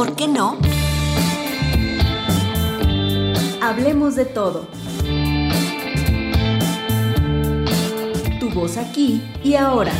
por 0.00 0.16
qué 0.16 0.28
no? 0.28 0.56
Hablemos 3.60 4.16
de 4.16 4.24
todo. 4.24 4.66
Tu 8.40 8.48
voz 8.48 8.78
aquí 8.78 9.20
y 9.44 9.56
ahora. 9.56 9.92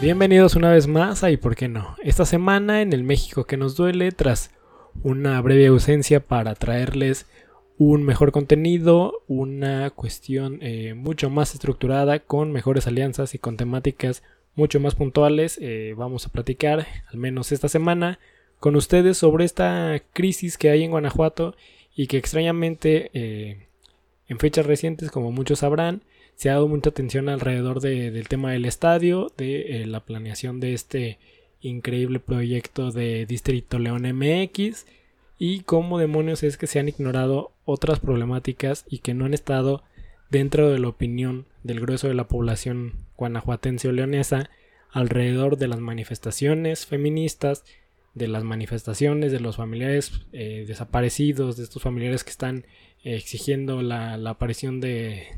Bienvenidos 0.00 0.56
una 0.56 0.70
vez 0.70 0.86
más 0.86 1.22
a 1.22 1.30
¿Y 1.30 1.36
por 1.36 1.56
qué 1.56 1.68
no? 1.68 1.94
Esta 2.02 2.24
semana 2.24 2.80
en 2.80 2.94
el 2.94 3.04
México 3.04 3.44
que 3.44 3.58
nos 3.58 3.76
duele, 3.76 4.12
tras 4.12 4.50
una 5.02 5.38
breve 5.42 5.66
ausencia 5.66 6.26
para 6.26 6.54
traerles 6.54 7.26
un 7.76 8.02
mejor 8.02 8.32
contenido, 8.32 9.24
una 9.28 9.90
cuestión 9.90 10.58
eh, 10.62 10.94
mucho 10.94 11.28
más 11.28 11.52
estructurada, 11.52 12.20
con 12.20 12.50
mejores 12.50 12.86
alianzas 12.86 13.34
y 13.34 13.38
con 13.38 13.58
temáticas 13.58 14.22
mucho 14.54 14.80
más 14.80 14.94
puntuales. 14.94 15.58
Eh, 15.60 15.92
vamos 15.98 16.24
a 16.24 16.30
platicar, 16.30 16.86
al 17.12 17.18
menos 17.18 17.52
esta 17.52 17.68
semana, 17.68 18.18
con 18.60 18.76
ustedes 18.76 19.16
sobre 19.16 19.44
esta 19.44 20.00
crisis 20.12 20.56
que 20.56 20.70
hay 20.70 20.84
en 20.84 20.92
Guanajuato 20.92 21.56
y 21.96 22.06
que 22.06 22.18
extrañamente 22.18 23.10
eh, 23.14 23.66
en 24.28 24.38
fechas 24.38 24.66
recientes, 24.66 25.10
como 25.10 25.32
muchos 25.32 25.60
sabrán, 25.60 26.02
se 26.36 26.48
ha 26.48 26.54
dado 26.54 26.68
mucha 26.68 26.90
atención 26.90 27.28
alrededor 27.28 27.80
del 27.80 28.28
tema 28.28 28.52
del 28.52 28.64
estadio, 28.64 29.32
de 29.36 29.84
la 29.86 30.00
planeación 30.00 30.60
de 30.60 30.72
este 30.74 31.18
increíble 31.60 32.20
proyecto 32.20 32.92
de 32.92 33.26
Distrito 33.26 33.78
León 33.78 34.02
MX 34.02 34.86
y 35.38 35.60
cómo 35.60 35.98
demonios 35.98 36.42
es 36.42 36.56
que 36.56 36.66
se 36.66 36.78
han 36.78 36.88
ignorado 36.88 37.52
otras 37.64 38.00
problemáticas 38.00 38.84
y 38.88 38.98
que 38.98 39.14
no 39.14 39.24
han 39.24 39.34
estado 39.34 39.82
dentro 40.30 40.70
de 40.70 40.78
la 40.78 40.88
opinión 40.88 41.46
del 41.62 41.80
grueso 41.80 42.08
de 42.08 42.14
la 42.14 42.28
población 42.28 42.94
guanajuatense 43.16 43.88
o 43.88 43.92
leonesa 43.92 44.48
alrededor 44.90 45.56
de 45.58 45.68
las 45.68 45.80
manifestaciones 45.80 46.86
feministas, 46.86 47.64
de 48.14 48.28
las 48.28 48.44
manifestaciones 48.44 49.32
de 49.32 49.40
los 49.40 49.56
familiares 49.56 50.26
eh, 50.32 50.64
desaparecidos, 50.66 51.56
de 51.56 51.64
estos 51.64 51.82
familiares 51.82 52.24
que 52.24 52.30
están 52.30 52.64
eh, 53.04 53.14
exigiendo 53.14 53.82
la, 53.82 54.14
aparición 54.28 54.80
de 54.80 55.28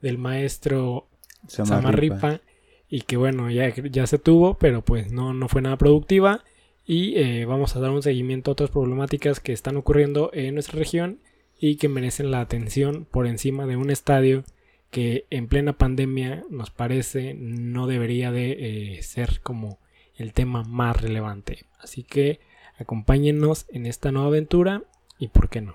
del 0.00 0.18
maestro 0.18 1.08
Samarripa. 1.46 2.40
y 2.88 3.02
que 3.02 3.16
bueno 3.16 3.50
ya, 3.50 3.72
ya 3.74 4.06
se 4.06 4.18
tuvo 4.18 4.58
pero 4.58 4.84
pues 4.84 5.12
no, 5.12 5.32
no 5.32 5.48
fue 5.48 5.62
nada 5.62 5.78
productiva 5.78 6.44
y 6.84 7.16
eh, 7.16 7.44
vamos 7.44 7.76
a 7.76 7.80
dar 7.80 7.90
un 7.90 8.02
seguimiento 8.02 8.50
a 8.50 8.52
otras 8.52 8.70
problemáticas 8.70 9.40
que 9.40 9.52
están 9.52 9.76
ocurriendo 9.76 10.30
en 10.32 10.54
nuestra 10.54 10.78
región 10.78 11.20
y 11.58 11.76
que 11.76 11.88
merecen 11.88 12.30
la 12.30 12.40
atención 12.40 13.06
por 13.10 13.26
encima 13.26 13.66
de 13.66 13.76
un 13.76 13.90
estadio 13.90 14.44
que 14.90 15.26
en 15.30 15.46
plena 15.46 15.78
pandemia 15.78 16.44
nos 16.50 16.70
parece 16.70 17.34
no 17.34 17.86
debería 17.86 18.32
de 18.32 18.96
eh, 18.96 19.02
ser 19.02 19.40
como 19.42 19.78
el 20.16 20.32
tema 20.32 20.62
más 20.64 21.00
relevante. 21.00 21.66
Así 21.78 22.02
que 22.02 22.40
acompáñennos 22.78 23.66
en 23.70 23.86
esta 23.86 24.12
nueva 24.12 24.28
aventura 24.28 24.82
y 25.18 25.28
por 25.28 25.48
qué 25.48 25.60
no. 25.60 25.74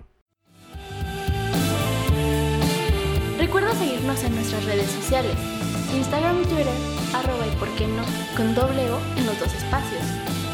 Recuerda 3.38 3.74
seguirnos 3.76 4.24
en 4.24 4.36
nuestras 4.36 4.66
redes 4.66 4.90
sociales, 4.90 5.36
Instagram 5.96 6.42
y 6.42 6.46
Twitter, 6.46 6.68
arroba 7.14 7.48
y 7.48 7.56
por 7.58 7.70
qué 7.76 7.88
no, 7.88 8.04
con 8.36 8.54
doble 8.56 8.90
O 8.92 9.00
en 9.18 9.26
los 9.26 9.40
dos 9.40 9.54
espacios. 9.54 10.04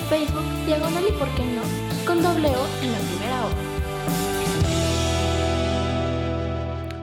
Facebook, 0.09 0.43
diagonal 0.65 1.03
y 1.07 1.11
por 1.13 1.27
qué 1.35 1.43
no, 1.43 1.61
con 2.05 2.21
doble 2.21 2.49
O 2.49 2.67
en 2.83 2.91
la 2.91 2.99
primera 2.99 3.45
O. 3.45 3.49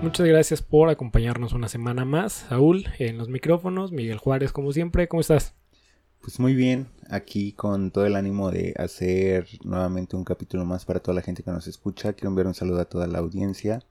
Muchas 0.02 0.26
gracias 0.26 0.62
por 0.62 0.88
acompañarnos 0.88 1.52
una 1.52 1.68
semana 1.68 2.04
más. 2.04 2.46
Saúl 2.48 2.88
en 2.98 3.18
los 3.18 3.28
micrófonos, 3.28 3.92
Miguel 3.92 4.18
Juárez 4.18 4.52
como 4.52 4.72
siempre, 4.72 5.08
¿cómo 5.08 5.20
estás? 5.20 5.59
Pues 6.22 6.38
muy 6.38 6.54
bien, 6.54 6.88
aquí 7.08 7.52
con 7.52 7.90
todo 7.90 8.04
el 8.04 8.14
ánimo 8.14 8.50
de 8.50 8.74
hacer 8.76 9.48
nuevamente 9.64 10.16
un 10.16 10.24
capítulo 10.24 10.66
más 10.66 10.84
para 10.84 11.00
toda 11.00 11.14
la 11.14 11.22
gente 11.22 11.42
que 11.42 11.50
nos 11.50 11.66
escucha. 11.66 12.12
Quiero 12.12 12.28
enviar 12.28 12.46
un 12.46 12.54
saludo 12.54 12.80
a 12.80 12.84
toda 12.84 13.06
la 13.06 13.18
audiencia. 13.20 13.82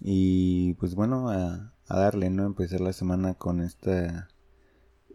Y 0.00 0.74
pues 0.74 0.94
bueno, 0.94 1.30
a, 1.30 1.72
darle, 1.88 2.30
¿no? 2.30 2.46
Empezar 2.46 2.80
la 2.80 2.92
semana 2.92 3.34
con 3.34 3.60
esta. 3.60 4.28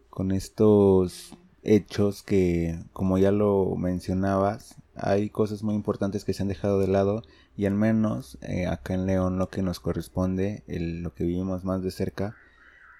con 0.09 0.31
estos 0.34 1.38
hechos 1.64 2.24
que, 2.24 2.84
como 2.92 3.18
ya 3.18 3.31
lo 3.31 3.75
mencionabas, 3.78 4.75
hay 4.96 5.30
cosas 5.30 5.64
muy 5.64 5.75
importantes 5.75 6.25
que 6.25 6.34
se 6.34 6.44
han 6.44 6.50
dejado 6.50 6.80
de 6.80 6.88
lado 6.88 7.24
y 7.56 7.66
al 7.68 7.75
menos 7.75 8.38
eh, 8.42 8.68
acá 8.68 8.94
en 8.96 9.06
León 9.06 9.38
lo 9.40 9.50
que 9.50 9.62
nos 9.62 9.80
corresponde, 9.80 10.64
lo 10.68 11.14
que 11.14 11.24
vivimos 11.24 11.64
más 11.64 11.81
de 11.84 11.92
cerca, 11.92 12.36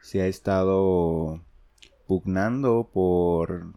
se 0.02 0.22
ha 0.22 0.28
estado 0.28 1.42
pugnando 2.08 2.90
por 2.94 3.74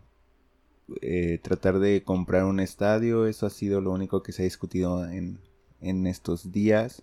eh, 1.00 1.38
tratar 1.42 1.78
de 1.78 2.02
comprar 2.02 2.44
un 2.44 2.60
estadio, 2.60 3.26
eso 3.26 3.46
ha 3.46 3.50
sido 3.50 3.80
lo 3.80 3.92
único 3.92 4.22
que 4.22 4.32
se 4.32 4.42
ha 4.42 4.44
discutido 4.44 5.04
en, 5.08 5.40
en 5.80 6.06
estos 6.06 6.52
días 6.52 7.02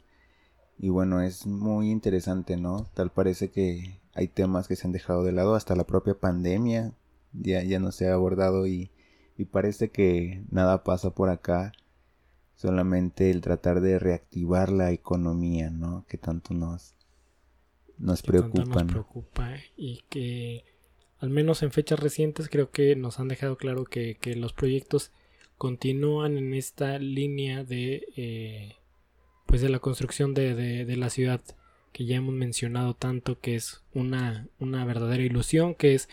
y 0.77 0.89
bueno, 0.89 1.21
es 1.21 1.45
muy 1.45 1.91
interesante, 1.91 2.57
¿no? 2.57 2.89
Tal 2.93 3.11
parece 3.11 3.51
que 3.51 3.99
hay 4.13 4.27
temas 4.27 4.67
que 4.67 4.75
se 4.75 4.87
han 4.87 4.93
dejado 4.93 5.23
de 5.23 5.31
lado, 5.31 5.55
hasta 5.55 5.75
la 5.75 5.85
propia 5.85 6.15
pandemia 6.15 6.93
ya, 7.33 7.63
ya 7.63 7.79
no 7.79 7.91
se 7.91 8.09
ha 8.09 8.13
abordado 8.13 8.67
y, 8.67 8.91
y 9.37 9.45
parece 9.45 9.89
que 9.89 10.43
nada 10.51 10.83
pasa 10.83 11.11
por 11.11 11.29
acá, 11.29 11.73
solamente 12.55 13.31
el 13.31 13.41
tratar 13.41 13.81
de 13.81 13.99
reactivar 13.99 14.71
la 14.71 14.91
economía, 14.91 15.69
¿no? 15.69 16.05
Que 16.07 16.17
tanto 16.17 16.53
nos, 16.53 16.95
nos 17.97 18.21
preocupa. 18.21 18.83
Nos 18.83 18.91
preocupa 18.91 19.49
y 19.75 20.03
que 20.09 20.65
al 21.23 21.29
menos 21.29 21.63
en 21.63 21.71
fechas 21.71 22.01
recientes 22.01 22.49
creo 22.49 22.69
que 22.69 22.97
nos 22.97 23.17
han 23.17 23.29
dejado 23.29 23.55
claro 23.55 23.85
que, 23.85 24.15
que 24.19 24.35
los 24.35 24.51
proyectos 24.51 25.13
continúan 25.57 26.37
en 26.37 26.53
esta 26.53 26.99
línea 26.99 27.63
de 27.63 28.05
eh, 28.17 28.75
pues 29.45 29.61
de 29.61 29.69
la 29.69 29.79
construcción 29.79 30.33
de, 30.33 30.53
de, 30.53 30.97
la 30.97 31.09
ciudad 31.09 31.39
que 31.93 32.03
ya 32.03 32.17
hemos 32.17 32.33
mencionado 32.33 32.93
tanto 32.93 33.39
que 33.39 33.55
es 33.55 33.83
una, 33.93 34.49
una 34.59 34.83
verdadera 34.83 35.23
ilusión 35.23 35.75
que 35.75 35.95
es 35.95 36.09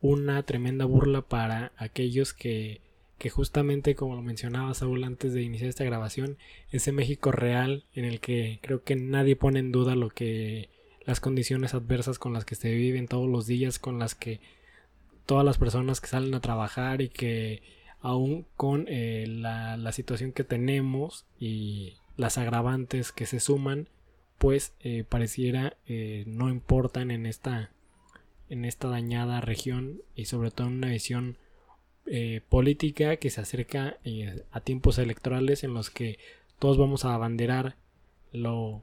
una 0.00 0.42
tremenda 0.42 0.84
burla 0.84 1.22
para 1.22 1.70
aquellos 1.76 2.34
que, 2.34 2.80
que 3.18 3.30
justamente 3.30 3.94
como 3.94 4.16
lo 4.16 4.22
mencionaba 4.22 4.74
Saúl 4.74 5.04
antes 5.04 5.32
de 5.32 5.42
iniciar 5.42 5.68
esta 5.68 5.84
grabación, 5.84 6.38
ese 6.72 6.90
México 6.90 7.30
real 7.30 7.84
en 7.94 8.04
el 8.04 8.18
que 8.18 8.58
creo 8.62 8.82
que 8.82 8.96
nadie 8.96 9.36
pone 9.36 9.60
en 9.60 9.70
duda 9.70 9.94
lo 9.94 10.08
que 10.08 10.70
las 11.04 11.20
condiciones 11.20 11.74
adversas 11.74 12.18
con 12.18 12.32
las 12.32 12.44
que 12.44 12.54
se 12.54 12.72
viven 12.74 13.08
todos 13.08 13.28
los 13.28 13.46
días, 13.46 13.78
con 13.78 13.98
las 13.98 14.14
que 14.14 14.40
todas 15.26 15.44
las 15.44 15.58
personas 15.58 16.00
que 16.00 16.08
salen 16.08 16.34
a 16.34 16.40
trabajar 16.40 17.00
y 17.00 17.08
que 17.08 17.62
aún 18.00 18.46
con 18.56 18.86
eh, 18.88 19.26
la, 19.28 19.92
situación 19.92 20.32
que 20.32 20.44
tenemos 20.44 21.26
y 21.38 21.94
las 22.16 22.38
agravantes 22.38 23.12
que 23.12 23.26
se 23.26 23.40
suman, 23.40 23.88
pues 24.38 24.72
eh, 24.80 25.04
pareciera 25.08 25.76
eh, 25.86 26.24
no 26.26 26.48
importan 26.48 27.10
en 27.10 27.26
esta 27.26 27.70
en 28.48 28.64
esta 28.64 28.88
dañada 28.88 29.40
región 29.40 30.02
y 30.16 30.24
sobre 30.24 30.50
todo 30.50 30.66
en 30.66 30.78
una 30.78 30.88
visión 30.88 31.38
política 32.48 33.18
que 33.18 33.30
se 33.30 33.40
acerca 33.40 33.98
a 34.50 34.60
tiempos 34.62 34.98
electorales 34.98 35.62
en 35.62 35.74
los 35.74 35.90
que 35.90 36.18
todos 36.58 36.76
vamos 36.76 37.04
a 37.04 37.14
abanderar 37.14 37.76
lo, 38.32 38.82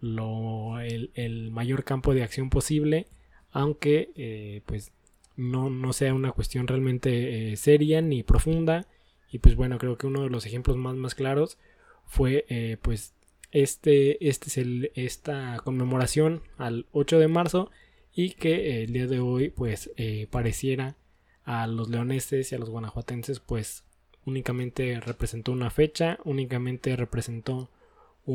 lo 0.00 0.78
el, 0.80 1.50
mayor 1.50 1.84
campo 1.84 2.14
de 2.14 2.22
acción 2.22 2.50
posible 2.50 3.06
aunque 3.50 4.12
eh, 4.14 4.62
pues 4.66 4.92
no, 5.36 5.70
no, 5.70 5.92
sea 5.92 6.14
una 6.14 6.32
cuestión 6.32 6.66
realmente 6.66 7.56
seria 7.56 8.02
ni 8.02 8.22
profunda. 8.22 8.86
Y 9.30 9.38
pues 9.38 9.56
bueno 9.56 9.78
creo 9.78 9.96
que 9.96 10.06
uno 10.06 10.22
de 10.22 10.30
los 10.30 10.46
ejemplos 10.46 10.76
más 10.76 10.96
más 10.96 11.14
claros 11.14 11.58
fue 12.06 12.78
pues 12.82 13.14
este 13.52 14.28
este 14.28 14.48
es 14.48 14.58
el 14.58 14.92
esta 14.94 15.60
conmemoración 15.64 16.42
al 16.58 16.86
8 16.92 17.18
de 17.18 17.28
marzo 17.28 17.70
y 18.18 18.30
que 18.30 18.54
eh, 18.54 18.82
el 18.82 18.92
día 18.92 19.06
de 19.06 19.20
hoy 19.20 19.50
pues 19.50 19.92
eh, 19.96 20.26
pareciera 20.28 20.96
a 21.44 21.68
los 21.68 21.88
leoneses 21.88 22.50
y 22.50 22.54
a 22.56 22.58
los 22.58 22.68
guanajuatenses 22.68 23.38
pues 23.38 23.84
únicamente 24.24 24.98
representó 25.00 25.52
una 25.52 25.70
fecha, 25.70 26.18
únicamente 26.24 26.96
representó 26.96 27.70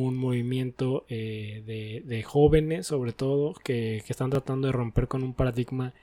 un 0.01 0.18
movimiento 0.18 1.06
eh, 1.10 2.01
de, 2.06 2.24
jóvenes 2.24 2.88
sobre 2.88 3.13
todo 3.13 3.54
que, 3.63 3.98
están 4.07 4.30
tratando 4.30 4.68
de 4.68 4.74
romper 4.74 5.07
con 5.07 5.24
un 5.24 5.34
paradigma 5.34 5.94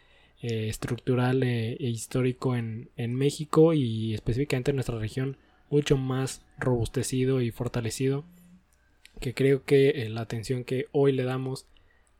estructural 0.42 1.42
e 1.42 1.76
histórico 1.80 2.56
en, 2.56 2.88
en, 2.96 3.14
México 3.14 3.74
y 3.74 4.14
específicamente 4.14 4.70
en 4.70 4.76
nuestra 4.76 4.98
región 4.98 5.36
mucho 5.68 5.98
más 5.98 6.42
robustecido 6.58 7.42
y 7.42 7.50
fortalecido 7.50 8.24
que 9.20 9.34
creo 9.34 9.64
que 9.64 10.08
la 10.08 10.22
atención 10.22 10.64
que 10.64 10.86
hoy 10.92 11.12
le 11.12 11.24
damos 11.24 11.66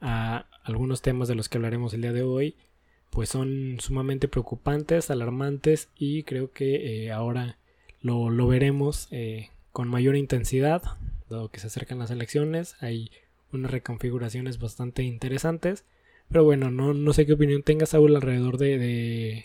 a 0.01 0.47
algunos 0.63 1.03
temas 1.03 1.29
de 1.29 1.35
los 1.35 1.49
que 1.49 1.59
hablaremos 1.59 1.95
el 1.95 2.03
día 2.03 2.13
de 2.13 2.23
hoy, 2.23 2.57
pues 3.11 3.29
son 3.29 3.79
sumamente 3.81 4.29
preocupantes, 4.29 5.11
alarmantes 5.11 5.89
y 5.97 6.23
creo 6.23 6.53
que 6.53 7.05
eh, 7.05 7.11
ahora 7.11 7.59
lo, 8.01 8.31
lo 8.31 8.47
veremos 8.47 9.09
eh, 9.11 9.51
con 9.73 9.89
mayor 9.89 10.17
intensidad, 10.17 10.83
dado 11.31 11.49
que 11.49 11.61
se 11.61 11.69
acercan 11.69 11.99
las 11.99 12.11
elecciones, 12.11 12.77
hay 12.81 13.11
unas 13.53 13.71
reconfiguraciones 13.71 14.59
bastante 14.59 15.03
interesantes, 15.03 15.85
pero 16.29 16.45
bueno, 16.45 16.71
no, 16.71 16.95
no 16.95 17.13
sé 17.13 17.27
qué 17.27 17.33
opinión 17.33 17.63
tenga 17.63 17.87
Saúl 17.87 18.15
alrededor 18.15 18.59
de, 18.59 18.79
de, 18.79 19.45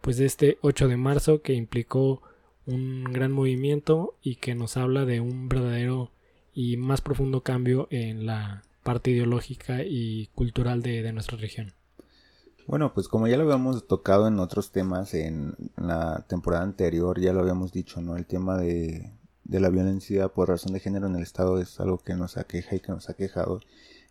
pues 0.00 0.16
de 0.16 0.26
este 0.26 0.58
8 0.62 0.88
de 0.88 0.96
marzo 0.96 1.42
que 1.42 1.54
implicó 1.54 2.22
un 2.66 3.04
gran 3.04 3.32
movimiento 3.32 4.16
y 4.22 4.36
que 4.36 4.54
nos 4.54 4.76
habla 4.76 5.04
de 5.04 5.20
un 5.20 5.48
verdadero 5.48 6.10
y 6.52 6.76
más 6.76 7.00
profundo 7.00 7.42
cambio 7.42 7.86
en 7.90 8.26
la 8.26 8.62
parte 8.82 9.10
ideológica 9.10 9.82
y 9.82 10.28
cultural 10.34 10.82
de, 10.82 11.12
nuestra 11.12 11.36
región. 11.36 11.72
Bueno, 12.66 12.94
pues 12.94 13.08
como 13.08 13.28
ya 13.28 13.36
lo 13.36 13.44
habíamos 13.44 13.86
tocado 13.86 14.26
en 14.26 14.38
otros 14.38 14.72
temas 14.72 15.14
en 15.14 15.54
la 15.76 16.24
temporada 16.28 16.64
anterior, 16.64 17.20
ya 17.20 17.32
lo 17.32 17.40
habíamos 17.40 17.72
dicho, 17.72 18.00
¿no? 18.00 18.16
El 18.16 18.26
tema 18.26 18.56
de, 18.58 19.12
de 19.48 19.60
la 19.60 19.68
violencia 19.68 20.28
por 20.28 20.48
razón 20.48 20.72
de 20.72 20.80
género 20.80 21.06
en 21.06 21.16
el 21.16 21.22
Estado 21.22 21.60
es 21.60 21.78
algo 21.80 21.98
que 21.98 22.14
nos 22.14 22.36
aqueja 22.36 22.76
y 22.76 22.80
que 22.80 22.92
nos 22.92 23.08
ha 23.08 23.14
quejado. 23.14 23.60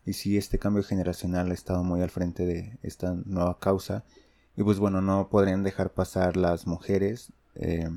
Y 0.06 0.14
sí, 0.14 0.38
este 0.38 0.60
cambio 0.60 0.84
generacional 0.84 1.52
ha 1.52 1.54
estado 1.54 1.84
muy 1.84 2.02
al 2.02 2.10
frente 2.10 2.46
de 2.46 2.78
esta 2.84 3.16
nueva 3.26 3.60
causa. 3.60 4.04
Y 4.56 4.64
pues 4.64 4.80
bueno, 4.80 5.02
no 5.02 5.30
podrían 5.30 5.64
dejar 5.64 5.92
pasar 5.92 6.38
las 6.38 6.68
mujeres 6.68 7.32
eh, 7.56 7.90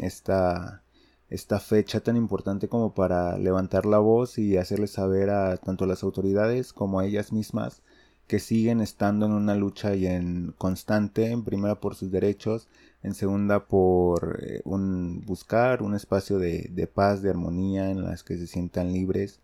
esta, 0.00 0.82
esta 1.30 1.60
fecha 1.60 2.00
tan 2.00 2.16
importante 2.16 2.68
como 2.68 2.94
para 2.94 3.38
levantar 3.38 3.86
la 3.86 3.98
voz 3.98 4.38
y 4.38 4.56
hacerles 4.56 4.92
saber 4.92 5.30
a 5.30 5.56
tanto 5.56 5.86
las 5.86 6.02
autoridades 6.02 6.72
como 6.72 7.00
a 7.00 7.06
ellas 7.06 7.32
mismas 7.32 7.82
que 8.26 8.38
siguen 8.38 8.80
estando 8.80 9.26
en 9.26 9.32
una 9.32 9.54
lucha 9.54 9.94
y 9.94 10.06
en 10.06 10.54
constante, 10.56 11.30
en 11.30 11.44
primera 11.44 11.80
por 11.80 11.94
sus 11.94 12.10
derechos, 12.10 12.68
en 13.04 13.14
segunda 13.14 13.66
por 13.66 14.40
eh, 14.42 14.62
un 14.64 15.20
buscar 15.26 15.82
un 15.82 15.94
espacio 15.94 16.38
de, 16.38 16.90
paz, 16.92 17.22
de 17.22 17.30
armonía, 17.30 17.90
en 17.90 18.02
las 18.02 18.24
que 18.24 18.38
se 18.38 18.46
sientan 18.46 18.92
libres, 18.92 19.40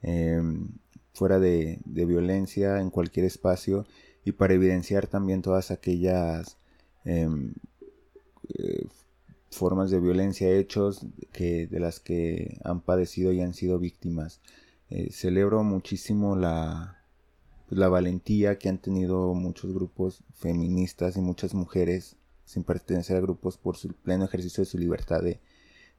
em, 0.00 0.68
fuera 1.12 1.38
de, 1.38 1.78
violencia, 1.84 2.80
en 2.80 2.90
cualquier 2.90 3.26
espacio, 3.26 3.86
y 4.24 4.32
para 4.32 4.54
evidenciar 4.54 5.06
también 5.08 5.42
todas 5.42 5.70
aquellas 5.70 6.56
em, 7.04 7.54
eh, 8.54 8.86
formas 9.50 9.90
de 9.90 10.00
violencia, 10.00 10.50
hechos 10.50 11.06
que, 11.32 11.66
de 11.66 11.80
las 11.80 12.00
que 12.00 12.58
han 12.64 12.80
padecido 12.80 13.32
y 13.32 13.42
han 13.42 13.52
sido 13.52 13.78
víctimas. 13.78 14.40
Eh, 14.88 15.10
celebro 15.12 15.62
muchísimo 15.64 16.34
la, 16.36 17.04
la 17.68 17.88
valentía 17.88 18.58
que 18.58 18.70
han 18.70 18.78
tenido 18.78 19.34
muchos 19.34 19.74
grupos 19.74 20.24
feministas 20.34 21.16
y 21.18 21.20
muchas 21.20 21.54
mujeres 21.54 22.16
sin 22.52 22.64
pertenecer 22.64 23.16
a 23.16 23.20
grupos 23.20 23.56
por 23.56 23.76
su 23.78 23.88
pleno 23.88 24.26
ejercicio 24.26 24.62
de 24.62 24.70
su 24.70 24.76
libertad 24.78 25.22
de, 25.22 25.40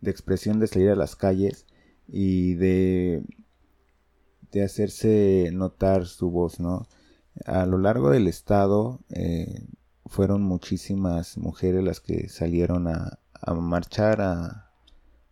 expresión, 0.06 0.60
de 0.60 0.68
salir 0.68 0.92
a 0.92 0.96
las 0.96 1.16
calles 1.16 1.66
y 2.08 2.54
de, 2.56 3.24
de 4.52 4.64
hacerse 4.64 5.50
notar 5.52 6.06
su 6.06 6.30
voz, 6.30 6.60
¿no? 6.60 6.88
A 7.46 7.66
lo 7.66 7.80
largo 7.80 8.12
del 8.12 8.28
estado 8.28 9.00
eh, 9.10 9.66
fueron 10.06 10.44
muchísimas 10.44 11.38
mujeres 11.40 11.84
las 11.84 12.00
que 12.00 12.30
salieron 12.30 12.88
a, 12.88 13.18
a 13.34 13.54
marchar, 13.56 14.22
a, 14.22 14.70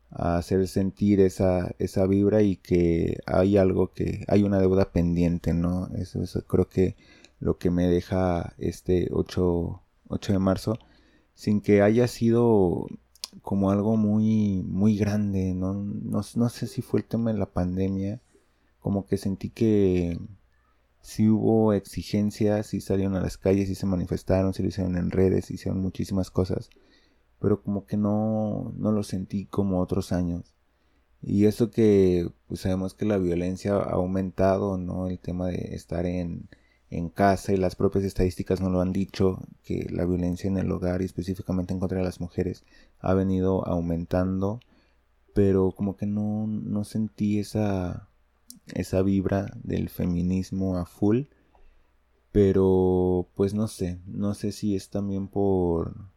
hacer 0.09 0.67
sentir 0.67 1.21
esa, 1.21 1.71
esa 1.77 2.05
vibra 2.07 2.41
y 2.41 2.57
que 2.57 3.19
hay 3.27 3.57
algo 3.57 3.93
que, 3.93 4.25
hay 4.27 4.43
una 4.43 4.59
deuda 4.59 4.91
pendiente, 4.91 5.53
¿no? 5.53 5.87
Eso 5.95 6.21
es 6.21 6.37
creo 6.47 6.67
que 6.67 6.97
lo 7.39 7.57
que 7.57 7.69
me 7.69 7.87
deja 7.87 8.53
este 8.57 9.07
8, 9.11 9.81
8 10.09 10.33
de 10.33 10.39
marzo, 10.39 10.79
sin 11.41 11.61
que 11.61 11.81
haya 11.81 12.07
sido 12.07 12.87
como 13.41 13.71
algo 13.71 13.97
muy, 13.97 14.63
muy 14.63 14.97
grande, 14.97 15.53
¿no? 15.55 15.73
No, 15.73 16.21
no 16.35 16.49
sé 16.49 16.67
si 16.67 16.81
fue 16.81 16.99
el 17.01 17.07
tema 17.07 17.31
de 17.33 17.39
la 17.39 17.47
pandemia, 17.47 18.21
como 18.79 19.07
que 19.07 19.17
sentí 19.17 19.49
que 19.49 20.19
si 21.01 21.29
hubo 21.29 21.73
exigencias, 21.73 22.67
si 22.67 22.81
salieron 22.81 23.15
a 23.15 23.21
las 23.21 23.37
calles, 23.37 23.67
si 23.69 23.75
se 23.75 23.87
manifestaron, 23.87 24.53
si 24.53 24.61
lo 24.63 24.69
hicieron 24.69 24.97
en 24.97 25.11
redes, 25.11 25.49
hicieron 25.51 25.81
muchísimas 25.81 26.29
cosas 26.29 26.69
pero 27.41 27.61
como 27.63 27.85
que 27.87 27.97
no, 27.97 28.71
no 28.77 28.91
lo 28.91 29.03
sentí 29.03 29.45
como 29.47 29.81
otros 29.81 30.11
años. 30.11 30.53
Y 31.23 31.45
eso 31.45 31.71
que 31.71 32.29
pues 32.47 32.61
sabemos 32.61 32.93
que 32.93 33.05
la 33.05 33.17
violencia 33.17 33.73
ha 33.75 33.93
aumentado, 33.93 34.77
¿no? 34.77 35.07
El 35.07 35.19
tema 35.19 35.47
de 35.47 35.75
estar 35.75 36.05
en, 36.05 36.47
en 36.91 37.09
casa 37.09 37.53
y 37.53 37.57
las 37.57 37.75
propias 37.75 38.03
estadísticas 38.03 38.59
nos 38.59 38.71
lo 38.71 38.81
han 38.81 38.91
dicho, 38.91 39.39
que 39.63 39.87
la 39.89 40.05
violencia 40.05 40.49
en 40.49 40.57
el 40.57 40.71
hogar 40.71 41.01
y 41.01 41.05
específicamente 41.05 41.73
en 41.73 41.79
contra 41.79 41.97
de 41.97 42.03
las 42.03 42.19
mujeres 42.19 42.65
ha 42.99 43.13
venido 43.13 43.65
aumentando, 43.65 44.59
pero 45.33 45.71
como 45.71 45.95
que 45.95 46.05
no, 46.05 46.45
no 46.47 46.83
sentí 46.83 47.39
esa, 47.39 48.09
esa 48.73 49.01
vibra 49.01 49.53
del 49.63 49.87
feminismo 49.87 50.77
a 50.77 50.85
full, 50.85 51.23
pero 52.33 53.29
pues 53.35 53.53
no 53.53 53.69
sé, 53.69 53.99
no 54.05 54.33
sé 54.33 54.51
si 54.51 54.75
es 54.75 54.89
también 54.89 55.29
por 55.29 56.10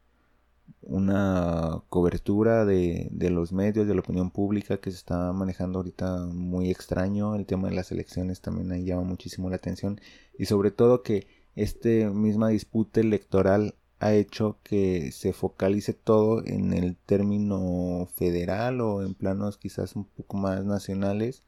una 0.86 1.82
cobertura 1.88 2.64
de, 2.64 3.08
de, 3.10 3.30
los 3.30 3.52
medios, 3.52 3.86
de 3.86 3.94
la 3.94 4.00
opinión 4.00 4.30
pública 4.30 4.78
que 4.78 4.90
se 4.90 4.96
está 4.98 5.32
manejando 5.32 5.78
ahorita 5.78 6.26
muy 6.26 6.70
extraño. 6.70 7.34
El 7.34 7.46
tema 7.46 7.68
de 7.68 7.74
las 7.74 7.92
elecciones 7.92 8.40
también 8.40 8.72
ahí 8.72 8.84
llama 8.84 9.02
muchísimo 9.02 9.50
la 9.50 9.56
atención. 9.56 10.00
Y 10.38 10.46
sobre 10.46 10.70
todo 10.70 11.02
que 11.02 11.26
este 11.56 12.10
misma 12.10 12.48
disputa 12.48 13.00
electoral 13.00 13.74
ha 14.00 14.12
hecho 14.12 14.58
que 14.62 15.12
se 15.12 15.32
focalice 15.32 15.94
todo 15.94 16.44
en 16.44 16.72
el 16.72 16.96
término 16.96 18.06
federal 18.16 18.80
o 18.80 19.02
en 19.02 19.14
planos 19.14 19.56
quizás 19.56 19.96
un 19.96 20.04
poco 20.04 20.36
más 20.36 20.64
nacionales 20.64 21.42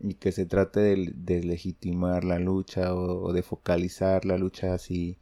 y 0.00 0.14
que 0.14 0.32
se 0.32 0.46
trate 0.46 0.80
de, 0.80 1.42
legitimar 1.42 2.24
la 2.24 2.38
lucha 2.38 2.94
o 2.94 3.32
de 3.32 3.42
focalizar 3.42 4.24
la 4.24 4.38
lucha 4.38 4.74
así 4.74 5.18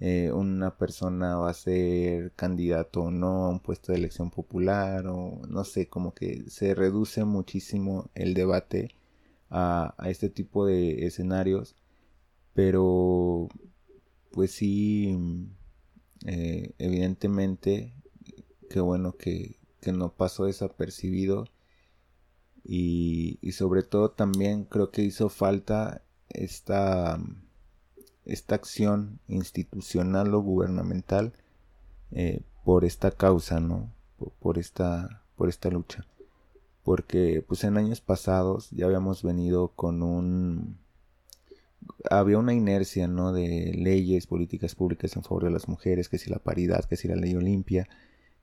eh, 0.00 0.30
una 0.32 0.76
persona 0.76 1.36
va 1.36 1.50
a 1.50 1.54
ser 1.54 2.32
candidato 2.34 3.02
o 3.02 3.10
no 3.10 3.46
a 3.46 3.48
un 3.50 3.60
puesto 3.60 3.92
de 3.92 3.98
elección 3.98 4.30
popular 4.30 5.06
o 5.08 5.40
no 5.48 5.64
sé, 5.64 5.88
como 5.88 6.14
que 6.14 6.48
se 6.50 6.74
reduce 6.74 7.24
muchísimo 7.24 8.10
el 8.14 8.34
debate 8.34 8.94
a, 9.50 9.94
este 10.06 10.30
tipo 10.30 10.66
de 10.66 11.06
escenarios, 11.06 11.76
pero 12.54 13.48
pues 14.32 14.52
sí, 14.52 15.18
eh, 16.26 16.72
evidentemente, 16.78 17.94
qué 18.70 18.80
bueno 18.80 19.16
que, 19.16 19.58
que 19.80 19.92
no 19.92 20.12
pasó 20.14 20.44
desapercibido 20.46 21.46
y, 22.64 23.38
y 23.42 23.52
sobre 23.52 23.82
todo 23.82 24.10
también 24.12 24.64
creo 24.64 24.90
que 24.90 25.02
hizo 25.02 25.28
falta 25.28 26.02
esta 26.28 27.18
esta 28.28 28.54
acción 28.54 29.18
institucional 29.26 30.32
o 30.34 30.40
gubernamental 30.40 31.32
eh, 32.12 32.42
por 32.64 32.84
esta 32.84 33.10
causa, 33.10 33.58
¿no? 33.58 33.90
Por, 34.38 34.58
esta, 34.58 35.22
por 35.36 35.48
esta 35.48 35.70
lucha. 35.70 36.06
Porque 36.84 37.42
pues 37.46 37.64
en 37.64 37.76
años 37.78 38.00
pasados 38.00 38.70
ya 38.70 38.86
habíamos 38.86 39.22
venido 39.22 39.68
con 39.68 40.02
un... 40.02 40.78
Había 42.10 42.38
una 42.38 42.52
inercia, 42.52 43.08
¿no? 43.08 43.32
De 43.32 43.72
leyes, 43.74 44.26
políticas 44.26 44.74
públicas 44.74 45.16
en 45.16 45.22
favor 45.22 45.44
de 45.44 45.50
las 45.50 45.68
mujeres, 45.68 46.08
que 46.08 46.18
si 46.18 46.30
la 46.30 46.38
paridad, 46.38 46.84
que 46.84 46.96
si 46.96 47.08
la 47.08 47.16
ley 47.16 47.34
Olimpia, 47.34 47.88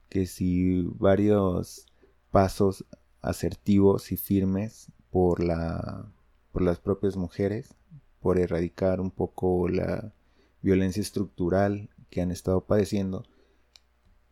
que 0.08 0.26
si 0.26 0.82
varios 0.98 1.86
pasos 2.30 2.84
asertivos 3.22 4.10
y 4.12 4.16
firmes 4.16 4.90
por 5.10 5.42
la 5.42 6.06
por 6.52 6.62
las 6.62 6.78
propias 6.78 7.16
mujeres 7.16 7.74
por 8.26 8.40
erradicar 8.40 9.00
un 9.00 9.12
poco 9.12 9.68
la 9.68 10.12
violencia 10.60 11.00
estructural 11.00 11.90
que 12.10 12.22
han 12.22 12.32
estado 12.32 12.60
padeciendo, 12.66 13.22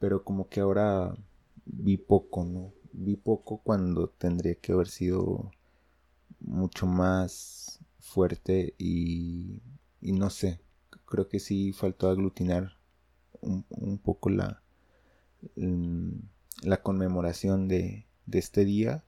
pero 0.01 0.25
como 0.25 0.49
que 0.49 0.59
ahora 0.59 1.15
vi 1.65 1.97
poco, 1.97 2.45
¿no? 2.45 2.73
Vi 2.93 3.15
poco 3.15 3.59
cuando 3.59 4.09
tendría 4.09 4.57
que 4.57 4.73
haber 4.73 4.89
sido 4.89 5.53
mucho 6.41 6.87
más 6.87 7.79
fuerte 8.01 8.75
y, 8.79 9.63
y 10.01 10.11
no 10.11 10.29
sé, 10.29 10.59
creo 11.07 11.29
que 11.29 11.39
sí 11.39 11.73
faltó 11.73 12.09
aglutinar 12.09 12.77
un, 13.43 14.01
poco 14.03 14.29
la, 14.29 14.61
mm, 15.55 16.19
la 16.63 16.83
conmemoración 16.83 17.69
de, 17.69 18.09
de 18.27 18.39
este 18.41 18.65
día 18.65 19.05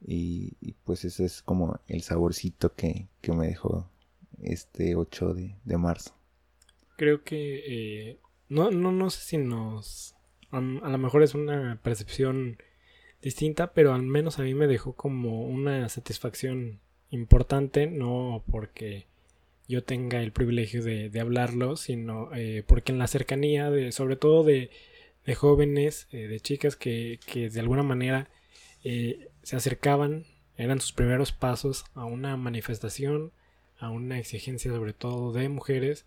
y, 0.00 0.72
pues 0.84 1.04
ese 1.04 1.26
es 1.26 1.42
como 1.42 1.80
el 1.86 2.00
saborcito 2.00 2.74
que, 2.74 3.10
que 3.20 3.32
me 3.32 3.48
dejó 3.48 3.90
este 4.42 4.96
8 4.96 5.34
de, 5.64 5.78
marzo. 5.78 6.14
Creo 6.96 7.22
que 7.22 7.62
eh, 7.66 8.18
no, 8.48 8.70
no, 8.70 8.92
no 8.92 9.10
sé 9.10 9.20
si 9.20 9.38
nos... 9.38 10.14
A, 10.50 10.60
lo 10.60 10.98
mejor 10.98 11.22
es 11.22 11.34
una 11.34 11.80
percepción 11.82 12.58
distinta, 13.20 13.72
pero 13.72 13.92
al 13.92 14.02
menos 14.02 14.38
a 14.38 14.42
mí 14.42 14.54
me 14.54 14.66
dejó 14.66 14.94
como 14.94 15.44
una 15.46 15.88
satisfacción 15.88 16.80
importante, 17.10 17.86
no 17.86 18.44
porque 18.50 19.06
yo 19.68 19.82
tenga 19.82 20.22
el 20.22 20.32
privilegio 20.32 20.82
de, 20.82 21.10
hablarlo, 21.20 21.76
sino 21.76 22.30
eh, 22.34 22.62
porque 22.66 22.92
en 22.92 22.98
la 22.98 23.08
cercanía, 23.08 23.70
de, 23.70 23.90
sobre 23.92 24.16
todo 24.16 24.44
de, 24.44 24.70
de 25.24 25.34
jóvenes, 25.34 26.06
eh, 26.12 26.28
de 26.28 26.40
chicas 26.40 26.76
que, 26.76 27.18
que, 27.26 27.50
de 27.50 27.60
alguna 27.60 27.82
manera 27.82 28.30
se 29.42 29.56
acercaban, 29.56 30.26
eran 30.56 30.80
sus 30.80 30.92
primeros 30.92 31.32
pasos 31.32 31.84
a 31.94 32.04
una 32.04 32.36
manifestación, 32.36 33.32
a 33.78 33.90
una 33.90 34.18
exigencia 34.18 34.70
sobre 34.72 34.92
todo 34.92 35.32
de 35.32 35.48
mujeres, 35.48 36.04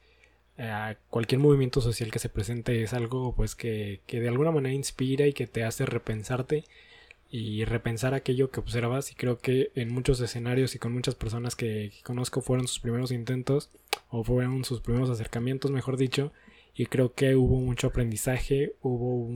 a 0.57 0.95
cualquier 1.09 1.39
movimiento 1.39 1.81
social 1.81 2.11
que 2.11 2.19
se 2.19 2.29
presente 2.29 2.83
es 2.83 2.93
algo 2.93 3.33
pues 3.33 3.55
que, 3.55 4.01
que, 4.05 4.19
de 4.19 4.27
alguna 4.27 4.51
manera 4.51 4.75
inspira 4.75 5.25
y 5.25 5.33
que 5.33 5.47
te 5.47 5.63
hace 5.63 5.85
repensarte 5.85 6.65
y 7.31 7.63
repensar 7.65 8.13
aquello 8.13 8.49
que 8.51 8.59
observas. 8.59 9.11
Y 9.11 9.15
creo 9.15 9.37
que 9.39 9.71
en 9.75 9.93
muchos 9.93 10.19
escenarios 10.19 10.75
y 10.75 10.79
con 10.79 10.93
muchas 10.93 11.15
personas 11.15 11.55
que, 11.55 11.93
conozco 12.03 12.41
fueron 12.41 12.67
sus 12.67 12.79
primeros 12.79 13.11
intentos 13.11 13.69
o 14.09 14.23
fueron 14.23 14.65
sus 14.65 14.81
primeros 14.81 15.09
acercamientos 15.09 15.71
mejor 15.71 15.97
dicho 15.97 16.31
y 16.75 16.85
creo 16.85 17.13
que 17.13 17.35
hubo 17.35 17.57
mucho 17.57 17.87
aprendizaje 17.87 18.73
hubo 18.81 19.27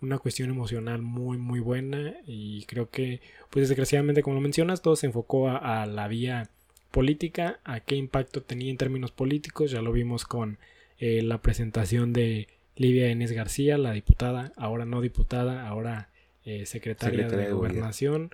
una 0.00 0.18
cuestión 0.18 0.50
emocional 0.50 1.02
muy 1.02 1.38
muy 1.38 1.60
buena 1.60 2.14
y 2.26 2.64
creo 2.66 2.90
que 2.90 3.20
pues 3.50 3.68
desgraciadamente 3.68 4.22
como 4.22 4.34
lo 4.34 4.40
mencionas 4.40 4.82
todo 4.82 4.96
se 4.96 5.06
enfocó 5.06 5.48
a 5.48 5.86
la 5.86 6.08
vía 6.08 6.50
política, 6.92 7.58
a 7.64 7.80
qué 7.80 7.96
impacto 7.96 8.42
tenía 8.42 8.70
en 8.70 8.76
términos 8.76 9.10
políticos, 9.10 9.72
ya 9.72 9.82
lo 9.82 9.90
vimos 9.90 10.24
con 10.24 10.58
eh, 10.98 11.22
la 11.22 11.42
presentación 11.42 12.12
de 12.12 12.46
Livia 12.76 13.08
Enes 13.08 13.32
García, 13.32 13.78
la 13.78 13.92
diputada, 13.92 14.52
ahora 14.56 14.84
no 14.84 15.00
diputada, 15.00 15.66
ahora 15.66 16.10
eh, 16.44 16.66
secretaria, 16.66 17.28
de, 17.28 17.52
gobernación. 17.52 18.30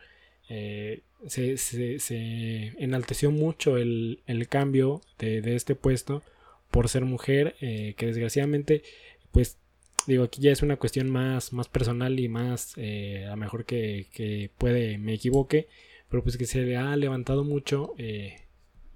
Eh, 0.50 1.00
se, 1.27 1.57
se, 1.57 2.75
enalteció 2.79 3.31
mucho 3.31 3.79
el, 3.79 4.21
cambio 4.50 5.00
de, 5.19 5.55
este 5.55 5.75
puesto 5.75 6.23
por 6.71 6.88
ser 6.88 7.05
mujer, 7.05 7.57
que 7.59 8.07
desgraciadamente, 8.07 8.83
pues 9.33 9.57
digo, 10.07 10.25
aquí 10.25 10.41
ya 10.41 10.53
es 10.53 10.62
una 10.62 10.77
cuestión 10.77 11.11
más, 11.11 11.53
más 11.53 11.69
personal 11.69 12.21
y 12.21 12.29
más, 12.29 12.77
a 12.77 13.31
lo 13.31 13.37
mejor 13.37 13.65
que, 13.65 14.07
que, 14.12 14.50
puede 14.59 14.99
me 14.99 15.15
equivoque, 15.15 15.67
pero 16.09 16.23
pues 16.23 16.37
que 16.37 16.47
se 16.47 16.62
le 16.62 16.77
ha 16.77 16.97
levantado 16.97 17.45
mucho 17.45 17.95
eh, 17.99 18.37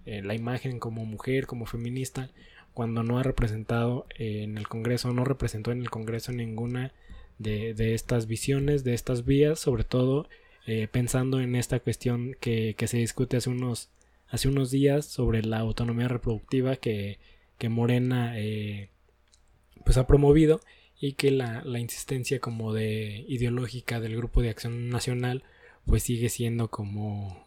la 0.04 0.34
imagen 0.34 0.78
como 0.78 1.04
mujer, 1.04 1.46
como 1.46 1.66
feminista, 1.66 2.30
cuando 2.74 3.02
no 3.02 3.18
ha 3.18 3.22
representado 3.22 4.06
en 4.18 4.58
el 4.58 4.68
Congreso, 4.68 5.12
no 5.12 5.24
representó 5.24 5.72
en 5.72 5.80
el 5.80 5.90
Congreso 5.90 6.32
ninguna 6.32 6.92
de, 7.38 7.94
estas 7.94 8.26
visiones, 8.26 8.84
de 8.84 8.94
estas 8.94 9.24
vías, 9.24 9.58
sobre 9.58 9.84
todo 9.84 10.28
eh, 10.66 10.88
pensando 10.90 11.40
en 11.40 11.54
esta 11.56 11.80
cuestión 11.80 12.36
que, 12.40 12.74
se 12.86 12.98
discute 12.98 13.36
hace 13.36 13.50
unos, 13.50 13.90
hace 14.28 14.48
unos 14.48 14.70
días 14.70 15.06
sobre 15.06 15.42
la 15.42 15.58
autonomía 15.58 16.08
reproductiva 16.08 16.76
que, 16.76 17.18
Morena 17.70 18.40
eh, 18.40 18.88
pues 19.84 19.96
ha 19.96 20.08
promovido 20.08 20.60
y 20.98 21.12
que 21.12 21.30
la, 21.30 21.62
la, 21.64 21.78
insistencia 21.78 22.40
como 22.40 22.72
de 22.72 23.24
ideológica 23.28 24.00
del 24.00 24.16
grupo 24.16 24.42
de 24.42 24.50
acción 24.50 24.88
nacional 24.88 25.44
pues 25.86 26.02
sigue 26.02 26.28
siendo 26.28 26.72
como 26.72 27.46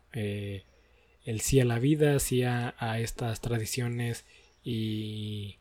el 1.25 1.41
sí 1.41 1.59
a 1.59 1.65
la 1.65 1.79
vida, 1.79 2.19
sí 2.19 2.43
a, 2.43 2.73
estas 2.99 3.41
tradiciones 3.41 4.25
y, 4.63 5.57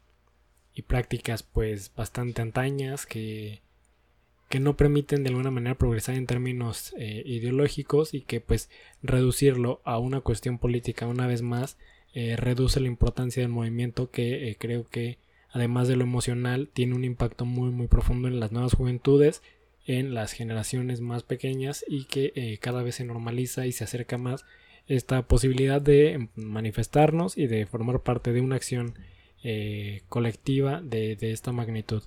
y, 0.75 0.83
prácticas 0.83 1.42
pues 1.42 1.90
bastante 1.94 2.42
antañas 2.42 3.06
que, 3.06 3.61
que, 4.50 4.61
no 4.61 4.76
permiten 4.76 5.25
de 5.25 5.30
alguna 5.30 5.50
manera 5.50 5.76
progresar 5.76 6.16
en 6.16 6.26
términos 6.26 6.94
eh, 6.99 7.23
ideológicos 7.25 8.12
y 8.14 8.21
que 8.21 8.40
pues 8.40 8.68
reducirlo 9.02 9.80
a 9.85 9.99
una 9.99 10.21
cuestión 10.21 10.59
política 10.59 11.06
una 11.06 11.26
vez 11.26 11.42
más 11.42 11.78
eh, 12.12 12.37
reduce 12.37 12.78
la 12.78 12.88
importancia 12.88 13.42
del 13.42 13.50
movimiento 13.50 14.11
que 14.11 14.49
eh, 14.49 14.56
creo 14.59 14.87
que 14.87 15.18
además 15.50 15.88
de 15.88 15.97
lo 15.97 16.04
emocional 16.04 16.68
tiene 16.73 16.94
un 16.94 17.04
impacto 17.04 17.47
muy 17.47 17.71
muy 17.71 17.88
profundo 17.88 18.28
en 18.28 18.38
las 18.38 18.52
nuevas 18.52 18.75
juventudes 18.75 19.42
en 19.87 20.14
las 20.14 20.33
generaciones 20.33 21.00
más 21.00 21.23
pequeñas 21.23 21.85
y 21.87 22.04
que 22.04 22.59
cada 22.61 22.83
vez 22.83 22.94
se 22.94 23.04
normaliza 23.04 23.66
y 23.66 23.73
se 23.73 23.85
acerca 23.85 24.16
más 24.16 24.44
esta 24.86 25.22
posibilidad 25.22 25.80
de 25.80 26.28
manifestarnos 26.34 27.38
y 27.38 27.46
de 27.46 27.66
formar 27.66 28.02
parte 28.02 28.32
de 28.32 28.40
una 28.40 28.56
acción 28.56 28.94
eh, 29.42 30.02
colectiva 30.08 30.80
de, 30.82 31.16
esta 31.20 31.52
magnitud. 31.52 32.02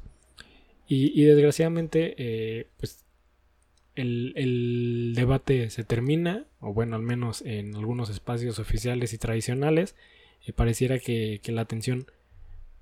Y, 0.89 1.22
desgraciadamente, 1.24 2.15
eh, 2.17 2.67
pues 2.77 3.03
el, 3.96 5.13
debate 5.15 5.69
se 5.69 5.84
termina, 5.84 6.46
o 6.62 6.74
bueno, 6.74 6.96
al 6.96 7.01
menos 7.01 7.41
en 7.41 7.75
algunos 7.75 8.10
espacios 8.10 8.57
oficiales 8.57 9.12
y 9.12 9.17
tradicionales, 9.17 9.96
eh, 10.46 10.53
pareciera 10.53 11.00
que, 11.00 11.41
la 11.48 11.62
atención 11.62 12.07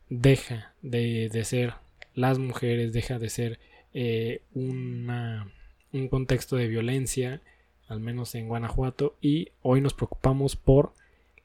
deja 0.10 0.74
de, 0.84 1.30
ser 1.44 1.74
las 2.14 2.38
mujeres, 2.38 2.94
deja 2.94 3.18
de 3.18 3.30
ser 3.30 3.60
una, 4.54 5.52
un 5.92 6.10
contexto 6.10 6.58
de 6.58 6.68
violencia 6.68 7.42
al 7.88 8.00
menos 8.00 8.36
en 8.36 8.48
Guanajuato, 8.48 9.16
y 9.22 9.50
hoy 9.62 9.82
nos 9.82 9.94
preocupamos 9.94 10.56
por 10.56 10.94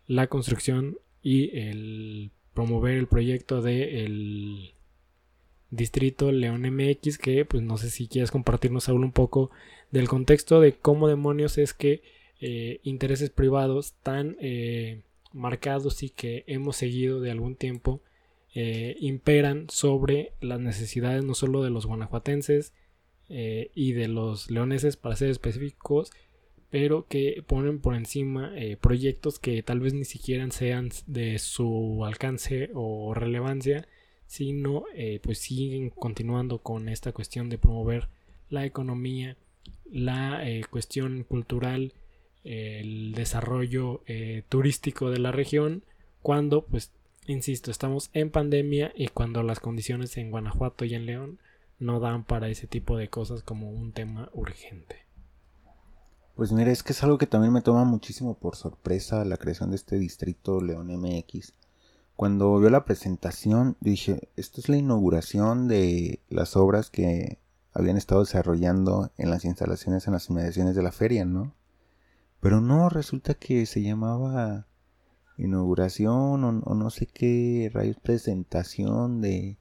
la 0.07 0.27
construcción 0.27 0.99
y 1.23 1.57
el 1.59 2.31
promover 2.55 2.97
el 2.97 3.07
proyecto 3.07 3.63
del 3.63 3.95
el 3.95 4.71
distrito 5.71 6.33
León 6.33 6.63
MX, 6.63 7.19
que 7.19 7.45
pues 7.45 7.63
no 7.63 7.79
sé 7.79 7.91
si 7.91 8.09
quieres 8.09 8.31
compartirnos 8.31 8.89
aún 8.89 9.05
un 9.05 9.13
poco 9.13 9.51
del 9.91 10.09
contexto 10.09 10.61
de 10.61 10.73
cómo 10.73 11.09
demonios 11.09 11.59
es 11.59 11.75
que 11.75 12.03
eh, 12.41 12.81
intereses 12.83 13.31
privados 13.31 13.95
tan 14.03 14.37
eh, 14.41 15.03
marcados 15.33 16.03
y 16.03 16.11
que 16.11 16.45
hemos 16.47 16.77
seguido 16.77 17.21
de 17.21 17.31
algún 17.31 17.55
tiempo 17.55 18.01
eh, 18.55 18.97
imperan 18.99 19.67
sobre 19.69 20.33
las 20.41 20.59
necesidades 20.59 21.25
no 21.25 21.35
solo 21.35 21.63
de 21.63 21.71
los 21.71 21.87
guanajuatenses 21.87 22.73
y 23.33 23.93
de 23.93 24.09
los 24.09 24.51
leoneses 24.51 24.97
para 24.97 25.15
ser 25.15 25.31
específicos 25.31 26.11
pero 26.71 27.07
que 27.09 27.43
ponen 27.47 27.81
por 27.81 27.95
encima 27.95 28.53
eh, 28.57 28.77
proyectos 28.77 29.39
que 29.39 29.63
tal 29.63 29.81
vez 29.81 29.93
ni 29.93 30.05
siquiera 30.05 30.49
sean 30.51 30.91
de 31.07 31.39
su 31.39 32.05
alcance 32.05 32.71
o 32.75 33.13
relevancia, 33.15 33.89
sino 34.27 34.85
eh, 34.95 35.21
pues 35.23 35.39
siguen 35.39 35.91
continuando 35.91 36.59
con 36.59 36.89
esta 36.89 37.13
cuestión 37.13 37.49
de 37.49 37.59
promover 37.59 38.09
la 38.49 38.65
economía, 38.65 39.37
la 39.91 40.49
eh, 40.49 40.65
cuestión 40.71 41.25
cultural, 41.25 41.93
el 42.43 43.13
desarrollo 43.13 44.03
turístico 44.49 45.11
de 45.11 45.19
la 45.19 45.31
región, 45.31 45.85
cuando 46.23 46.65
pues 46.65 46.91
insisto, 47.27 47.71
estamos 47.71 48.11
en 48.13 48.31
pandemia 48.31 48.93
y 48.95 49.09
cuando 49.09 49.43
las 49.43 49.61
condiciones 49.61 50.17
en 50.17 50.31
Guanajuato 50.31 50.85
y 50.85 50.95
en 50.95 51.07
León 51.07 51.39
no 51.79 52.01
dan 52.01 52.25
para 52.25 52.49
ese 52.49 52.67
tipo 52.67 52.97
de 52.97 53.09
cosas 53.09 53.43
como 53.43 53.71
un 53.71 53.93
tema 53.93 54.31
urgente. 54.33 55.10
Pues 56.35 56.53
mira, 56.53 56.71
es 56.71 56.83
que 56.83 56.93
es 56.93 57.03
algo 57.03 57.19
que 57.19 57.27
también 57.27 57.53
me 57.53 57.61
toma 57.61 57.85
muchísimo 57.85 58.35
por 58.35 58.57
sorpresa 58.57 59.25
la 59.25 59.37
creación 59.37 59.71
de 59.71 59.77
este 59.77 59.99
distrito 59.99 60.61
León 60.61 60.89
MX. 60.89 61.53
Cuando 62.17 62.59
vio 62.59 62.71
la 62.71 62.85
presentación, 62.85 63.77
dije, 63.81 64.29
esto 64.37 64.61
es 64.61 64.69
la 64.69 64.77
inauguración 64.77 65.69
de 65.69 66.21
las 66.29 66.57
obras 66.57 66.91
que 66.91 67.39
habían 67.73 67.97
estado 67.97 68.23
desarrollando 68.23 69.11
en 69.17 69.31
las 69.31 69.45
instalaciones 69.45 70.07
en 70.07 70.15
las 70.15 70.29
inmediaciones 70.29 70.75
de 70.75 70.83
la 70.83 70.93
feria, 70.93 71.25
¿no? 71.25 71.55
Pero 72.41 72.61
no, 72.61 72.89
resulta 72.89 73.35
que 73.35 73.67
se 73.67 73.83
llamaba 73.83 74.67
inauguración 75.37 76.45
o, 76.45 76.49
o 76.65 76.75
no 76.75 76.91
sé 76.91 77.07
qué 77.07 77.71
rayos 77.73 77.97
presentación 77.99 79.21
de 79.21 79.59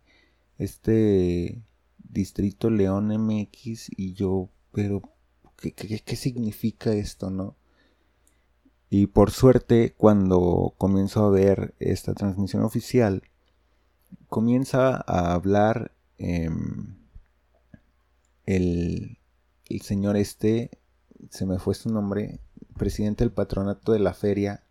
este 0.58 1.62
distrito 1.98 2.70
León 2.70 3.08
MX 3.08 3.90
y 3.98 4.14
yo, 4.14 4.50
pero 4.72 5.02
¿qué, 5.60 6.16
significa 6.16 6.94
esto, 6.94 7.30
no? 7.30 7.56
Y 8.90 9.08
por 9.08 9.32
suerte, 9.32 9.94
cuando 9.98 10.74
comienzo 10.78 11.26
a 11.26 11.30
ver 11.30 11.76
esta 11.80 12.14
transmisión 12.14 12.64
oficial, 12.64 13.24
comienza 14.28 14.96
a 14.96 15.34
hablar 15.34 15.92
em, 16.18 16.96
el, 18.46 19.20
el, 19.70 19.82
señor 19.82 20.18
este, 20.18 20.72
se 21.30 21.46
me 21.46 21.60
fue 21.60 21.76
su 21.76 21.90
nombre, 21.90 22.40
presidente 22.78 23.24
del 23.24 23.34
patronato 23.34 23.92
de 23.92 24.00
la 24.00 24.14
feria, 24.14 24.64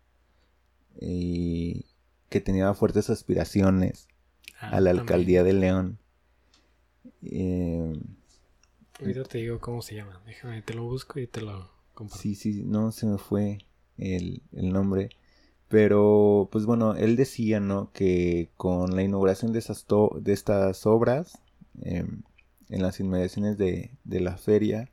y 0.99 1.85
que 2.29 2.41
tenía 2.41 2.73
fuertes 2.73 3.09
aspiraciones 3.09 4.07
ah, 4.59 4.69
a 4.71 4.81
la 4.81 4.91
alcaldía 4.91 5.43
de 5.43 5.53
León. 5.53 5.99
Eh, 7.23 7.93
Ahorita 8.99 9.23
te 9.23 9.37
digo 9.39 9.59
cómo 9.59 9.81
se 9.81 9.95
llama. 9.95 10.21
Déjame, 10.25 10.61
te 10.61 10.73
lo 10.73 10.83
busco 10.83 11.19
y 11.19 11.27
te 11.27 11.41
lo 11.41 11.69
comparto. 11.93 12.21
Sí, 12.21 12.35
sí, 12.35 12.63
no 12.65 12.91
se 12.91 13.05
me 13.05 13.17
fue 13.17 13.59
el, 13.97 14.41
nombre. 14.51 15.09
Pero, 15.67 16.49
pues 16.51 16.65
bueno, 16.65 16.95
él 16.95 17.15
decía, 17.15 17.59
¿no? 17.59 17.91
Que 17.93 18.49
con 18.57 18.95
la 18.95 19.03
inauguración 19.03 19.53
de, 19.53 19.59
esas 19.59 19.85
de 20.19 20.33
estas 20.33 20.85
obras 20.85 21.39
em, 21.81 22.23
en 22.69 22.81
las 22.81 22.99
inmediaciones 22.99 23.57
de, 23.57 23.91
de 24.03 24.19
la 24.19 24.37
feria, 24.37 24.89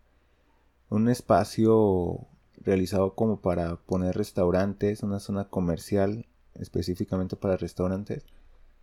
un 0.90 1.08
espacio 1.08 2.26
realizado 2.62 3.14
como 3.14 3.40
para 3.40 3.76
poner 3.76 4.16
restaurantes, 4.16 5.02
una 5.02 5.18
zona 5.18 5.48
comercial 5.48 6.26
específicamente 6.54 7.36
para 7.36 7.56
restaurantes. 7.56 8.24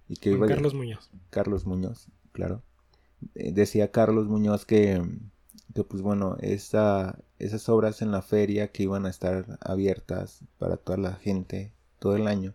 Y 0.10 0.18
que 0.18 0.32
iba 0.32 0.48
Carlos 0.48 0.74
Muñoz. 0.74 1.10
Carlos 1.30 1.66
Muñoz, 1.66 2.08
claro. 2.32 2.62
Eh, 3.36 3.52
decía 3.54 3.92
Carlos 3.92 4.28
Muñoz 4.28 4.66
que, 4.66 5.02
pues 5.90 6.02
bueno, 6.02 6.38
esa, 6.42 7.20
esas 7.40 7.70
obras 7.70 8.02
en 8.02 8.12
la 8.12 8.22
feria 8.22 8.72
que 8.72 8.84
iban 8.84 9.06
a 9.06 9.10
estar 9.10 9.58
abiertas 9.62 10.44
para 10.60 10.78
toda 10.78 10.98
la 10.98 11.14
gente 11.14 11.74
todo 12.00 12.16
el 12.16 12.28
año, 12.28 12.54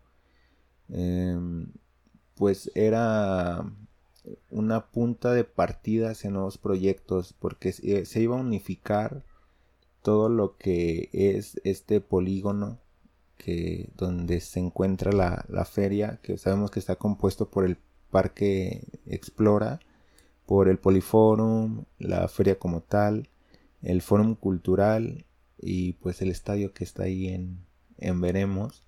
em, 0.89 1.73
pues 2.35 2.71
era 2.75 3.65
una 4.51 4.87
punta 4.91 5.33
de 5.33 5.45
partida 5.45 6.11
hacia 6.11 6.31
nuevos 6.31 6.59
proyectos 6.59 7.35
porque 7.39 7.73
se 7.73 8.21
iba 8.21 8.37
a 8.37 8.41
unificar 8.41 9.25
todo 10.03 10.29
lo 10.29 10.57
que 10.57 11.09
es 11.13 11.61
este 11.65 12.01
polígono 12.01 12.79
que 13.39 13.91
donde 13.97 14.41
se 14.41 14.61
encuentra 14.61 15.13
la, 15.13 15.45
la 15.49 15.65
feria 15.65 16.19
que 16.23 16.37
sabemos 16.39 16.71
que 16.71 16.81
está 16.81 16.97
compuesto 16.97 17.49
por 17.51 17.65
el 17.65 17.79
parque 18.11 18.83
explora 19.07 19.81
por 20.49 20.69
el 20.69 20.79
poliforum 20.79 21.85
la 22.01 22.27
feria 22.27 22.59
como 22.59 22.81
tal 22.81 23.29
el 23.83 24.03
forum 24.03 24.35
cultural 24.35 25.27
y 25.61 25.93
pues 25.95 26.23
el 26.23 26.31
estadio 26.31 26.73
que 26.73 26.83
está 26.83 27.05
ahí 27.05 27.29
en, 27.29 27.65
en 27.99 28.21
veremos 28.21 28.83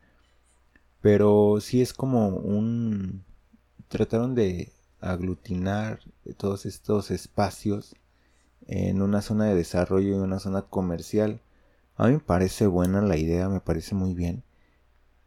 pero 1.01 1.59
sí 1.61 1.81
es 1.83 1.93
como 1.93 2.29
un 2.29 3.25
trataron 3.89 4.35
de 4.35 4.73
aglutinar 5.01 6.01
todos 6.37 6.67
estos 6.67 7.11
espacios 7.11 7.97
en 8.67 9.03
una 9.03 9.23
zona 9.23 9.47
de 9.47 9.55
desarrollo 9.55 10.11
y 10.11 10.13
una 10.13 10.39
zona 10.39 10.63
comercial. 10.63 11.41
A 11.97 12.07
mí 12.07 12.15
me 12.15 12.21
parece 12.21 12.67
buena 12.67 13.03
la 13.03 13.17
idea, 13.17 13.49
me 13.49 13.61
parece 13.61 13.95
muy 13.95 14.15
bien. 14.15 14.45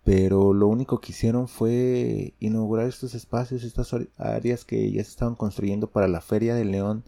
Pero 0.03 0.53
lo 0.53 0.67
único 0.67 0.99
que 0.99 1.13
hicieron 1.13 1.47
fue 1.47 2.35
inaugurar 2.39 2.87
estos 2.87 3.15
espacios, 3.15 3.63
estas 3.63 3.95
áreas 4.17 4.65
que 4.65 4.91
ya 4.91 5.03
se 5.03 5.09
estaban 5.09 5.35
construyendo 5.35 5.87
para 5.91 6.07
la 6.09 6.21
Feria 6.21 6.55
de 6.55 6.65
León 6.65 7.05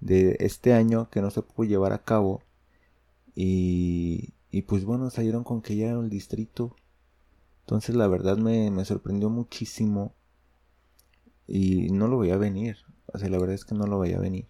de 0.00 0.36
este 0.40 0.72
año 0.72 1.10
que 1.10 1.20
no 1.20 1.30
se 1.30 1.42
pudo 1.42 1.68
llevar 1.68 1.92
a 1.92 2.04
cabo. 2.04 2.42
Y, 3.34 4.34
y 4.50 4.62
pues 4.62 4.84
bueno, 4.84 5.10
salieron 5.10 5.44
con 5.44 5.60
que 5.62 5.76
ya 5.76 5.88
era 5.88 6.00
el 6.00 6.08
distrito. 6.08 6.74
Entonces 7.60 7.94
la 7.94 8.08
verdad 8.08 8.38
me, 8.38 8.70
me 8.70 8.84
sorprendió 8.86 9.28
muchísimo 9.28 10.14
y 11.46 11.90
no 11.90 12.08
lo 12.08 12.18
veía 12.18 12.38
venir. 12.38 12.78
O 13.12 13.18
sea, 13.18 13.28
la 13.28 13.38
verdad 13.38 13.54
es 13.54 13.64
que 13.66 13.74
no 13.74 13.86
lo 13.86 13.98
veía 13.98 14.18
venir. 14.18 14.46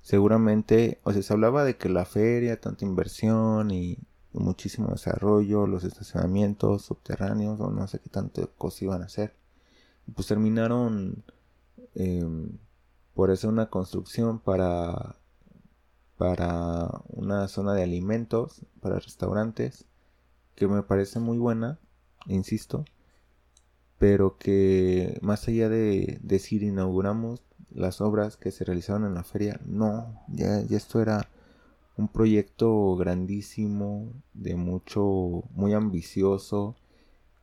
Seguramente, 0.00 1.00
o 1.04 1.12
sea, 1.12 1.22
se 1.22 1.32
hablaba 1.32 1.64
de 1.64 1.76
que 1.76 1.88
la 1.88 2.04
feria, 2.06 2.60
tanta 2.60 2.84
inversión 2.84 3.70
y 3.70 3.98
muchísimo 4.32 4.88
desarrollo, 4.90 5.66
los 5.66 5.84
estacionamientos 5.84 6.82
subterráneos 6.82 7.60
o 7.60 7.70
no 7.70 7.86
sé 7.88 8.00
qué 8.00 8.08
tanto 8.08 8.50
cosas 8.56 8.82
iban 8.82 9.02
a 9.02 9.06
hacer. 9.06 9.34
Pues 10.14 10.26
terminaron 10.28 11.24
em, 11.94 12.58
por 13.14 13.30
hacer 13.30 13.50
una 13.50 13.70
construcción 13.70 14.38
para 14.40 15.16
para 16.16 17.02
una 17.08 17.48
zona 17.48 17.72
de 17.74 17.82
alimentos, 17.82 18.62
para 18.80 18.98
restaurantes, 18.98 19.86
que 20.54 20.68
me 20.68 20.82
parece 20.82 21.18
muy 21.18 21.38
buena, 21.38 21.78
insisto 22.26 22.84
pero 24.00 24.38
que 24.38 25.18
más 25.20 25.46
allá 25.46 25.68
de 25.68 26.18
decir 26.22 26.62
inauguramos 26.62 27.42
las 27.70 28.00
obras 28.00 28.38
que 28.38 28.50
se 28.50 28.64
realizaron 28.64 29.04
en 29.04 29.12
la 29.12 29.24
feria, 29.24 29.60
no, 29.66 30.24
ya, 30.28 30.62
ya 30.62 30.78
esto 30.78 31.02
era 31.02 31.28
un 32.00 32.08
proyecto 32.08 32.96
grandísimo, 32.96 34.10
de 34.32 34.56
mucho, 34.56 35.44
muy 35.52 35.74
ambicioso, 35.74 36.74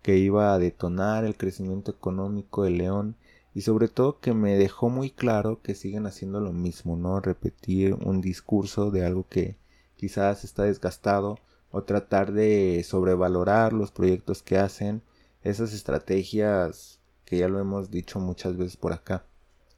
que 0.02 0.18
iba 0.18 0.54
a 0.54 0.58
detonar 0.58 1.26
el 1.26 1.38
crecimiento 1.38 1.92
económico 1.92 2.64
de 2.64 2.72
León 2.72 3.16
y 3.54 3.62
sobre 3.62 3.88
todo 3.88 4.20
que 4.20 4.34
me 4.34 4.58
dejó 4.58 4.90
muy 4.90 5.12
claro 5.12 5.62
que 5.62 5.76
siguen 5.76 6.08
haciendo 6.08 6.40
lo 6.40 6.54
mismo, 6.54 6.96
¿no? 6.96 7.20
Repetir 7.20 7.94
un 7.94 8.20
discurso 8.20 8.90
de 8.90 9.06
algo 9.06 9.28
que 9.30 9.58
quizás 9.96 10.44
está 10.44 10.64
desgastado 10.64 11.38
o 11.72 11.84
tratar 11.84 12.32
de 12.34 12.84
sobrevalorar 12.84 13.74
los 13.74 13.92
proyectos 13.92 14.42
que 14.42 14.58
hacen 14.58 15.04
esas 15.44 15.72
estrategias 15.74 17.00
que 17.26 17.38
ya 17.38 17.48
lo 17.48 17.60
hemos 17.60 17.92
dicho 17.92 18.20
muchas 18.20 18.58
veces 18.58 18.78
por 18.78 18.94
acá, 18.94 19.26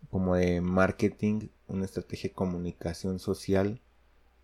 como 0.10 0.36
de 0.36 0.62
marketing, 0.62 1.50
una 1.68 1.86
estrategia 1.86 2.30
de 2.30 2.36
comunicación 2.36 3.20
social, 3.20 3.82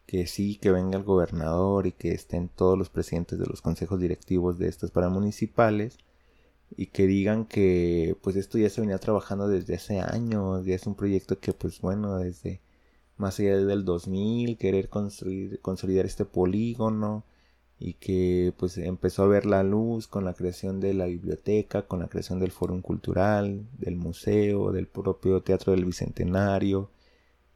que 0.06 0.28
sí, 0.28 0.58
que 0.58 0.72
venga 0.72 0.98
el 0.98 1.04
gobernador 1.04 1.88
y 1.88 1.92
que 1.92 2.12
estén 2.14 2.50
todos 2.50 2.78
los 2.78 2.90
presidentes 2.90 3.40
de 3.40 3.46
los 3.48 3.62
consejos 3.62 4.00
directivos 4.00 4.60
de 4.60 4.68
estas 4.70 4.92
paramunicipales 4.92 5.98
y 6.78 6.88
que 6.88 7.08
digan 7.08 7.46
que 7.46 8.18
pues 8.22 8.36
esto 8.36 8.58
ya 8.58 8.70
se 8.70 8.82
venía 8.82 8.98
trabajando 9.00 9.48
desde 9.48 9.76
hace 9.76 10.00
años, 10.00 10.66
ya 10.66 10.76
es 10.76 10.88
un 10.88 10.96
proyecto 10.96 11.40
que 11.40 11.54
pues 11.54 11.82
bueno, 11.82 12.18
desde 12.18 12.62
más 13.18 13.40
allá 13.40 13.58
del 13.58 13.86
2000, 13.86 14.58
querer 14.58 14.90
construir, 14.90 15.62
consolidar 15.62 16.06
este 16.06 16.26
polígono, 16.26 17.24
y 17.80 17.94
que 17.94 18.54
pues 18.58 18.78
empezó 18.78 19.24
a 19.24 19.28
ver 19.28 19.46
la 19.46 19.64
luz 19.64 20.08
con 20.08 20.26
la 20.26 20.34
creación 20.34 20.80
de 20.80 20.94
la 20.94 21.06
biblioteca, 21.06 21.84
con 21.88 22.00
la 22.00 22.08
creación 22.08 22.40
del 22.40 22.52
foro 22.52 22.80
cultural, 22.82 23.66
del 23.78 23.96
museo, 23.98 24.72
del 24.72 24.88
propio 24.88 25.42
Teatro 25.42 25.74
del 25.74 25.86
Bicentenario, 25.86 26.90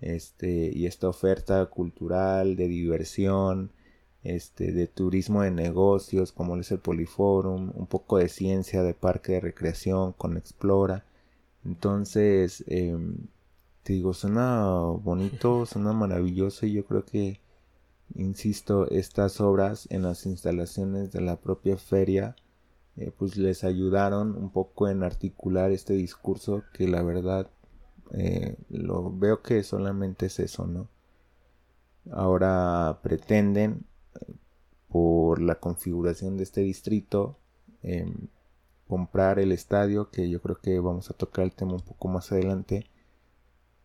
este, 0.02 0.72
y 0.74 0.86
esta 0.86 1.10
oferta 1.10 1.66
cultural, 1.68 2.56
de 2.56 2.68
diversión, 2.68 3.72
este, 4.24 4.72
de 4.74 4.88
turismo 4.88 5.44
de 5.44 5.52
negocios, 5.52 6.32
como 6.32 6.56
es 6.58 6.72
el 6.72 6.80
Poliforum, 6.80 7.72
un 7.76 7.88
poco 7.88 8.18
de 8.18 8.30
ciencia, 8.30 8.84
de 8.84 8.94
parque 8.94 9.34
de 9.34 9.42
recreación 9.42 10.14
con 10.14 10.38
Explora. 10.38 11.06
Entonces, 11.66 12.64
em, 12.68 13.28
te 13.84 13.94
digo, 13.94 14.14
suena 14.14 14.64
bonito, 15.04 15.66
suena 15.66 15.94
maravilloso 15.94 16.66
y 16.66 16.74
yo 16.74 16.86
creo 16.86 17.06
que 17.06 17.40
insisto, 18.16 18.90
estas 18.90 19.40
obras 19.42 19.88
en 19.92 20.04
las 20.04 20.26
instalaciones 20.26 21.12
de 21.12 21.22
la 21.22 21.38
propia 21.38 21.78
feria, 21.78 22.36
eh, 22.98 23.12
pues 23.18 23.38
les 23.38 23.64
ayudaron 23.64 24.36
un 24.36 24.50
poco 24.52 24.90
en 24.90 25.04
articular 25.04 25.72
este 25.72 25.94
discurso 25.94 26.64
que 26.74 26.88
la 26.88 27.02
verdad 27.02 27.50
eh, 28.12 28.56
lo 28.70 29.12
veo 29.12 29.42
que 29.42 29.64
solamente 29.64 30.28
es 30.28 30.40
eso, 30.40 30.66
¿no? 30.68 30.88
Ahora 32.12 33.00
pretenden, 33.04 33.86
por 34.90 35.42
la 35.42 35.56
configuración 35.60 36.38
de 36.38 36.44
este 36.44 36.62
distrito, 36.62 37.38
em, 37.84 38.28
comprar 38.88 39.40
el 39.40 39.52
estadio, 39.52 40.10
que 40.10 40.30
yo 40.30 40.42
creo 40.42 40.60
que 40.60 40.80
vamos 40.80 41.10
a 41.12 41.14
tocar 41.14 41.46
el 41.46 41.54
tema 41.54 41.74
un 41.74 41.82
poco 41.82 42.08
más 42.08 42.32
adelante, 42.32 42.88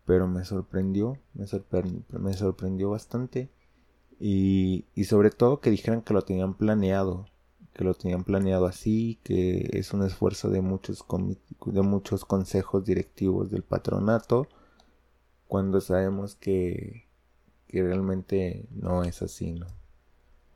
pero 0.06 0.28
me 0.28 0.44
sorprendió, 0.44 1.18
me, 1.34 1.46
sorprendió 2.34 2.90
bastante 2.90 3.50
y 4.20 4.84
sobre 5.06 5.30
todo 5.30 5.60
que 5.60 5.70
dijeran 5.70 6.02
que 6.02 6.14
lo 6.14 6.22
tenían 6.22 6.54
planeado, 6.54 7.26
que 7.74 7.84
lo 7.84 7.94
tenían 7.94 8.24
planeado 8.24 8.66
así, 8.66 9.18
que 9.24 9.68
es 9.72 9.92
un 9.92 10.04
esfuerzo 10.04 10.48
de 10.50 10.60
muchos, 10.60 11.04
de 11.66 11.82
muchos 11.82 12.24
consejos 12.24 12.84
directivos 12.84 13.50
del 13.50 13.62
patronato, 13.62 14.48
cuando 15.48 15.80
sabemos 15.80 16.36
que, 16.36 17.06
que 17.68 17.82
realmente 17.82 18.66
no 18.70 19.02
es 19.02 19.22
así, 19.22 19.52
¿no? 19.52 19.66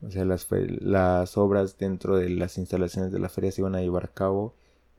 O 0.01 0.11
sea, 0.11 0.25
las, 0.25 0.47
las 0.51 1.37
obras 1.37 1.77
dentro 1.77 2.17
de 2.17 2.31
las 2.31 2.57
instalaciones 2.57 3.11
de 3.11 3.19
la 3.19 3.29
feria 3.29 3.51
se 3.51 3.63
iban 3.63 3.75
a 3.75 3.81
llevar 3.81 4.05
a 4.05 4.15
cabo 4.15 4.55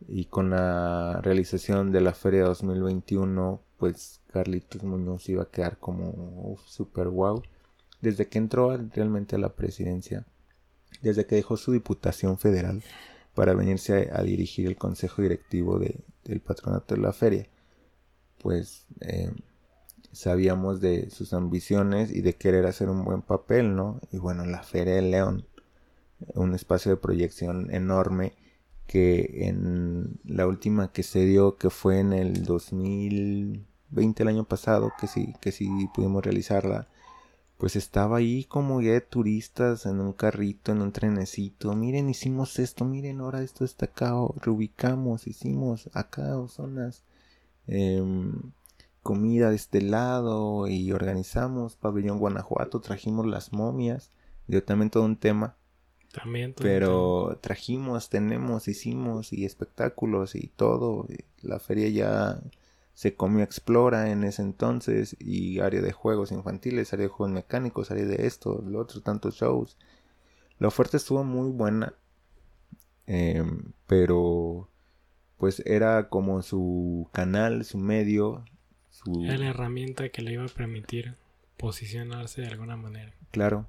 y 0.07 0.25
con 0.25 0.49
la 0.49 1.21
realización 1.21 1.91
de 1.91 2.01
la 2.01 2.13
feria 2.13 2.43
2021, 2.43 3.61
pues 3.77 4.19
Carlitos 4.27 4.83
Muñoz 4.83 5.29
iba 5.29 5.43
a 5.43 5.49
quedar 5.49 5.77
como 5.77 6.57
super 6.65 7.07
wow 7.07 7.41
desde 8.01 8.27
que 8.27 8.37
entró 8.37 8.75
realmente 8.77 9.35
a 9.35 9.39
la 9.39 9.55
presidencia, 9.55 10.25
desde 11.01 11.25
que 11.25 11.35
dejó 11.35 11.57
su 11.57 11.71
diputación 11.71 12.37
federal 12.37 12.83
para 13.33 13.53
venirse 13.53 14.09
a, 14.11 14.21
dirigir 14.23 14.67
el 14.67 14.77
consejo 14.77 15.21
directivo 15.21 15.79
del 15.79 16.41
patronato 16.41 16.95
de 16.95 17.01
la 17.01 17.13
feria, 17.13 17.47
pues 18.39 18.85
eh, 19.01 19.31
sabíamos 20.11 20.81
de 20.81 21.09
sus 21.09 21.33
ambiciones 21.33 22.11
y 22.11 22.21
de 22.21 22.33
querer 22.35 22.65
hacer 22.65 22.89
un 22.89 23.03
buen 23.05 23.21
papel, 23.21 23.75
¿no? 23.75 23.99
Y 24.11 24.17
bueno, 24.17 24.45
la 24.45 24.63
Feria 24.63 24.95
de 24.95 25.01
León, 25.03 25.45
un 26.35 26.53
espacio 26.55 26.91
de 26.91 26.97
proyección 26.97 27.73
enorme 27.73 28.33
que 28.87 29.47
en 29.47 30.19
la 30.25 30.47
última 30.47 30.91
que 30.91 31.03
se 31.03 31.25
dio, 31.25 31.57
que 31.57 31.69
fue 31.69 31.99
en 31.99 32.11
el 32.13 32.43
2020, 32.43 34.23
el 34.23 34.29
año 34.29 34.45
pasado, 34.45 34.91
que 34.99 35.07
sí, 35.07 35.33
que 35.39 35.51
sí 35.51 35.69
pudimos 35.93 36.23
realizarla, 36.23 36.87
pues 37.59 37.75
estaba 37.75 38.17
ahí 38.17 38.45
como 38.45 38.79
guía 38.79 38.93
de 38.93 39.01
turistas 39.01 39.85
en 39.85 39.99
un 39.99 40.13
carrito, 40.13 40.71
en 40.71 40.81
un 40.81 40.93
trenecito. 40.93 41.75
Miren, 41.75 42.09
hicimos 42.09 42.57
esto, 42.57 42.85
miren, 42.85 43.19
ahora 43.19 43.41
esto 43.41 43.65
está 43.65 43.87
acá, 43.87 44.13
reubicamos, 44.37 45.27
hicimos 45.27 45.89
acá 45.91 46.37
zonas, 46.47 47.03
em, 47.67 48.53
comida 49.03 49.49
de 49.49 49.57
este 49.57 49.81
lado 49.81 50.69
y 50.69 50.93
organizamos 50.93 51.75
pabellón 51.75 52.17
Guanajuato, 52.19 52.79
trajimos 52.79 53.27
las 53.27 53.51
momias, 53.51 54.09
dio 54.47 54.63
también 54.63 54.89
todo 54.89 55.03
un 55.03 55.17
tema. 55.17 55.57
También. 56.13 56.55
pero 56.57 57.37
trajimos, 57.41 58.09
tenemos, 58.09 58.69
hicimos 58.69 59.33
y 59.33 59.43
espectáculos 59.43 60.33
y 60.33 60.47
todo. 60.47 61.07
La 61.41 61.59
feria 61.59 61.89
ya 61.89 62.41
se 62.99 63.15
comió 63.15 63.45
Explora 63.45 64.11
en 64.11 64.25
ese 64.25 64.41
entonces 64.41 65.15
y 65.21 65.61
área 65.61 65.81
de 65.81 65.93
juegos 65.93 66.33
infantiles, 66.33 66.91
área 66.91 67.05
de 67.05 67.09
juegos 67.09 67.33
mecánicos, 67.33 67.91
área 67.91 68.03
de 68.03 68.27
esto, 68.27 68.61
lo 68.67 68.77
otro, 68.77 68.99
tantos 68.99 69.35
shows. 69.35 69.77
La 70.57 70.67
oferta 70.67 70.97
estuvo 70.97 71.23
muy 71.23 71.49
buena, 71.49 71.93
em, 73.07 73.71
pero 73.87 74.69
pues 75.37 75.63
era 75.65 76.09
como 76.09 76.41
su 76.41 77.07
canal, 77.13 77.63
su 77.63 77.77
medio, 77.77 78.43
su... 78.89 79.23
Era 79.23 79.37
la 79.37 79.47
herramienta 79.51 80.09
que 80.09 80.21
le 80.21 80.33
iba 80.33 80.43
a 80.43 80.49
permitir 80.49 81.15
posicionarse 81.55 82.41
de 82.41 82.47
alguna 82.47 82.75
manera. 82.75 83.13
Claro. 83.31 83.65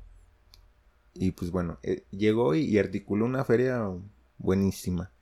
Y 1.15 1.31
pues 1.31 1.53
bueno, 1.53 1.79
eh, 1.85 2.03
llegó 2.11 2.57
y, 2.57 2.63
y 2.63 2.81
articuló 2.81 3.27
una 3.27 3.45
feria 3.45 3.93
buenísima. 4.39 5.13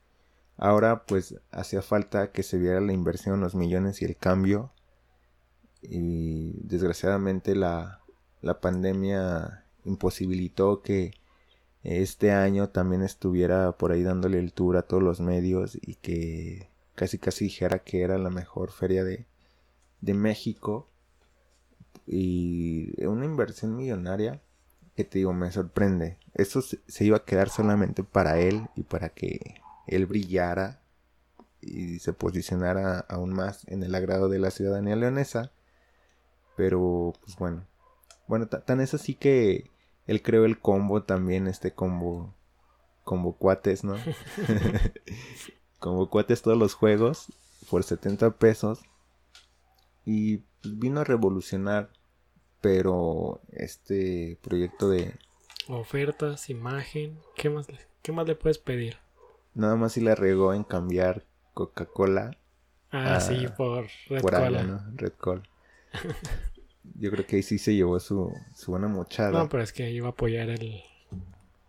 Ahora 0.59 1.05
pues 1.05 1.35
hacía 1.51 1.81
falta 1.81 2.31
que 2.31 2.43
se 2.43 2.57
viera 2.57 2.81
la 2.81 2.91
inversión, 2.91 3.39
los 3.39 3.55
millones 3.55 4.01
y 4.01 4.05
el 4.05 4.17
cambio. 4.17 4.71
Y 5.81 6.51
desgraciadamente 6.67 7.55
la, 7.55 8.01
la 8.41 8.59
pandemia 8.59 9.63
imposibilitó 9.85 10.81
que 10.81 11.13
este 11.83 12.31
año 12.31 12.69
también 12.69 13.03
estuviera 13.03 13.71
por 13.77 13.93
ahí 13.93 14.03
dándole 14.03 14.39
el 14.39 14.51
tour 14.51 14.75
a 14.75 14.81
todos 14.81 15.01
los 15.01 15.21
medios 15.21 15.77
y 15.81 15.95
que 15.95 16.69
casi 16.95 17.17
casi 17.17 17.45
dijera 17.45 17.79
que 17.79 18.01
era 18.01 18.17
la 18.17 18.29
mejor 18.29 18.71
feria 18.71 19.05
de, 19.05 19.25
de 20.01 20.13
México 20.13 20.89
y 22.05 23.01
una 23.05 23.23
inversión 23.23 23.77
millonaria 23.77 24.41
que 24.97 25.05
te 25.05 25.19
digo 25.19 25.31
me 25.31 25.51
sorprende 25.51 26.17
eso 26.33 26.61
se, 26.61 26.81
se 26.87 27.05
iba 27.05 27.17
a 27.17 27.23
quedar 27.23 27.49
solamente 27.49 28.03
para 28.03 28.39
él 28.39 28.67
y 28.75 28.83
para 28.83 29.07
que 29.07 29.61
él 29.95 30.05
brillara 30.05 30.81
y 31.61 31.99
se 31.99 32.13
posicionara 32.13 32.99
aún 33.09 33.33
más 33.33 33.67
en 33.67 33.83
el 33.83 33.93
agrado 33.95 34.29
de 34.29 34.39
la 34.39 34.51
ciudadanía 34.51 34.95
leonesa 34.95 35.51
pero 36.55 37.13
pues 37.21 37.35
bueno 37.37 37.65
bueno 38.27 38.47
tan 38.47 38.81
es 38.81 38.93
así 38.93 39.15
que 39.15 39.69
él 40.09 40.23
creó 40.23 40.45
el 40.45 40.57
combo 40.57 41.03
también, 41.03 41.45
este 41.45 41.71
combo. 41.71 42.33
Combo 43.03 43.33
cuates, 43.33 43.83
¿no? 43.83 43.95
combo 45.79 46.09
cuates 46.09 46.41
todos 46.41 46.57
los 46.57 46.73
juegos 46.73 47.31
por 47.69 47.83
70 47.83 48.31
pesos. 48.31 48.79
Y 50.05 50.37
pues, 50.63 50.79
vino 50.79 51.01
a 51.01 51.03
revolucionar. 51.03 51.91
Pero 52.59 53.39
este 53.51 54.39
proyecto 54.41 54.89
de. 54.89 55.13
Ofertas, 55.67 56.49
imagen. 56.49 57.19
¿Qué 57.35 57.51
más, 57.51 57.67
qué 58.01 58.11
más 58.11 58.27
le 58.27 58.33
puedes 58.33 58.57
pedir? 58.57 58.97
Nada 59.53 59.75
más 59.75 59.93
si 59.93 60.01
la 60.01 60.15
regó 60.15 60.53
en 60.53 60.63
cambiar 60.63 61.25
Coca-Cola. 61.53 62.37
Ah, 62.91 63.19
sí, 63.19 63.45
por 63.57 63.87
Red 64.07 64.21
Cola. 64.21 64.63
¿no? 64.63 64.81
Red 64.95 65.13
Cola. 65.13 65.43
yo 66.99 67.11
creo 67.11 67.25
que 67.25 67.37
ahí 67.37 67.43
sí 67.43 67.57
se 67.57 67.75
llevó 67.75 67.99
su, 67.99 68.33
su 68.55 68.71
buena 68.71 68.87
mochada. 68.87 69.31
No, 69.31 69.49
pero 69.49 69.63
es 69.63 69.73
que 69.73 69.89
iba 69.91 70.07
a 70.07 70.11
apoyar 70.11 70.49
el, 70.49 70.81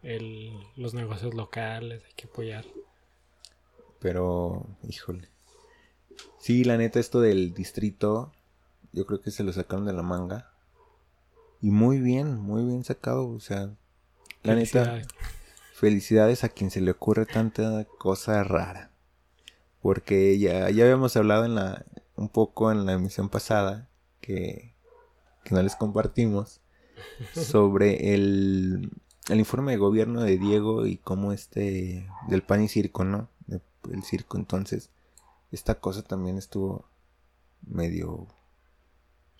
el, 0.03 0.53
los 0.77 0.95
negocios 0.95 1.35
locales, 1.35 2.03
hay 2.05 2.12
que 2.14 2.27
apoyar. 2.27 2.64
Pero, 4.01 4.66
híjole. 4.88 5.29
Sí, 6.38 6.64
la 6.64 6.77
neta, 6.77 7.01
esto 7.01 7.21
del 7.21 7.53
distrito, 7.53 8.33
yo 8.93 9.07
creo 9.07 9.21
que 9.21 9.31
se 9.31 9.45
lo 9.45 9.53
sacaron 9.53 9.85
de 9.85 9.93
la 9.93 10.03
manga. 10.03 10.51
Y 11.61 11.71
muy 11.71 12.01
bien, 12.01 12.37
muy 12.37 12.64
bien 12.64 12.85
sacado. 12.85 13.29
O 13.29 13.40
sea, 13.40 13.71
la 14.43 14.55
neta, 14.55 15.03
felicidades 15.81 16.45
a 16.45 16.49
quien 16.49 16.71
se 16.71 16.81
le 16.81 16.93
ocurre 16.93 17.27
tanta 17.27 17.87
cosa 17.99 18.45
rara. 18.45 18.90
Porque 19.83 20.38
ya, 20.38 20.71
ya 20.71 20.85
habíamos 20.85 21.16
hablado 21.16 21.45
en 21.45 21.55
la, 21.55 21.85
un 22.16 22.29
poco 22.29 22.71
en 22.71 22.87
la 22.87 22.93
emisión 22.93 23.29
pasada 23.29 23.88
que 24.21 24.71
que 25.45 25.55
no 25.55 25.62
les 25.62 25.77
compartimos 25.77 26.61
sobre 27.35 28.14
el, 28.14 28.90
el 29.29 29.38
informe 29.38 29.73
de 29.73 29.79
gobierno 29.79 30.23
de 30.23 30.38
Diego 30.38 30.87
y 30.87 30.97
cómo 30.97 31.33
este 31.33 32.09
del 32.29 32.43
pan 32.43 32.62
y 32.62 32.69
circo, 32.69 33.05
¿no? 33.05 33.29
el 33.90 34.03
circo 34.03 34.37
entonces 34.37 34.90
esta 35.51 35.81
cosa 35.81 36.03
también 36.03 36.37
estuvo 36.37 36.85
medio 37.66 38.29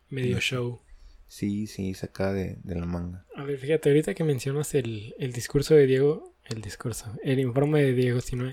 medio 0.09 0.41
show. 0.41 0.81
Sí, 1.31 1.69
sí, 1.69 1.95
sacada 1.95 2.33
de, 2.33 2.57
de, 2.65 2.75
la 2.75 2.87
manga. 2.87 3.25
A 3.37 3.45
ver, 3.45 3.57
fíjate, 3.57 3.89
ahorita 3.89 4.15
que 4.15 4.25
mencionas 4.25 4.75
el, 4.75 5.15
el 5.17 5.33
discurso 5.33 5.77
de 5.77 5.87
Diego, 5.87 6.35
el 6.47 6.61
discurso, 6.61 7.07
el 7.23 7.39
informe 7.39 7.85
de 7.85 7.95
Diego, 7.95 8.21
sino 8.21 8.53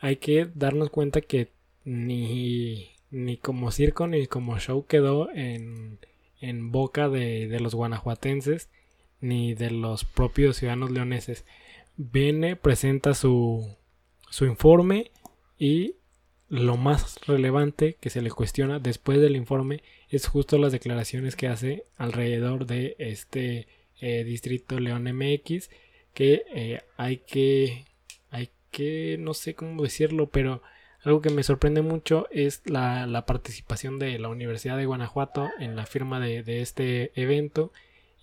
hay 0.00 0.16
que 0.16 0.48
darnos 0.54 0.88
cuenta 0.88 1.20
que 1.20 1.52
ni, 1.84 2.88
ni 3.10 3.36
como 3.36 3.70
circo 3.70 4.06
ni 4.06 4.26
como 4.28 4.58
show 4.58 4.86
quedó 4.86 5.30
en, 5.30 5.98
en 6.40 6.72
boca 6.72 7.10
de, 7.10 7.54
los 7.60 7.74
guanajuatenses 7.74 8.70
ni 9.20 9.52
de 9.52 9.70
los 9.70 10.06
propios 10.06 10.56
ciudadanos 10.56 10.90
leoneses. 10.92 11.44
Viene, 11.98 12.56
presenta 12.56 13.12
su, 13.12 13.76
su 14.30 14.46
informe 14.46 15.10
y 15.58 15.96
lo 16.48 16.78
más 16.78 17.20
relevante 17.26 17.98
que 18.00 18.08
se 18.08 18.22
le 18.22 18.30
cuestiona 18.30 18.78
después 18.78 19.20
del 19.20 19.36
informe 19.36 19.82
es 20.08 20.26
justo 20.26 20.58
las 20.58 20.72
declaraciones 20.72 21.36
que 21.36 21.48
hace 21.48 21.84
alrededor 21.96 22.66
de 22.66 22.96
este 22.98 23.66
eh, 24.00 24.24
distrito 24.24 24.78
León 24.78 25.04
MX 25.04 25.70
que 26.14 26.44
eh, 26.54 26.80
hay 26.96 27.18
que 27.18 27.84
hay 28.30 28.50
que 28.70 29.16
no 29.18 29.34
sé 29.34 29.54
cómo 29.54 29.82
decirlo 29.82 30.28
pero 30.30 30.62
algo 31.02 31.20
que 31.22 31.30
me 31.30 31.44
sorprende 31.44 31.82
mucho 31.82 32.26
es 32.32 32.62
la, 32.64 33.24
participación 33.26 34.00
de 34.00 34.18
la 34.18 34.28
Universidad 34.28 34.76
de 34.76 34.86
Guanajuato 34.86 35.50
en 35.60 35.76
la 35.76 35.86
firma 35.86 36.18
de, 36.18 36.60
este 36.60 37.12
evento 37.14 37.72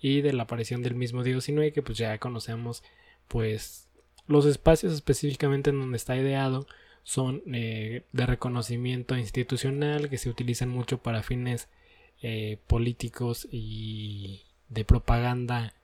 y 0.02 0.20
de 0.20 0.34
la 0.34 0.42
aparición 0.42 0.82
del 0.82 0.94
mismo 0.94 1.22
Diego 1.22 1.40
Sinue 1.40 1.72
que 1.72 1.80
pues 1.80 1.96
ya 1.96 2.18
conocemos 2.18 2.82
pues 3.26 3.88
los 4.26 4.44
espacios 4.44 4.92
específicamente 4.92 5.70
en 5.70 5.80
donde 5.80 5.96
está 5.96 6.14
ideado 6.14 6.66
son 7.04 7.42
eh, 7.52 8.02
de 8.12 8.26
reconocimiento 8.26 9.16
institucional 9.16 10.08
que 10.08 10.18
se 10.18 10.30
utilizan 10.30 10.70
mucho 10.70 10.98
para 10.98 11.22
fines 11.22 11.68
eh, 12.22 12.58
políticos 12.66 13.46
y 13.52 14.42
de 14.70 14.84
propaganda 14.84 15.74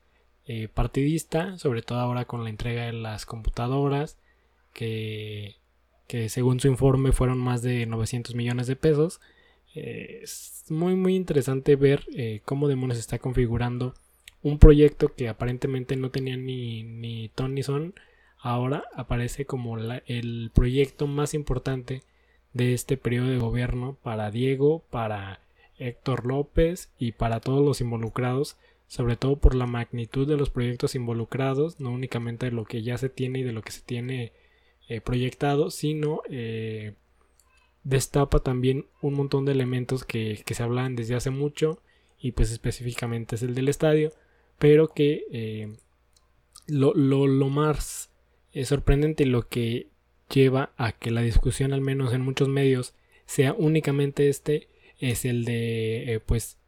eh, 0.47 0.69
partidista, 0.69 1.59
sobre 1.59 1.83
todo 1.83 2.01
ahora 2.01 2.25
con 2.25 2.43
la 2.43 2.51
entrega 2.51 2.87
de 2.87 2.95
las 2.95 3.27
computadoras 3.27 4.19
que 4.73 5.57
que 6.09 6.29
según 6.29 6.59
su 6.59 6.67
informe 6.67 7.13
fueron 7.13 7.39
más 7.39 7.63
de 7.63 7.87
900 7.87 8.35
millones 8.35 8.67
de 8.67 8.75
pesos. 8.75 9.21
Es 9.75 10.65
muy 10.69 10.97
muy 10.97 11.15
interesante 11.15 11.77
ver 11.77 12.05
cómo 12.45 12.67
demonios 12.67 12.99
está 12.99 13.21
configurando 13.21 13.95
un 14.43 14.59
proyecto 14.59 15.15
que 15.15 15.29
aparentemente 15.29 15.95
no 15.95 16.11
tenía 16.11 16.37
ni, 16.37 16.83
ni 16.83 17.29
ton 17.29 17.55
ni 17.55 17.63
son. 17.63 17.95
Ahora 18.41 18.85
aparece 18.95 19.45
como 19.45 19.77
el 19.79 20.51
proyecto 20.55 21.07
más 21.07 21.35
importante 21.35 22.03
de 22.53 22.75
este 22.75 22.97
periodo 22.97 23.29
de 23.29 23.39
gobierno 23.39 23.97
para 24.03 24.31
Diego, 24.31 24.83
para 24.91 25.41
Héctor 25.79 26.27
López 26.27 26.91
y 26.99 27.13
para 27.13 27.41
todos 27.41 27.65
los 27.65 27.81
involucrados, 27.81 28.57
sobre 28.87 29.17
todo 29.17 29.37
por 29.37 29.55
la 29.55 29.67
magnitud 29.67 30.27
de 30.27 30.37
los 30.37 30.51
proyectos 30.51 30.95
involucrados, 30.95 31.81
no 31.81 31.91
únicamente 31.91 32.47
de 32.47 32.53
lo 32.53 32.65
que 32.65 32.83
ya 32.83 32.99
se 32.99 33.09
tiene 33.09 33.41
y 33.41 33.43
de 33.43 33.53
lo 33.53 33.63
que 33.63 33.73
se 33.73 33.83
tiene 33.83 34.33
eh, 34.89 35.01
proyectado, 35.01 35.71
sino 35.71 36.23
eh, 36.29 36.95
destapa 37.85 38.41
también 38.41 38.87
un 39.01 39.15
montón 39.15 39.45
de 39.45 39.53
elementos 39.53 40.05
que, 40.05 40.43
se 40.45 40.63
hablan 40.63 40.97
desde 40.97 41.15
hace 41.15 41.31
mucho 41.31 41.81
y 42.19 42.33
pues 42.33 42.51
específicamente 42.51 43.37
es 43.37 43.43
el 43.43 43.55
del 43.55 43.69
estadio, 43.69 44.13
pero 44.59 44.89
que 44.89 45.25
eh, 45.31 45.77
lo, 46.67 46.95
más 47.49 48.10
sorprendente 48.65 49.27
lo 49.27 49.49
que 49.49 49.89
lleva 50.33 50.73
a 50.77 50.93
que 50.93 51.11
la 51.11 51.23
discusión 51.23 51.73
al 51.73 51.81
menos 51.81 52.13
en 52.13 52.23
muchos 52.23 52.49
medios 52.49 52.95
sea 53.27 53.53
únicamente 53.53 54.29
este 54.29 54.69
es 54.99 55.25
el 55.25 55.45
de 55.45 56.23
pues 56.27 56.59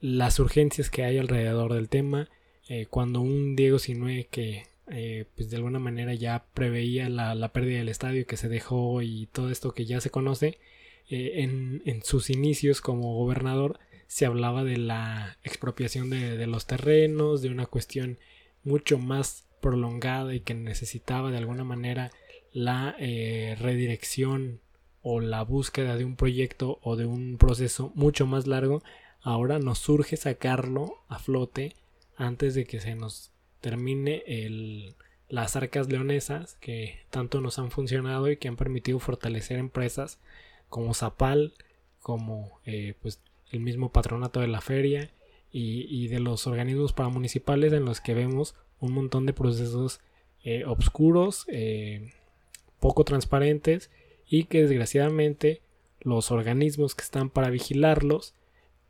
las 0.00 0.38
urgencias 0.38 0.90
que 0.90 1.04
hay 1.04 1.18
alrededor 1.18 1.72
del 1.72 1.88
tema 1.88 2.28
cuando 2.90 3.20
un 3.20 3.56
Diego 3.56 3.78
Sinue 3.78 4.28
que 4.30 4.64
eh, 4.90 5.24
pues 5.34 5.48
de 5.48 5.56
alguna 5.56 5.78
manera 5.78 6.12
ya 6.12 6.44
preveía 6.52 7.08
la, 7.08 7.52
pérdida 7.52 7.78
del 7.78 7.88
estadio 7.88 8.26
que 8.26 8.36
se 8.36 8.48
dejó 8.48 9.00
y 9.02 9.26
todo 9.32 9.50
esto 9.50 9.72
que 9.72 9.86
ya 9.86 10.00
se 10.00 10.10
conoce. 10.10 10.58
Eh, 11.08 11.42
en, 11.84 12.02
sus 12.02 12.30
inicios 12.30 12.80
como 12.80 13.14
gobernador 13.14 13.78
se 14.06 14.26
hablaba 14.26 14.64
de 14.64 14.78
la 14.78 15.38
expropiación 15.42 16.10
de, 16.10 16.46
los 16.46 16.66
terrenos, 16.66 17.42
de 17.42 17.48
una 17.50 17.66
cuestión 17.66 18.18
mucho 18.62 18.98
más 18.98 19.43
prolongada 19.64 20.34
y 20.34 20.40
que 20.40 20.52
necesitaba 20.52 21.30
de 21.30 21.38
alguna 21.38 21.64
manera 21.64 22.10
la 22.52 22.94
eh, 22.98 23.56
redirección 23.58 24.60
o 25.00 25.20
la 25.20 25.42
búsqueda 25.42 25.96
de 25.96 26.04
un 26.04 26.16
proyecto 26.16 26.78
o 26.82 26.96
de 26.96 27.06
un 27.06 27.38
proceso 27.38 27.90
mucho 27.94 28.26
más 28.26 28.46
largo. 28.46 28.82
Ahora 29.22 29.58
nos 29.58 29.78
surge 29.78 30.18
sacarlo 30.18 30.98
a 31.08 31.18
flote 31.18 31.74
antes 32.14 32.54
de 32.54 32.66
que 32.66 32.78
se 32.78 32.94
nos 32.94 33.30
termine 33.62 34.22
las 35.30 35.56
arcas 35.56 35.88
leonesas 35.88 36.56
que 36.60 36.98
tanto 37.08 37.40
nos 37.40 37.58
han 37.58 37.70
funcionado 37.70 38.30
y 38.30 38.36
que 38.36 38.48
han 38.48 38.56
permitido 38.56 38.98
fortalecer 38.98 39.58
empresas 39.58 40.20
como 40.68 40.92
Zapal, 40.92 41.54
como 42.00 42.60
eh, 42.66 42.96
pues 43.00 43.22
el 43.50 43.60
mismo 43.60 43.92
patronato 43.92 44.40
de 44.40 44.48
la 44.48 44.60
feria 44.60 45.10
y, 45.56 46.08
de 46.08 46.18
los 46.18 46.48
organismos 46.48 46.92
paramunicipales 46.92 47.72
en 47.72 47.84
los 47.84 48.00
que 48.00 48.12
vemos 48.12 48.56
un 48.84 48.92
montón 48.92 49.26
de 49.26 49.32
procesos 49.32 50.00
eh, 50.42 50.64
obscuros, 50.66 51.46
eh, 51.48 52.12
poco 52.80 53.04
transparentes 53.04 53.90
y 54.28 54.44
que 54.44 54.62
desgraciadamente 54.62 55.62
los 56.00 56.30
organismos 56.30 56.94
que 56.94 57.02
están 57.02 57.30
para 57.30 57.50
vigilarlos 57.50 58.34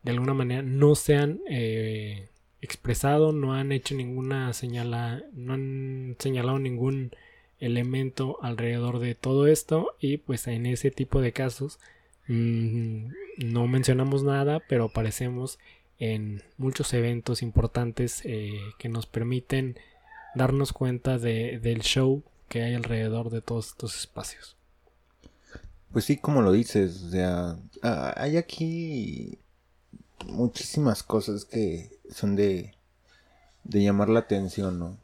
de 0.03 0.11
alguna 0.11 0.35
manera 0.35 0.63
no 0.63 0.95
se 0.95 1.17
han 1.17 1.41
eh, 1.49 2.29
expresado, 2.61 3.33
no 3.33 3.55
han 3.55 3.73
hecho 3.73 3.95
ninguna 3.95 4.53
señala, 4.53 5.23
no 5.33 5.55
han 5.55 6.17
señalado 6.19 6.59
ningún 6.59 7.13
elemento 7.61 8.39
alrededor 8.43 8.99
de 8.99 9.15
todo 9.15 9.47
esto 9.47 9.97
y 10.01 10.19
pues 10.19 10.47
en 10.49 10.67
ese 10.67 10.91
tipo 10.91 11.21
de 11.21 11.33
casos 11.33 11.79
mm, 12.27 13.07
no 13.39 13.67
mencionamos 13.69 14.25
nada 14.25 14.61
pero 14.69 14.87
aparecemos 14.87 15.59
en 15.99 16.43
muchos 16.59 16.93
eventos 16.95 17.43
importantes 17.43 18.23
eh, 18.25 18.59
que 18.79 18.89
nos 18.89 19.07
permiten 19.07 19.79
darnos 20.35 20.73
cuenta 20.73 21.19
de, 21.19 21.61
del 21.61 21.83
show 21.83 22.23
que 22.49 22.63
hay 22.63 22.75
alrededor 22.75 23.31
de 23.31 23.41
todos 23.41 23.69
estos 23.69 23.97
espacios. 23.97 24.57
Pues 25.93 26.05
sí, 26.05 26.17
como 26.17 26.43
lo 26.43 26.53
dices, 26.53 27.03
o 27.03 27.11
sea, 27.11 27.57
ah, 27.83 28.13
hay 28.17 28.37
aquí 28.37 29.39
muchísimas 30.27 31.03
cosas 31.03 31.45
que 31.45 31.99
son 32.11 32.35
de, 32.35 32.75
de 33.63 33.83
llamar 33.83 34.09
la 34.09 34.21
atención, 34.21 34.79
¿no? 34.79 34.99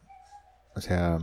O 0.74 0.80
sea, 0.80 1.18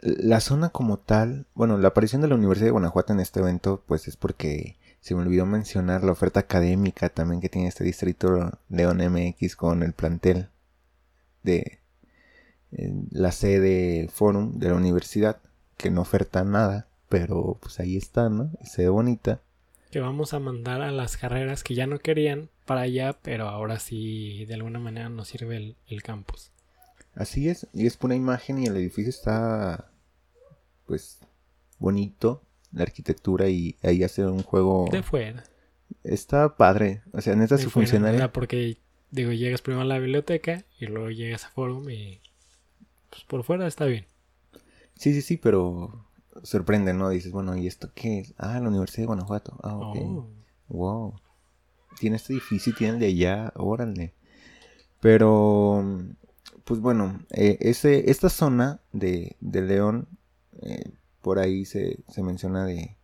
la 0.00 0.40
zona 0.40 0.70
como 0.70 0.98
tal, 0.98 1.46
bueno, 1.54 1.78
la 1.78 1.88
aparición 1.88 2.22
de 2.22 2.28
la 2.28 2.34
Universidad 2.34 2.68
de 2.68 2.72
Guanajuato 2.72 3.12
en 3.12 3.20
este 3.20 3.40
evento, 3.40 3.82
pues 3.86 4.08
es 4.08 4.16
porque 4.16 4.76
se 5.00 5.14
me 5.14 5.22
olvidó 5.22 5.46
mencionar 5.46 6.04
la 6.04 6.12
oferta 6.12 6.40
académica 6.40 7.08
también 7.08 7.40
que 7.40 7.48
tiene 7.48 7.68
este 7.68 7.84
distrito 7.84 8.58
León 8.68 8.98
MX 8.98 9.56
con 9.56 9.82
el 9.82 9.92
plantel 9.92 10.48
de 11.42 11.80
la 13.10 13.32
sede 13.32 14.08
Forum 14.08 14.58
de 14.58 14.68
la 14.68 14.74
universidad, 14.74 15.40
que 15.76 15.90
no 15.90 16.02
oferta 16.02 16.44
nada, 16.44 16.86
pero 17.08 17.58
pues 17.60 17.80
ahí 17.80 17.96
está, 17.96 18.28
¿no? 18.28 18.50
Se 18.64 18.82
ve 18.82 18.88
bonita. 18.88 19.40
Que 19.90 20.00
vamos 20.00 20.34
a 20.34 20.38
mandar 20.38 20.82
a 20.82 20.92
las 20.92 21.16
carreras 21.16 21.64
que 21.64 21.74
ya 21.74 21.86
no 21.86 21.98
querían 21.98 22.48
para 22.64 22.82
allá, 22.82 23.14
pero 23.22 23.48
ahora 23.48 23.80
sí 23.80 24.44
de 24.44 24.54
alguna 24.54 24.78
manera 24.78 25.08
nos 25.08 25.28
sirve 25.28 25.56
el, 25.56 25.76
el 25.88 26.02
campus. 26.02 26.52
Así 27.14 27.48
es, 27.48 27.66
y 27.72 27.86
es 27.86 27.96
pura 27.96 28.14
imagen 28.14 28.58
y 28.58 28.66
el 28.66 28.76
edificio 28.76 29.10
está 29.10 29.90
pues 30.86 31.18
bonito, 31.78 32.42
la 32.72 32.82
arquitectura 32.82 33.48
y 33.48 33.76
ahí 33.82 34.02
hace 34.02 34.24
un 34.24 34.42
juego 34.42 34.88
de 34.90 35.02
fuera. 35.02 35.44
Está 36.04 36.56
padre, 36.56 37.02
o 37.12 37.20
sea, 37.20 37.34
neta 37.34 37.58
su 37.58 37.70
funcionaria. 37.70 38.32
Porque 38.32 38.78
digo, 39.10 39.32
llegas 39.32 39.62
primero 39.62 39.82
a 39.82 39.86
la 39.86 39.98
biblioteca 39.98 40.64
y 40.78 40.86
luego 40.86 41.10
llegas 41.10 41.44
a 41.44 41.50
forum 41.50 41.90
y 41.90 42.20
pues 43.10 43.24
por 43.24 43.42
fuera 43.42 43.66
está 43.66 43.86
bien. 43.86 44.06
Sí, 44.94 45.12
sí, 45.14 45.22
sí, 45.22 45.36
pero 45.36 46.06
sorprende, 46.42 46.94
¿no? 46.94 47.10
Dices, 47.10 47.32
bueno, 47.32 47.56
¿y 47.56 47.66
esto 47.66 47.90
qué 47.94 48.20
es? 48.20 48.34
Ah, 48.38 48.60
la 48.60 48.68
Universidad 48.68 49.02
de 49.02 49.06
Guanajuato. 49.06 49.58
Ah, 49.62 49.76
ok. 49.76 49.96
Oh. 49.96 50.28
Wow. 50.68 51.20
Tiene 51.98 52.16
este 52.16 52.34
edificio, 52.34 52.74
tiene 52.74 52.94
el 52.94 53.00
de 53.00 53.06
allá, 53.06 53.52
órale. 53.56 54.14
Pero, 55.00 55.82
pues 56.64 56.80
bueno, 56.80 57.20
eh, 57.30 57.56
ese, 57.60 58.10
esta 58.10 58.28
zona 58.28 58.80
de, 58.92 59.36
de 59.40 59.62
León, 59.62 60.08
eh, 60.62 60.92
por 61.22 61.38
ahí 61.38 61.64
se, 61.64 62.02
se 62.08 62.22
menciona 62.22 62.64
de 62.64 62.96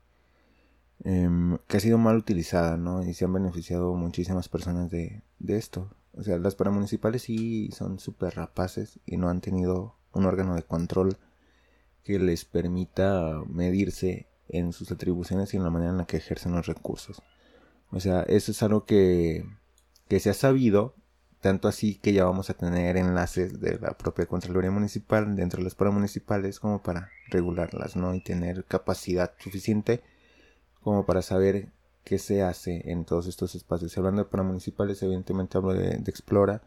em, 1.04 1.58
que 1.68 1.76
ha 1.76 1.80
sido 1.80 1.98
mal 1.98 2.16
utilizada, 2.16 2.76
¿no? 2.76 3.02
Y 3.04 3.14
se 3.14 3.24
han 3.24 3.32
beneficiado 3.32 3.94
muchísimas 3.94 4.48
personas 4.48 4.90
de, 4.90 5.22
de 5.38 5.56
esto. 5.56 5.90
O 6.14 6.22
sea, 6.22 6.38
las 6.38 6.54
paramunicipales 6.54 7.22
sí 7.22 7.70
son 7.72 7.98
súper 7.98 8.36
rapaces 8.36 9.00
y 9.06 9.16
no 9.16 9.28
han 9.28 9.40
tenido 9.40 9.96
un 10.12 10.24
órgano 10.24 10.54
de 10.54 10.62
control 10.62 11.18
que 12.04 12.18
les 12.18 12.44
permita 12.44 13.42
medirse 13.48 14.28
en 14.48 14.72
sus 14.72 14.90
atribuciones 14.92 15.52
y 15.52 15.56
en 15.56 15.64
la 15.64 15.70
manera 15.70 15.90
en 15.90 15.98
la 15.98 16.06
que 16.06 16.16
ejercen 16.16 16.52
los 16.52 16.66
recursos. 16.66 17.22
O 17.90 18.00
sea, 18.00 18.22
eso 18.22 18.52
es 18.52 18.62
algo 18.62 18.84
que, 18.84 19.44
que 20.08 20.20
se 20.20 20.30
ha 20.30 20.34
sabido, 20.34 20.94
tanto 21.40 21.68
así 21.68 21.96
que 21.96 22.12
ya 22.12 22.24
vamos 22.24 22.50
a 22.50 22.54
tener 22.54 22.96
enlaces 22.96 23.60
de 23.60 23.78
la 23.78 23.96
propia 23.96 24.26
Contraloría 24.26 24.70
Municipal 24.70 25.36
dentro 25.36 25.58
de 25.58 25.64
las 25.64 25.74
paramunicipales 25.74 26.60
como 26.60 26.82
para 26.82 27.10
regularlas, 27.28 27.96
¿no? 27.96 28.14
Y 28.14 28.20
tener 28.20 28.64
capacidad 28.64 29.32
suficiente 29.38 30.02
como 30.82 31.04
para 31.06 31.22
saber 31.22 31.68
qué 32.04 32.18
se 32.18 32.42
hace 32.42 32.90
en 32.90 33.04
todos 33.04 33.26
estos 33.26 33.54
espacios. 33.54 33.96
hablando 33.98 34.22
de 34.24 34.30
paramunicipales, 34.30 35.02
evidentemente 35.02 35.58
hablo 35.58 35.74
de, 35.74 35.96
Explora, 36.06 36.62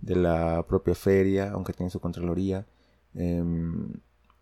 de 0.00 0.16
la 0.16 0.64
propia 0.66 0.94
feria, 0.94 1.52
aunque 1.52 1.72
tiene 1.72 1.90
su 1.90 2.00
Contraloría. 2.00 2.66
Em, 3.14 3.92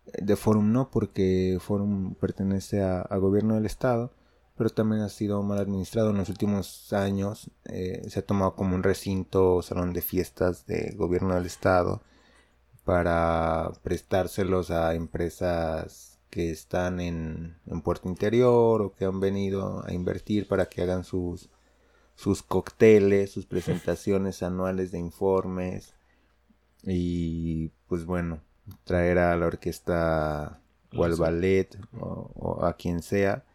de 0.05 0.35
Forum 0.35 0.71
no, 0.71 0.89
porque 0.89 1.57
Forum 1.61 2.15
pertenece 2.15 2.81
a, 2.81 3.03
gobierno 3.17 3.55
del 3.55 3.65
Estado, 3.67 4.11
pero 4.57 4.71
también 4.71 5.03
ha 5.03 5.09
sido 5.09 5.43
mal 5.43 5.59
administrado 5.59 6.09
en 6.11 6.17
los 6.17 6.29
últimos 6.29 6.91
años. 6.93 7.51
Eh, 7.65 8.03
se 8.09 8.19
ha 8.19 8.25
tomado 8.25 8.55
como 8.55 8.75
un 8.75 8.83
recinto 8.83 9.61
salón 9.61 9.93
de 9.93 10.01
fiestas 10.01 10.65
de 10.65 10.93
gobierno 10.97 11.35
del 11.35 11.45
Estado 11.45 12.01
para 12.89 13.71
prestárselos 13.83 14.71
a 14.71 14.95
empresas 14.95 16.17
que 16.31 16.49
están 16.49 16.99
en, 16.99 17.55
en 17.67 17.81
Puerto 17.83 18.09
Interior 18.09 18.81
o 18.81 18.95
que 18.95 19.05
han 19.05 19.19
venido 19.19 19.85
a 19.85 19.93
invertir 19.93 20.47
para 20.47 20.65
que 20.69 20.81
hagan 20.81 21.03
sus, 21.03 21.51
sus 22.15 22.41
cócteles, 22.41 23.29
sus 23.29 23.45
presentaciones 23.45 24.41
anuales 24.41 24.91
de 24.91 24.97
informes. 24.97 25.93
Y 26.81 27.67
pues 27.85 28.05
bueno, 28.05 28.41
traer 28.85 29.19
a 29.19 29.37
la 29.37 29.45
orquesta 29.45 30.59
o 30.95 31.03
al 31.03 31.15
ballet 31.15 31.77
o, 31.99 32.65
a 32.65 32.73
quien 32.73 33.03
sea 33.03 33.45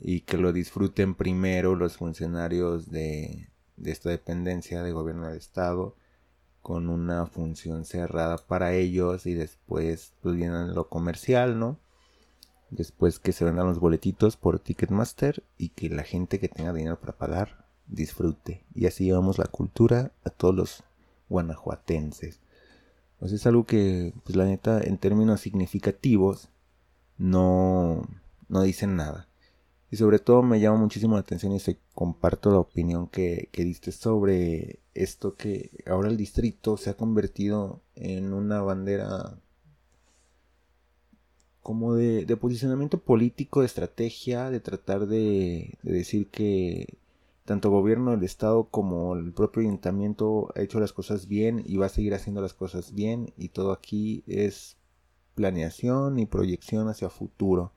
y 0.00 0.22
que 0.22 0.38
lo 0.38 0.54
disfruten 0.54 1.14
primero 1.14 1.76
los 1.76 1.98
funcionarios 1.98 2.90
de, 2.90 3.50
de 3.76 3.92
esta 3.92 4.08
dependencia 4.08 4.82
de 4.82 4.92
gobierno 4.92 5.28
del 5.28 5.36
estado 5.36 5.96
con 6.64 6.88
una 6.88 7.26
función 7.26 7.84
cerrada 7.84 8.38
para 8.38 8.72
ellos 8.72 9.26
y 9.26 9.34
después 9.34 10.14
pues 10.22 10.34
viene 10.34 10.68
lo 10.68 10.88
comercial, 10.88 11.58
¿no? 11.58 11.78
Después 12.70 13.18
que 13.18 13.32
se 13.32 13.44
vendan 13.44 13.66
los 13.66 13.80
boletitos 13.80 14.38
por 14.38 14.58
Ticketmaster 14.58 15.44
y 15.58 15.68
que 15.68 15.90
la 15.90 16.04
gente 16.04 16.40
que 16.40 16.48
tenga 16.48 16.72
dinero 16.72 16.98
para 16.98 17.18
pagar 17.18 17.66
disfrute. 17.86 18.64
Y 18.74 18.86
así 18.86 19.04
llevamos 19.04 19.36
la 19.36 19.44
cultura 19.44 20.12
a 20.24 20.30
todos 20.30 20.54
los 20.54 20.84
guanajuatenses. 21.28 22.40
Pues 23.18 23.32
es 23.32 23.46
algo 23.46 23.66
que, 23.66 24.14
pues 24.24 24.34
la 24.34 24.46
neta, 24.46 24.80
en 24.80 24.96
términos 24.96 25.42
significativos, 25.42 26.48
no, 27.18 28.08
no 28.48 28.62
dicen 28.62 28.96
nada. 28.96 29.28
Y 29.94 29.96
sobre 29.96 30.18
todo 30.18 30.42
me 30.42 30.58
llama 30.58 30.78
muchísimo 30.78 31.14
la 31.14 31.20
atención 31.20 31.52
y 31.52 31.60
se 31.60 31.78
comparto 31.94 32.50
la 32.50 32.58
opinión 32.58 33.06
que, 33.06 33.48
que 33.52 33.64
diste 33.64 33.92
sobre 33.92 34.80
esto 34.92 35.36
que 35.36 35.70
ahora 35.86 36.08
el 36.08 36.16
distrito 36.16 36.76
se 36.76 36.90
ha 36.90 36.96
convertido 36.96 37.80
en 37.94 38.32
una 38.32 38.60
bandera 38.60 39.38
como 41.62 41.94
de, 41.94 42.26
posicionamiento 42.36 42.98
político, 42.98 43.60
de 43.60 43.66
estrategia, 43.66 44.50
de 44.50 44.58
tratar 44.58 45.06
de, 45.06 45.78
de 45.84 45.92
decir 45.92 46.28
que 46.28 46.98
tanto 47.44 47.70
gobierno 47.70 48.10
del 48.10 48.24
estado 48.24 48.64
como 48.64 49.14
el 49.14 49.32
propio 49.32 49.62
ayuntamiento 49.62 50.52
ha 50.56 50.62
hecho 50.62 50.80
las 50.80 50.92
cosas 50.92 51.28
bien 51.28 51.62
y 51.64 51.76
va 51.76 51.86
a 51.86 51.88
seguir 51.88 52.14
haciendo 52.14 52.40
las 52.42 52.54
cosas 52.54 52.94
bien 52.94 53.32
y 53.36 53.50
todo 53.50 53.70
aquí 53.70 54.24
es 54.26 54.76
planeación 55.36 56.18
y 56.18 56.26
proyección 56.26 56.88
hacia 56.88 57.10
futuro 57.10 57.70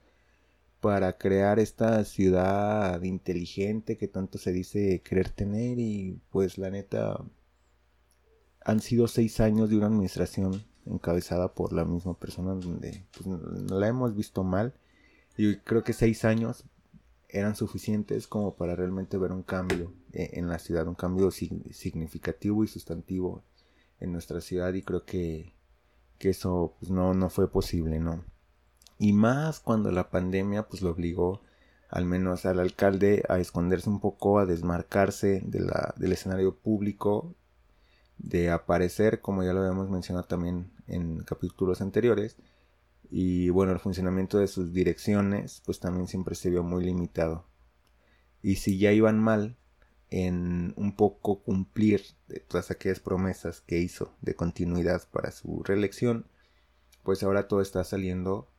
para 0.80 1.18
crear 1.18 1.60
esta 1.60 2.04
ciudad 2.06 3.02
inteligente 3.02 3.98
que 3.98 4.08
tanto 4.08 4.38
se 4.38 4.52
dice 4.52 5.02
querer 5.02 5.30
tener 5.30 5.80
y 5.80 6.20
pues 6.30 6.58
la 6.58 6.70
neta 6.70 7.24
han 8.64 8.80
sido 8.82 9.08
seis 9.08 9.40
años 9.40 9.70
de 9.70 9.78
una 9.78 9.88
administración 9.88 10.64
encabezada 10.86 11.54
por 11.54 11.74
la 11.74 11.86
misma 11.86 12.18
persona 12.18 12.54
donde 12.54 13.04
pues, 13.14 13.28
la 13.72 13.88
hemos 13.88 14.16
visto 14.16 14.44
mal 14.44 14.74
y 15.38 15.58
creo 15.58 15.84
que 15.84 15.94
seis 15.94 16.26
años 16.26 16.66
eran 17.30 17.56
suficientes 17.56 18.28
como 18.28 18.56
para 18.56 18.76
realmente 18.76 19.18
ver 19.18 19.32
un 19.32 19.44
cambio 19.44 19.94
eh, 20.14 20.32
en 20.34 20.48
la 20.48 20.60
ciudad, 20.60 20.88
un 20.88 20.96
cambio 20.96 21.32
significativo 21.32 22.64
y 22.64 22.68
sustantivo 22.68 23.44
en 24.00 24.12
nuestra 24.12 24.42
ciudad 24.42 24.74
y 24.74 24.82
creo 24.82 25.06
que, 25.06 25.54
que 26.18 26.30
eso 26.30 26.76
pues, 26.80 26.92
no, 26.92 27.14
no 27.14 27.30
fue 27.30 27.52
posible, 27.52 28.00
¿no? 28.00 28.24
Y 29.00 29.14
más 29.14 29.60
cuando 29.60 29.92
la 29.92 30.10
pandemia 30.10 30.68
pues 30.68 30.82
lo 30.82 30.92
obligó 30.92 31.42
al 31.90 32.06
menos 32.06 32.46
al 32.46 32.60
alcalde 32.60 33.24
a 33.30 33.40
esconderse 33.40 33.90
un 33.90 34.00
poco, 34.00 34.40
a 34.40 34.46
desmarcarse 34.46 35.42
de 35.46 35.62
la, 35.62 35.94
del 35.98 36.12
escenario 36.12 36.56
público, 36.56 37.34
de 38.18 38.50
aparecer, 38.50 39.22
como 39.22 39.44
ya 39.44 39.54
lo 39.54 39.62
habíamos 39.62 39.90
mencionado 39.90 40.26
también 40.26 40.72
en 40.88 41.24
capítulos 41.24 41.82
anteriores, 41.82 42.36
y 43.10 43.50
bueno, 43.50 43.72
el 43.72 43.80
funcionamiento 43.80 44.38
de 44.40 44.48
sus 44.48 44.74
direcciones 44.74 45.62
pues 45.66 45.80
también 45.80 46.08
siempre 46.08 46.36
se 46.36 46.50
vio 46.50 46.64
muy 46.64 46.84
limitado. 46.84 47.46
Y 48.42 48.56
si 48.56 48.78
ya 48.78 48.92
iban 48.92 49.20
mal 49.20 49.56
en 50.10 50.74
un 50.78 50.96
poco 50.96 51.42
cumplir 51.42 52.02
todas 52.48 52.72
aquellas 52.72 53.00
promesas 53.00 53.62
que 53.62 53.80
hizo 53.80 54.14
de 54.22 54.36
continuidad 54.36 55.04
para 55.12 55.32
su 55.32 55.64
reelección, 55.64 56.26
pues 57.04 57.24
ahora 57.24 57.48
todo 57.48 57.62
está 57.62 57.84
saliendo 57.84 58.50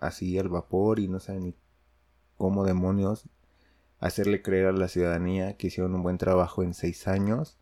así 0.00 0.38
al 0.38 0.48
vapor 0.48 0.98
y 1.00 1.08
no 1.08 1.20
saben 1.20 1.44
ni 1.44 1.54
cómo 2.36 2.64
demonios 2.64 3.28
hacerle 3.98 4.42
creer 4.42 4.66
a 4.66 4.72
la 4.72 4.88
ciudadanía 4.88 5.56
que 5.56 5.68
hicieron 5.68 5.94
un 5.94 6.02
buen 6.02 6.18
trabajo 6.18 6.62
en 6.62 6.74
seis 6.74 7.08
años 7.08 7.58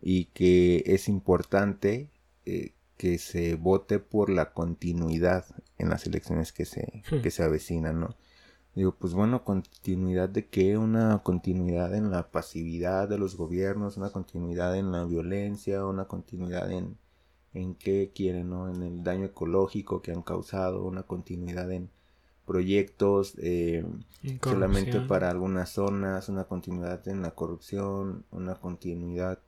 y 0.00 0.26
que 0.26 0.82
es 0.86 1.08
importante 1.08 2.10
eh, 2.46 2.72
que 2.96 3.18
se 3.18 3.54
vote 3.54 3.98
por 3.98 4.30
la 4.30 4.52
continuidad 4.52 5.44
en 5.76 5.90
las 5.90 6.06
elecciones 6.06 6.52
que 6.52 6.64
se, 6.64 7.02
Hmm. 7.10 7.20
que 7.22 7.30
se 7.30 7.42
avecinan, 7.42 8.00
¿no? 8.00 8.16
Digo, 8.74 8.94
pues 8.96 9.12
bueno, 9.12 9.44
continuidad 9.44 10.28
de 10.28 10.46
qué? 10.46 10.78
Una 10.78 11.18
continuidad 11.24 11.94
en 11.94 12.10
la 12.10 12.30
pasividad 12.30 13.08
de 13.08 13.18
los 13.18 13.36
gobiernos, 13.36 13.96
una 13.96 14.10
continuidad 14.10 14.76
en 14.76 14.92
la 14.92 15.04
violencia, 15.04 15.84
una 15.84 16.04
continuidad 16.06 16.70
en, 16.70 16.96
en 17.54 17.74
qué 17.74 18.12
quieren, 18.14 18.50
¿no? 18.50 18.68
En 18.68 18.82
el 18.82 19.02
daño 19.04 19.26
ecológico 19.26 20.02
que 20.02 20.12
han 20.12 20.22
causado, 20.22 20.84
una 20.84 21.02
continuidad 21.04 21.70
en 21.72 21.90
proyectos 22.46 23.34
eh, 23.38 23.84
En 24.22 24.40
solamente 24.42 25.00
para 25.02 25.30
algunas 25.30 25.70
zonas, 25.70 26.28
una 26.28 26.44
continuidad 26.44 27.06
en 27.08 27.22
la 27.22 27.32
corrupción, 27.32 28.24
una 28.30 28.54
continuidad 28.56 29.40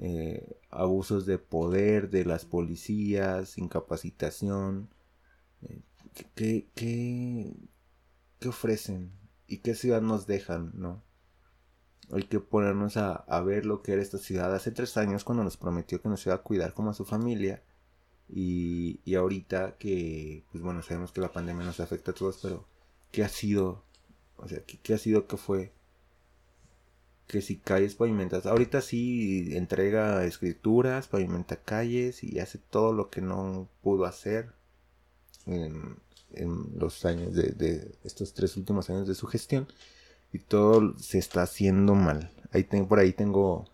eh, 0.00 0.58
abusos 0.70 1.24
de 1.26 1.38
poder 1.38 2.10
de 2.10 2.24
las 2.24 2.44
policías, 2.44 3.58
incapacitación. 3.58 4.88
eh, 5.62 5.82
¿qué, 6.14 6.26
qué, 6.34 6.68
qué, 6.74 7.54
qué 8.40 8.48
ofrecen? 8.48 9.12
¿Y 9.46 9.58
qué 9.58 9.74
ciudad 9.74 10.02
nos 10.02 10.26
dejan? 10.26 10.72
¿no? 10.74 11.02
Hay 12.12 12.24
que 12.24 12.40
ponernos 12.40 12.96
a, 12.96 13.14
a 13.14 13.40
ver 13.40 13.66
lo 13.66 13.82
que 13.82 13.92
era 13.92 14.02
esta 14.02 14.18
ciudad 14.18 14.54
hace 14.54 14.70
tres 14.70 14.96
años 14.96 15.24
cuando 15.24 15.44
nos 15.44 15.56
prometió 15.56 16.00
que 16.02 16.08
nos 16.08 16.24
iba 16.26 16.34
a 16.34 16.42
cuidar 16.42 16.74
como 16.74 16.90
a 16.90 16.94
su 16.94 17.04
familia. 17.04 17.62
Y, 18.28 19.00
y 19.04 19.14
ahorita 19.16 19.76
que, 19.78 20.44
pues 20.50 20.62
bueno, 20.62 20.82
sabemos 20.82 21.12
que 21.12 21.20
la 21.20 21.32
pandemia 21.32 21.64
nos 21.64 21.80
afecta 21.80 22.12
a 22.12 22.14
todos, 22.14 22.38
pero 22.42 22.66
¿qué 23.10 23.22
ha 23.24 23.28
sido? 23.28 23.84
O 24.36 24.48
sea, 24.48 24.60
¿qué, 24.64 24.78
qué 24.82 24.94
ha 24.94 24.98
sido 24.98 25.26
que 25.26 25.36
fue? 25.36 25.72
Que 27.26 27.40
si 27.40 27.56
calles 27.58 27.94
pavimentas, 27.94 28.46
ahorita 28.46 28.80
sí 28.80 29.56
entrega 29.56 30.24
escrituras, 30.24 31.08
pavimenta 31.08 31.56
calles 31.56 32.22
y 32.22 32.38
hace 32.38 32.58
todo 32.58 32.92
lo 32.92 33.10
que 33.10 33.22
no 33.22 33.68
pudo 33.82 34.04
hacer 34.04 34.52
en, 35.46 35.96
en 36.32 36.78
los 36.78 37.04
años 37.04 37.34
de, 37.34 37.52
de 37.52 37.94
estos 38.04 38.34
tres 38.34 38.56
últimos 38.56 38.90
años 38.90 39.08
de 39.08 39.14
su 39.14 39.26
gestión 39.26 39.66
y 40.34 40.40
todo 40.40 40.98
se 40.98 41.18
está 41.18 41.42
haciendo 41.42 41.94
mal. 41.94 42.32
Ahí 42.50 42.64
tengo, 42.64 42.88
por 42.88 42.98
ahí 42.98 43.12
tengo 43.12 43.66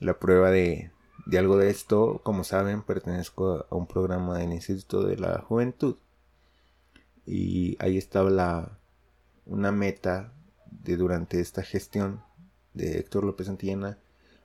la 0.00 0.18
prueba 0.18 0.50
de, 0.50 0.90
de 1.26 1.38
algo 1.38 1.56
de 1.56 1.70
esto. 1.70 2.20
Como 2.24 2.42
saben, 2.42 2.82
pertenezco 2.82 3.64
a 3.70 3.76
un 3.76 3.86
programa 3.86 4.36
del 4.36 4.52
Instituto 4.52 5.04
de 5.04 5.16
la 5.16 5.38
Juventud. 5.42 5.96
Y 7.24 7.76
ahí 7.78 7.98
estaba 7.98 8.30
la, 8.30 8.80
una 9.44 9.70
meta 9.70 10.32
de 10.68 10.96
durante 10.96 11.38
esta 11.38 11.62
gestión 11.62 12.20
de 12.74 12.98
Héctor 12.98 13.22
López 13.22 13.46
Santillana 13.46 13.96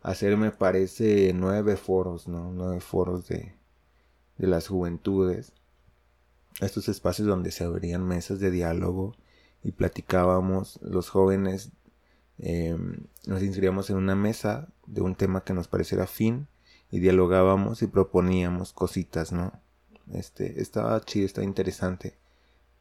hacer 0.04 0.38
me 0.38 0.52
parece 0.52 1.34
nueve 1.34 1.76
foros, 1.76 2.28
¿no? 2.28 2.52
Nueve 2.52 2.82
foros 2.82 3.28
de, 3.28 3.56
de 4.38 4.48
las 4.48 4.68
juventudes. 4.68 5.54
Estos 6.60 6.88
espacios 6.88 7.28
donde 7.28 7.50
se 7.50 7.64
abrían 7.64 8.08
mesas 8.08 8.40
de 8.40 8.52
diálogo 8.52 9.16
y 9.64 9.72
platicábamos 9.72 10.80
los 10.82 11.10
jóvenes 11.10 11.72
eh, 12.44 12.76
nos 13.28 13.44
inscribíamos 13.44 13.92
en 13.92 13.98
una 13.98 14.16
mesa 14.16 14.68
de 14.88 15.02
un 15.02 15.14
tema 15.16 15.44
que 15.44 15.54
nos 15.54 15.68
pareciera 15.68 16.08
fin 16.08 16.48
y 16.90 17.00
dialogábamos 17.00 17.84
y 17.84 17.88
proponíamos 17.88 18.74
cositas, 18.74 19.32
¿no? 19.32 19.54
Este, 20.12 20.60
estaba 20.60 21.00
chido, 21.02 21.28
estaba 21.28 21.46
interesante. 21.46 22.18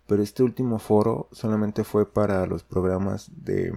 Pero 0.06 0.22
este 0.22 0.42
último 0.42 0.78
foro 0.78 1.28
solamente 1.30 1.84
fue 1.84 2.10
para 2.10 2.46
los 2.46 2.64
programas 2.64 3.30
de, 3.36 3.72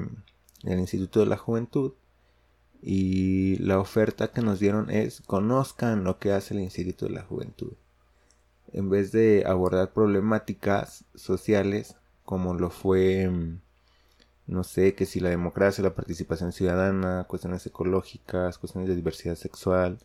del 0.63 0.79
Instituto 0.79 1.19
de 1.19 1.25
la 1.25 1.37
Juventud 1.37 1.93
y 2.81 3.57
la 3.57 3.79
oferta 3.79 4.31
que 4.31 4.41
nos 4.41 4.59
dieron 4.59 4.89
es 4.89 5.21
conozcan 5.21 6.05
lo 6.05 6.17
que 6.17 6.31
hace 6.31 6.53
el 6.53 6.61
Instituto 6.61 7.05
de 7.05 7.11
la 7.11 7.23
Juventud. 7.23 7.73
En 8.71 8.89
vez 8.89 9.11
de 9.11 9.43
abordar 9.45 9.91
problemáticas 9.91 11.03
sociales 11.13 11.97
como 12.25 12.53
lo 12.53 12.69
fue 12.69 13.29
no 14.47 14.63
sé, 14.63 14.93
que 14.95 15.05
si 15.05 15.19
la 15.19 15.29
democracia, 15.29 15.83
la 15.83 15.95
participación 15.95 16.51
ciudadana, 16.51 17.25
cuestiones 17.27 17.65
ecológicas, 17.65 18.57
cuestiones 18.57 18.89
de 18.89 18.95
diversidad 18.95 19.35
sexual, 19.35 19.99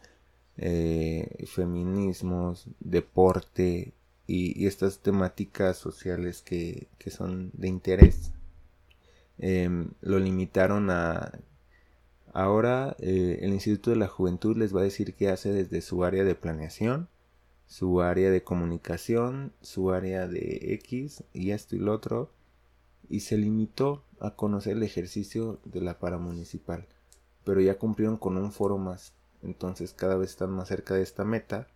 eh, 0.58 1.44
feminismos, 1.46 2.66
deporte 2.80 3.92
y, 4.26 4.66
estas 4.66 5.00
temáticas 5.00 5.76
sociales 5.78 6.42
que, 6.42 6.88
que 6.98 7.10
son 7.10 7.50
de 7.54 7.68
interés, 7.68 8.32
eh, 9.38 9.70
lo 10.00 10.18
limitaron 10.18 10.90
a... 10.90 11.32
Ahora 12.34 12.94
eh, 13.00 13.38
el 13.42 13.52
Instituto 13.52 13.90
de 13.90 13.96
la 13.96 14.06
Juventud 14.06 14.56
les 14.56 14.74
va 14.76 14.80
a 14.80 14.84
decir 14.84 15.14
qué 15.14 15.30
hace 15.30 15.52
desde 15.52 15.80
su 15.80 16.04
área 16.04 16.24
de 16.24 16.34
planeación, 16.34 17.08
su 17.68 18.00
área 18.00 18.30
de 18.30 18.42
comunicación, 18.42 19.52
su 19.60 19.92
área 19.92 20.26
de 20.26 20.72
X 20.74 21.22
y 21.34 21.50
esto 21.52 21.76
y 21.76 21.78
lo 21.78 21.92
otro, 21.92 22.32
y 23.08 23.20
se 23.20 23.36
limitó 23.36 24.02
a 24.20 24.34
conocer 24.34 24.76
el 24.76 24.82
ejercicio 24.82 25.60
de 25.64 25.82
la 25.82 25.98
paramunicipal, 25.98 26.86
pero 27.44 27.60
ya 27.60 27.78
cumplieron 27.78 28.16
con 28.16 28.36
un 28.38 28.52
foro 28.52 28.78
más, 28.78 29.12
entonces 29.42 29.92
cada 29.92 30.16
vez 30.16 30.30
están 30.30 30.50
más 30.50 30.68
cerca 30.68 30.94
de 30.94 31.02
esta 31.02 31.24
meta 31.24 31.68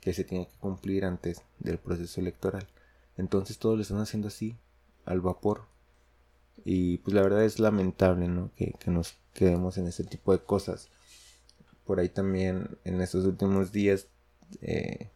que 0.00 0.12
se 0.12 0.22
tiene 0.22 0.46
que 0.46 0.58
cumplir 0.58 1.04
antes 1.04 1.42
del 1.58 1.78
proceso 1.78 2.20
electoral. 2.20 2.68
Entonces 3.16 3.58
todos 3.58 3.76
lo 3.76 3.82
están 3.82 3.98
haciendo 3.98 4.28
así, 4.28 4.56
al 5.04 5.20
vapor. 5.20 5.62
Y 6.64 6.98
pues 6.98 7.14
la 7.14 7.22
verdad 7.22 7.44
es 7.44 7.58
lamentable, 7.58 8.28
¿no? 8.28 8.50
Que, 8.54 8.74
que 8.78 8.90
nos 8.90 9.16
quedemos 9.34 9.76
en 9.78 9.88
ese 9.88 10.04
tipo 10.04 10.32
de 10.32 10.38
cosas. 10.38 10.88
Por 11.84 11.98
ahí 11.98 12.08
también 12.08 12.78
en 12.84 13.00
estos 13.00 13.24
últimos 13.24 13.72
días 13.72 14.06
eh, 14.60 15.10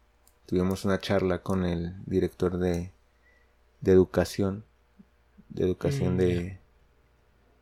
tuvimos 0.47 0.85
una 0.85 0.99
charla 0.99 1.43
con 1.43 1.65
el 1.65 1.95
director 2.07 2.59
de, 2.59 2.93
de 3.81 3.93
educación 3.93 4.65
de 5.49 5.65
educación 5.65 6.15
Mm, 6.15 6.19
de 6.19 6.59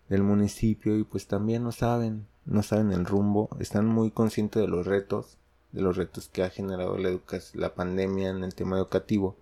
del 0.09 0.23
municipio 0.23 0.99
y 0.99 1.05
pues 1.05 1.27
también 1.27 1.62
no 1.62 1.73
saben 1.73 2.27
no 2.45 2.62
saben 2.62 2.93
el 2.93 3.05
rumbo 3.05 3.49
están 3.61 3.87
muy 3.87 4.11
conscientes 4.11 4.61
de 4.61 4.69
los 4.69 4.87
retos 4.87 5.38
de 5.73 5.83
los 5.83 5.97
retos 5.97 6.29
que 6.29 6.43
ha 6.43 6.51
generado 6.51 6.99
la 6.99 7.16
la 7.55 7.75
pandemia 7.75 8.31
en 8.31 8.43
el 8.43 8.55
tema 8.55 8.77
educativo 8.77 9.37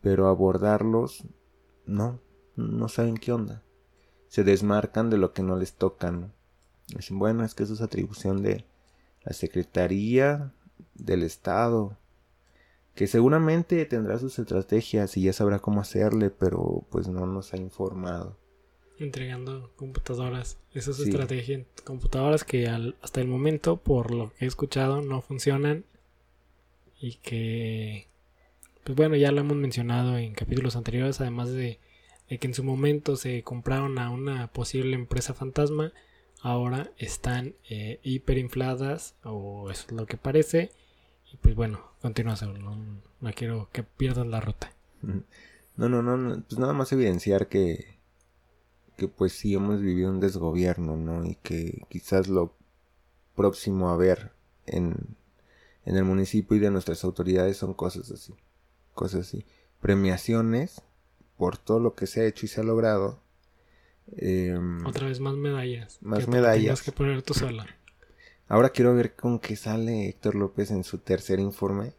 pero 0.00 0.28
abordarlos 0.28 1.24
no 1.86 2.20
no 2.56 2.88
saben 2.88 3.16
qué 3.16 3.32
onda 3.32 3.62
se 4.28 4.44
desmarcan 4.44 5.10
de 5.10 5.18
lo 5.18 5.32
que 5.32 5.42
no 5.42 5.56
les 5.56 5.74
toca 5.74 6.12
¿no? 6.12 6.30
dicen 6.88 7.18
bueno 7.18 7.44
es 7.44 7.54
que 7.54 7.64
eso 7.64 7.74
es 7.74 7.80
atribución 7.80 8.42
de 8.42 8.64
la 9.24 9.32
secretaría 9.32 10.52
del 10.94 11.24
estado 11.24 11.96
que 12.94 13.06
seguramente 13.06 13.84
tendrá 13.86 14.18
sus 14.18 14.38
estrategias 14.38 15.16
y 15.16 15.22
ya 15.22 15.32
sabrá 15.32 15.58
cómo 15.58 15.80
hacerle, 15.80 16.30
pero 16.30 16.84
pues 16.90 17.08
no 17.08 17.26
nos 17.26 17.52
ha 17.52 17.56
informado. 17.56 18.36
Entregando 18.98 19.72
computadoras. 19.76 20.58
Esa 20.72 20.92
es 20.92 20.96
su 20.96 21.02
Sí. 21.04 21.10
estrategia. 21.10 21.64
Computadoras 21.84 22.44
que 22.44 22.68
al- 22.68 22.94
hasta 23.02 23.20
el 23.20 23.26
momento, 23.26 23.76
por 23.78 24.12
lo 24.12 24.32
que 24.34 24.44
he 24.44 24.48
escuchado, 24.48 25.02
no 25.02 25.20
funcionan. 25.20 25.84
Y 27.00 27.16
que, 27.16 28.06
pues 28.84 28.96
bueno, 28.96 29.16
ya 29.16 29.32
lo 29.32 29.40
hemos 29.40 29.56
mencionado 29.56 30.16
en 30.16 30.32
capítulos 30.32 30.76
anteriores, 30.76 31.20
además 31.20 31.50
de, 31.50 31.80
de 32.30 32.38
que 32.38 32.46
en 32.46 32.54
su 32.54 32.62
momento 32.64 33.16
se 33.16 33.42
compraron 33.42 33.98
a 33.98 34.10
una 34.10 34.46
posible 34.52 34.94
empresa 34.94 35.34
fantasma. 35.34 35.92
Ahora 36.40 36.92
están 36.96 37.54
eh, 37.68 37.98
hiperinfladas, 38.04 39.16
o 39.24 39.70
eso 39.70 39.86
es 39.88 39.92
lo 39.92 40.06
que 40.06 40.16
parece. 40.16 40.70
Y 41.34 41.36
pues 41.38 41.56
bueno, 41.56 41.80
continúa, 42.00 42.36
no, 42.60 42.76
no 43.20 43.32
quiero 43.32 43.68
que 43.72 43.82
pierdas 43.82 44.24
la 44.28 44.40
ruta. 44.40 44.70
No, 45.02 45.88
no, 45.88 46.00
no, 46.00 46.16
no, 46.16 46.44
pues 46.44 46.60
nada 46.60 46.72
más 46.72 46.92
evidenciar 46.92 47.48
que, 47.48 47.98
que 48.96 49.08
pues 49.08 49.32
sí 49.32 49.52
hemos 49.54 49.80
vivido 49.80 50.10
un 50.10 50.20
desgobierno, 50.20 50.96
¿no? 50.96 51.26
Y 51.26 51.34
que 51.42 51.82
quizás 51.88 52.28
lo 52.28 52.54
próximo 53.34 53.90
a 53.90 53.96
ver 53.96 54.30
en, 54.66 54.94
en 55.84 55.96
el 55.96 56.04
municipio 56.04 56.56
y 56.56 56.60
de 56.60 56.70
nuestras 56.70 57.02
autoridades 57.02 57.56
son 57.56 57.74
cosas 57.74 58.12
así, 58.12 58.32
cosas 58.94 59.22
así. 59.22 59.44
Premiaciones 59.80 60.82
por 61.36 61.58
todo 61.58 61.80
lo 61.80 61.96
que 61.96 62.06
se 62.06 62.20
ha 62.20 62.26
hecho 62.26 62.46
y 62.46 62.48
se 62.48 62.60
ha 62.60 62.64
logrado. 62.64 63.18
Em, 64.16 64.86
Otra 64.86 65.08
vez 65.08 65.18
más 65.18 65.34
medallas. 65.34 65.98
Más 66.00 66.26
que 66.26 66.30
medallas. 66.30 66.82
Que 66.82 66.92
poner 66.92 67.22
tú 67.22 67.34
sola. 67.34 67.66
Ahora 68.48 68.70
quiero 68.70 68.94
ver 68.94 69.14
con 69.16 69.38
qué 69.38 69.56
sale 69.56 70.08
Héctor 70.08 70.34
López 70.34 70.70
en 70.70 70.84
su 70.84 70.98
tercer 70.98 71.40
informe. 71.40 71.92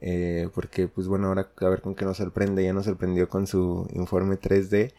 Eh, 0.00 0.48
porque, 0.54 0.88
pues 0.88 1.06
bueno, 1.08 1.28
ahora 1.28 1.50
a 1.60 1.68
ver 1.68 1.80
con 1.82 1.94
qué 1.94 2.04
nos 2.04 2.18
sorprende. 2.18 2.64
Ya 2.64 2.72
nos 2.72 2.86
sorprendió 2.86 3.28
con 3.28 3.46
su 3.46 3.88
informe 3.94 4.36
3D. 4.36 4.92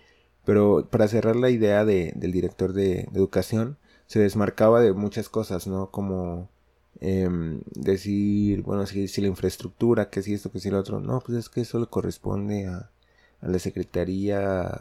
Pero 0.45 0.87
para 0.91 1.07
cerrar 1.07 1.35
la 1.35 1.49
idea 1.49 1.85
de- 1.85 2.13
del 2.15 2.31
director 2.31 2.73
de, 2.73 3.01
educación, 3.13 3.77
se 4.07 4.19
desmarcaba 4.19 4.81
de 4.81 4.93
muchas 4.93 5.29
cosas, 5.29 5.67
¿no? 5.67 5.91
Como 5.91 6.49
em, 7.01 7.61
decir, 7.75 8.61
bueno, 8.63 8.85
si, 8.85 9.07
si 9.09 9.21
la 9.21 9.27
infraestructura, 9.27 10.09
que 10.09 10.21
si 10.21 10.33
esto, 10.33 10.51
que 10.51 10.59
si 10.59 10.69
lo 10.71 10.79
otro. 10.79 10.99
No, 11.01 11.19
pues 11.21 11.37
es 11.37 11.49
que 11.49 11.61
eso 11.61 11.79
le 11.79 11.87
corresponde 11.87 12.67
a, 12.67 12.89
a 13.41 13.47
la 13.49 13.59
Secretaría 13.59 14.71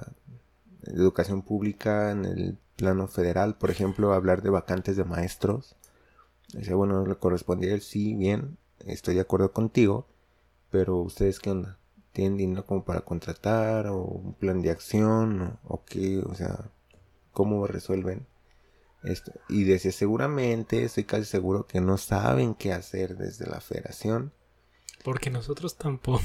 de 0.82 0.92
Educación 1.02 1.42
Pública 1.42 2.10
en 2.12 2.24
el 2.24 2.58
plano 2.76 3.08
federal, 3.08 3.56
por 3.56 3.70
ejemplo, 3.70 4.12
hablar 4.12 4.42
de 4.42 4.50
vacantes 4.50 4.96
de 4.96 5.04
maestros. 5.04 5.76
Dice, 6.52 6.74
bueno, 6.74 7.06
le 7.06 7.16
correspondía 7.16 7.72
él, 7.74 7.80
sí, 7.80 8.14
bien, 8.14 8.58
estoy 8.86 9.14
de 9.14 9.22
acuerdo 9.22 9.52
contigo, 9.52 10.06
pero 10.70 10.96
ustedes 10.98 11.40
qué 11.40 11.50
onda? 11.50 11.78
¿Tienen 12.12 12.36
dinero 12.36 12.64
como 12.64 12.84
para 12.84 13.00
contratar 13.00 13.88
o 13.88 13.98
un 14.02 14.34
plan 14.34 14.62
de 14.62 14.70
acción 14.70 15.42
o, 15.42 15.58
o 15.64 15.84
qué? 15.84 16.18
O 16.20 16.34
sea, 16.34 16.70
¿cómo 17.32 17.66
resuelven 17.66 18.26
esto? 19.02 19.32
Y 19.48 19.64
decía, 19.64 19.90
seguramente, 19.90 20.84
estoy 20.84 21.04
casi 21.04 21.24
seguro 21.24 21.66
que 21.66 21.80
no 21.80 21.98
saben 21.98 22.54
qué 22.54 22.72
hacer 22.72 23.16
desde 23.16 23.46
la 23.46 23.60
federación. 23.60 24.32
Porque 25.02 25.30
nosotros 25.30 25.76
tampoco. 25.76 26.22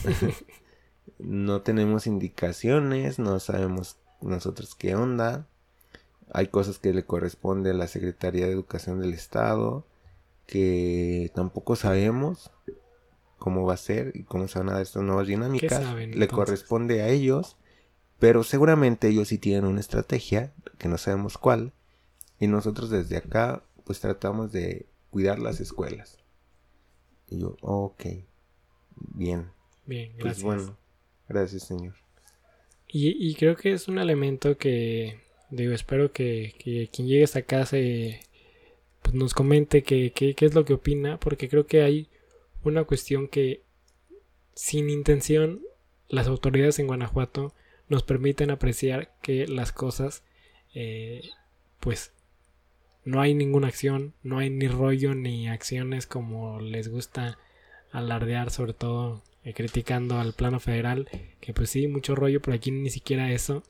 no 1.19 1.61
tenemos 1.61 2.07
indicaciones, 2.07 3.19
no 3.19 3.39
sabemos 3.39 3.97
nosotros 4.21 4.75
qué 4.75 4.95
onda. 4.95 5.47
Hay 6.31 6.47
cosas 6.47 6.79
que 6.79 6.93
le 6.93 7.03
corresponde 7.03 7.71
a 7.71 7.73
la 7.73 7.87
Secretaría 7.87 8.45
de 8.45 8.51
Educación 8.51 8.99
del 8.99 9.13
Estado 9.13 9.85
que 10.45 11.31
tampoco 11.35 11.75
sabemos 11.75 12.49
cómo 13.37 13.65
va 13.65 13.75
a 13.75 13.77
ser 13.77 14.11
y 14.15 14.23
cómo 14.23 14.47
se 14.47 14.57
van 14.57 14.69
a 14.69 14.73
dar 14.73 14.81
estas 14.81 15.03
nuevas 15.03 15.27
dinámicas. 15.27 15.83
saben, 15.83 16.19
le 16.19 16.27
corresponde 16.27 17.03
a 17.03 17.09
ellos, 17.09 17.55
pero 18.17 18.43
seguramente 18.43 19.07
ellos 19.09 19.27
sí 19.27 19.37
tienen 19.37 19.65
una 19.65 19.79
estrategia 19.79 20.51
que 20.79 20.87
no 20.87 20.97
sabemos 20.97 21.37
cuál 21.37 21.71
y 22.39 22.47
nosotros 22.47 22.89
desde 22.89 23.17
acá 23.17 23.63
pues 23.83 23.99
tratamos 23.99 24.51
de 24.51 24.87
cuidar 25.11 25.37
las 25.39 25.59
escuelas. 25.59 26.17
Y 27.27 27.39
yo, 27.39 27.55
ok, 27.61 28.05
bien, 28.95 29.51
Bien, 29.85 30.11
pues 30.13 30.23
gracias. 30.23 30.43
bueno, 30.43 30.77
gracias 31.27 31.63
señor. 31.63 31.93
Y, 32.87 33.15
y 33.29 33.35
creo 33.35 33.55
que 33.55 33.73
es 33.73 33.87
un 33.87 33.99
elemento 33.99 34.57
que, 34.57 35.21
digo, 35.51 35.73
espero 35.73 36.11
que, 36.11 36.55
que 36.59 36.89
quien 36.93 37.07
llegue 37.07 37.23
hasta 37.23 37.39
acá 37.39 37.65
se, 37.65 38.21
pues 39.01 39.15
nos 39.15 39.33
comente 39.33 39.83
que, 39.83 40.11
que- 40.13 40.35
qué 40.35 40.45
es 40.45 40.55
lo 40.55 40.65
que 40.65 40.73
opina, 40.73 41.19
porque 41.19 41.49
creo 41.49 41.67
que 41.67 41.81
hay 41.83 42.09
una 42.63 42.83
cuestión 42.85 43.27
que 43.27 43.63
sin 44.55 44.89
intención 44.89 45.61
las 46.09 46.27
autoridades 46.27 46.79
en 46.79 46.87
Guanajuato 46.87 47.53
nos 47.89 48.03
permiten 48.03 48.51
apreciar 48.51 49.11
que 49.21 49.47
las 49.47 49.71
cosas, 49.71 50.23
eh, 50.75 51.23
pues, 51.79 52.13
no 53.05 53.21
hay 53.21 53.33
ninguna 53.33 53.67
acción, 53.67 54.13
no 54.23 54.39
hay 54.39 54.49
ni 54.49 54.67
rollo 54.67 55.15
ni 55.15 55.47
acciones 55.47 56.05
como 56.05 56.59
les 56.61 56.89
gusta 56.89 57.37
alardear, 57.91 58.51
sobre 58.51 58.73
todo 58.73 59.23
eh, 59.43 59.53
criticando 59.53 60.19
al 60.19 60.33
plano 60.33 60.59
federal, 60.59 61.09
que 61.41 61.53
pues 61.53 61.69
sí, 61.71 61.87
mucho 61.87 62.15
rollo, 62.15 62.41
pero 62.41 62.55
aquí 62.55 62.71
ni 62.71 62.89
siquiera 62.89 63.31
eso. 63.31 63.63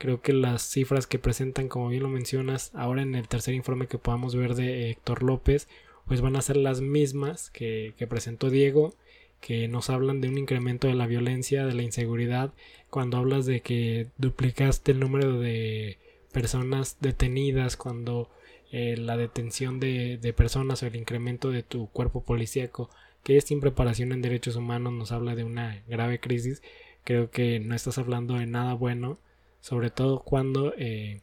Creo 0.00 0.22
que 0.22 0.32
las 0.32 0.62
cifras 0.62 1.06
que 1.06 1.18
presentan, 1.18 1.68
como 1.68 1.90
bien 1.90 2.02
lo 2.02 2.08
mencionas, 2.08 2.70
ahora 2.74 3.02
en 3.02 3.14
el 3.14 3.28
tercer 3.28 3.52
informe 3.52 3.86
que 3.86 3.98
podamos 3.98 4.34
ver 4.34 4.54
de 4.54 4.88
Héctor 4.88 5.22
López, 5.22 5.68
pues 6.06 6.22
van 6.22 6.36
a 6.36 6.40
ser 6.40 6.56
las 6.56 6.80
mismas 6.80 7.50
que, 7.50 7.92
presentó 8.08 8.48
Diego, 8.48 8.94
que 9.42 9.68
nos 9.68 9.90
hablan 9.90 10.22
de 10.22 10.30
un 10.30 10.38
incremento 10.38 10.88
de 10.88 10.94
la 10.94 11.06
violencia, 11.06 11.66
de 11.66 11.74
la 11.74 11.82
inseguridad, 11.82 12.54
cuando 12.88 13.18
hablas 13.18 13.44
de 13.44 13.60
que 13.60 14.06
duplicaste 14.16 14.92
el 14.92 15.00
número 15.00 15.38
de 15.38 15.98
personas 16.32 16.96
detenidas, 17.02 17.76
cuando 17.76 18.30
eh, 18.72 18.96
la 18.96 19.18
detención 19.18 19.80
de, 19.80 20.16
de 20.16 20.32
personas 20.32 20.82
o 20.82 20.86
el 20.86 20.96
incremento 20.96 21.50
de 21.50 21.62
tu 21.62 21.90
cuerpo 21.90 22.24
policíaco, 22.24 22.88
que 23.22 23.36
es 23.36 23.44
sin 23.44 23.60
preparación 23.60 24.12
en 24.12 24.22
derechos 24.22 24.56
humanos, 24.56 24.94
nos 24.94 25.12
habla 25.12 25.34
de 25.34 25.44
una 25.44 25.82
grave 25.88 26.20
crisis, 26.20 26.62
creo 27.04 27.30
que 27.30 27.60
no 27.60 27.74
estás 27.74 27.98
hablando 27.98 28.36
de 28.36 28.46
nada 28.46 28.72
bueno, 28.72 29.18
sobre 29.60 29.90
todo 29.90 30.20
cuando 30.20 30.74
eh, 30.76 31.20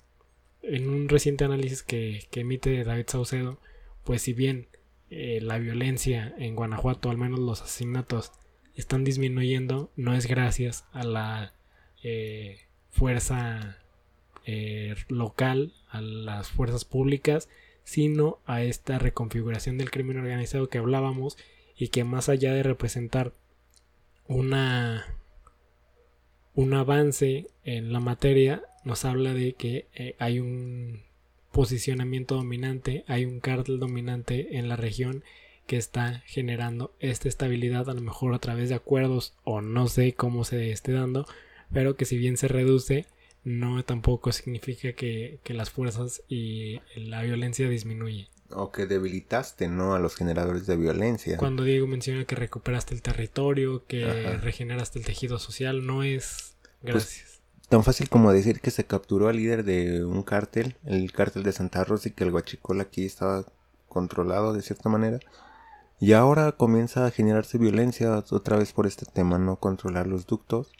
en 0.61 0.89
un 0.89 1.09
reciente 1.09 1.45
análisis 1.45 1.83
que, 1.83 2.27
emite 2.33 2.83
David 2.83 3.05
Saucedo, 3.07 3.59
pues 4.03 4.21
si 4.21 4.33
bien 4.33 4.67
eh, 5.09 5.39
la 5.41 5.57
violencia 5.57 6.33
en 6.37 6.55
Guanajuato, 6.55 7.09
al 7.09 7.17
menos 7.17 7.39
los 7.39 7.61
asesinatos, 7.61 8.31
están 8.75 9.03
disminuyendo, 9.03 9.89
no 9.95 10.13
es 10.13 10.27
gracias 10.27 10.85
a 10.91 11.03
la 11.03 11.53
eh, 12.03 12.59
fuerza 12.91 13.79
local, 15.09 15.73
a 15.89 15.99
las 15.99 16.49
fuerzas 16.49 16.85
públicas, 16.85 17.49
sino 17.83 18.39
a 18.45 18.63
esta 18.63 18.97
reconfiguración 18.97 19.77
del 19.77 19.91
crimen 19.91 20.17
organizado 20.17 20.69
que 20.69 20.77
hablábamos 20.77 21.37
y 21.77 21.89
que 21.89 22.05
más 22.05 22.29
allá 22.29 22.53
de 22.53 22.63
representar 22.63 23.33
una 24.27 25.05
un 26.57 26.73
avance 26.73 27.47
en 27.65 27.93
la 27.93 27.99
materia 27.99 28.63
nos 28.83 29.05
habla 29.05 29.35
de 29.35 29.53
que 29.53 29.85
eh, 29.93 30.15
hay 30.17 30.39
un 30.39 31.03
posicionamiento 31.51 32.33
dominante, 32.33 33.03
hay 33.07 33.25
un 33.25 33.39
cártel 33.39 33.79
dominante 33.79 34.57
en 34.57 34.67
la 34.67 34.75
región 34.75 35.23
que 35.67 35.77
está 35.77 36.23
generando 36.25 36.95
esta 36.99 37.29
estabilidad 37.29 37.87
a 37.91 37.93
lo 37.93 38.01
mejor 38.01 38.33
a 38.33 38.39
través 38.39 38.69
de 38.69 38.75
acuerdos 38.75 39.35
o 39.43 39.61
no 39.61 39.87
sé 39.87 40.13
cómo 40.13 40.43
se 40.45 40.71
esté 40.71 40.93
dando, 40.93 41.27
pero 41.71 41.95
que 41.95 42.05
si 42.05 42.17
bien 42.17 42.37
se 42.37 42.47
reduce, 42.47 43.05
no 43.43 43.83
tampoco 43.83 44.31
significa 44.31 44.93
que, 44.93 45.37
que 45.43 45.53
las 45.53 45.69
fuerzas 45.69 46.23
y 46.27 46.79
la 46.95 47.21
violencia 47.21 47.69
disminuye. 47.69 48.29
O 48.51 48.71
que 48.71 48.85
debilitaste, 48.85 49.67
¿no? 49.67 49.93
A 49.93 49.99
los 49.99 50.15
generadores 50.15 50.65
de 50.67 50.77
violencia. 50.77 51.37
Cuando 51.37 51.63
Diego 51.63 51.85
menciona 51.85 52.25
que 52.25 52.35
recuperaste 52.35 52.95
el 52.95 53.01
territorio, 53.01 53.85
que 53.85 54.05
Ajá. 54.05 54.37
regeneraste 54.37 54.99
el 54.99 55.05
tejido 55.05 55.37
social, 55.37 55.85
no 55.85 56.03
es 56.03 56.55
gracias. 56.81 57.41
Tan 57.69 57.83
fácil 57.83 58.07
como 58.07 58.31
decir 58.31 58.61
que 58.61 58.71
se 58.71 58.85
capturó 58.85 59.27
al 59.27 59.35
líder 59.35 59.65
de 59.65 60.05
un 60.05 60.23
cártel, 60.23 60.77
el 60.85 61.11
cártel 61.11 61.43
de 61.43 61.51
Santa 61.51 61.83
Rosa, 61.83 62.07
y 62.07 62.11
que 62.11 62.23
el 62.23 62.31
guachicol 62.31 62.79
aquí 62.79 63.05
estaba 63.05 63.45
controlado 63.89 64.53
de 64.53 64.61
cierta 64.61 64.87
manera. 64.87 65.19
Y 65.99 66.13
ahora 66.13 66.53
comienza 66.53 67.05
a 67.05 67.11
generarse 67.11 67.57
violencia 67.57 68.23
otra 68.29 68.57
vez 68.57 68.71
por 68.71 68.87
este 68.87 69.05
tema, 69.05 69.37
no 69.37 69.57
controlar 69.57 70.07
los 70.07 70.25
ductos. 70.27 70.71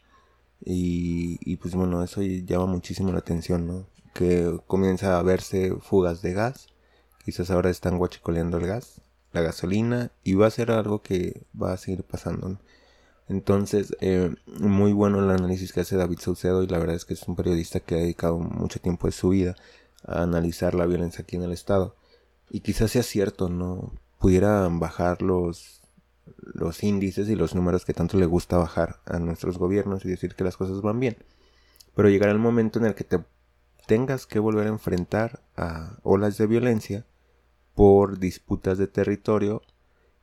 Y, 0.63 1.39
y 1.41 1.57
pues 1.57 1.75
bueno, 1.75 2.03
eso 2.03 2.21
llama 2.21 2.67
muchísimo 2.67 3.11
la 3.11 3.19
atención, 3.19 3.67
¿no? 3.67 3.87
Que 4.13 4.57
comienza 4.67 5.19
a 5.19 5.23
verse 5.23 5.75
fugas 5.81 6.21
de 6.21 6.33
gas. 6.33 6.67
Quizás 7.27 7.51
ahora 7.51 7.69
están 7.69 7.97
guachicoleando 7.97 8.55
el 8.57 8.67
gas, 8.67 9.01
la 9.33 9.41
gasolina, 9.41 10.11
y 10.23 10.35
va 10.35 10.47
a 10.47 10.49
ser 10.49 10.71
algo 10.71 11.01
que 11.01 11.41
va 11.61 11.73
a 11.73 11.77
seguir 11.77 12.03
pasando. 12.03 12.57
Entonces, 13.27 13.97
eh, 13.99 14.33
muy 14.45 14.93
bueno 14.93 15.19
el 15.19 15.29
análisis 15.29 15.73
que 15.73 15.81
hace 15.81 15.97
David 15.97 16.19
Saucedo 16.19 16.63
y 16.63 16.67
la 16.67 16.79
verdad 16.79 16.95
es 16.95 17.03
que 17.03 17.15
es 17.15 17.23
un 17.23 17.35
periodista 17.35 17.81
que 17.81 17.95
ha 17.95 17.97
dedicado 17.97 18.37
mucho 18.37 18.79
tiempo 18.79 19.07
de 19.07 19.11
su 19.11 19.27
vida 19.27 19.57
a 20.05 20.21
analizar 20.21 20.73
la 20.73 20.85
violencia 20.85 21.23
aquí 21.23 21.35
en 21.35 21.43
el 21.43 21.51
estado. 21.51 21.97
Y 22.49 22.61
quizás 22.61 22.91
sea 22.91 23.03
cierto, 23.03 23.49
¿no? 23.49 23.91
Pudieran 24.19 24.79
bajar 24.79 25.21
los, 25.21 25.81
los 26.53 26.81
índices 26.81 27.27
y 27.27 27.35
los 27.35 27.55
números 27.55 27.83
que 27.83 27.93
tanto 27.93 28.17
le 28.17 28.25
gusta 28.25 28.57
bajar 28.57 29.01
a 29.05 29.19
nuestros 29.19 29.57
gobiernos 29.57 30.05
y 30.05 30.07
decir 30.07 30.33
que 30.33 30.45
las 30.45 30.55
cosas 30.55 30.79
van 30.79 31.01
bien. 31.01 31.17
Pero 31.93 32.07
llegará 32.07 32.31
el 32.31 32.39
momento 32.39 32.79
en 32.79 32.85
el 32.85 32.95
que 32.95 33.03
te 33.03 33.19
tengas 33.85 34.25
que 34.27 34.39
volver 34.39 34.67
a 34.67 34.69
enfrentar 34.69 35.41
a 35.57 35.97
olas 36.03 36.37
de 36.37 36.47
violencia 36.47 37.05
por 37.77 38.17
disputas 38.17 38.79
de 38.79 38.87
territorio 38.87 39.61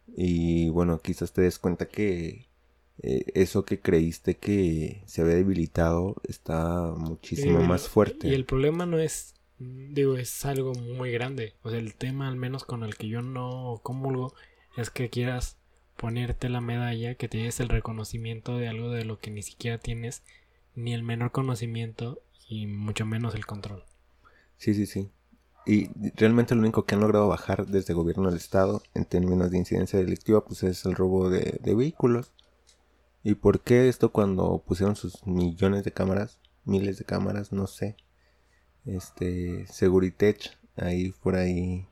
y 0.09 0.71
bueno, 0.71 0.99
quizás 0.99 1.33
te 1.33 1.43
des 1.43 1.61
cuenta 1.61 1.87
que 1.87 2.49
eh, 3.01 3.27
eso 3.35 3.65
que 3.65 3.79
creíste 3.79 4.37
que 4.37 5.05
se 5.07 5.23
había 5.23 5.37
debilitado 5.37 6.17
está 6.29 6.93
muchísimo 6.97 7.61
más 7.63 7.89
fuerte. 7.89 8.27
Y 8.27 8.35
el 8.35 8.45
problema 8.45 8.87
no 8.87 8.99
es, 8.99 9.35
digo, 9.61 10.17
es 10.17 10.45
algo 10.45 10.75
muy 10.75 11.13
grande. 11.13 11.55
O 11.63 11.71
sea, 11.71 11.79
el 11.79 11.95
tema 11.95 12.27
al 12.27 12.35
menos 12.35 12.65
con 12.65 12.83
el 12.83 12.97
que 12.97 13.07
yo 13.07 13.23
no 13.23 13.79
comulgo 13.85 14.35
es 14.77 14.91
que 14.91 15.09
quieras 15.09 15.57
ponerte 15.97 16.49
la 16.49 16.61
medalla, 16.61 17.15
que 17.15 17.29
te 17.29 17.39
des 17.39 17.61
el 17.61 17.69
reconocimiento 17.69 18.59
de 18.59 18.67
algo 18.67 18.91
de 18.91 19.05
lo 19.05 19.21
que 19.21 19.31
ni 19.31 19.45
siquiera 19.45 19.79
tienes 19.79 20.25
ni 20.75 20.93
el 20.93 21.05
menor 21.05 21.31
conocimiento 21.31 22.21
y 22.49 22.67
mucho 22.67 23.07
menos 23.07 23.37
el 23.37 23.47
control. 23.47 23.85
Sí, 24.57 24.75
sí, 24.75 24.87
sí. 24.87 25.09
Y 25.67 25.89
realmente 26.17 26.55
lo 26.55 26.61
único 26.61 26.85
que 26.85 26.95
han 26.95 27.01
logrado 27.01 27.29
bajar 27.29 27.67
desde 27.67 27.93
el 27.93 27.97
gobierno 27.97 28.29
del 28.29 28.37
estado 28.37 28.83
en 28.93 29.07
términos 29.07 29.51
de 29.51 29.59
incidencia 29.59 29.99
delictiva 29.99 30.45
pues 30.45 30.63
es 30.63 30.85
el 30.85 30.95
robo 30.95 31.31
de, 31.31 31.59
de 31.63 31.75
vehículos. 31.75 32.33
¿Y 33.23 33.37
por 33.37 33.61
qué 33.61 33.89
esto 33.89 34.13
cuando 34.13 34.63
pusieron 34.67 34.97
sus 34.97 35.27
millones 35.27 35.85
de 35.85 35.93
cámaras, 35.93 36.39
miles 36.65 36.99
de 36.99 37.07
cámaras, 37.07 37.53
no 37.53 37.67
sé? 37.67 37.97
Este, 38.85 39.67
Seguritech, 39.67 40.59
ahí 40.77 41.13
por 41.23 41.37
ahí 41.37 41.89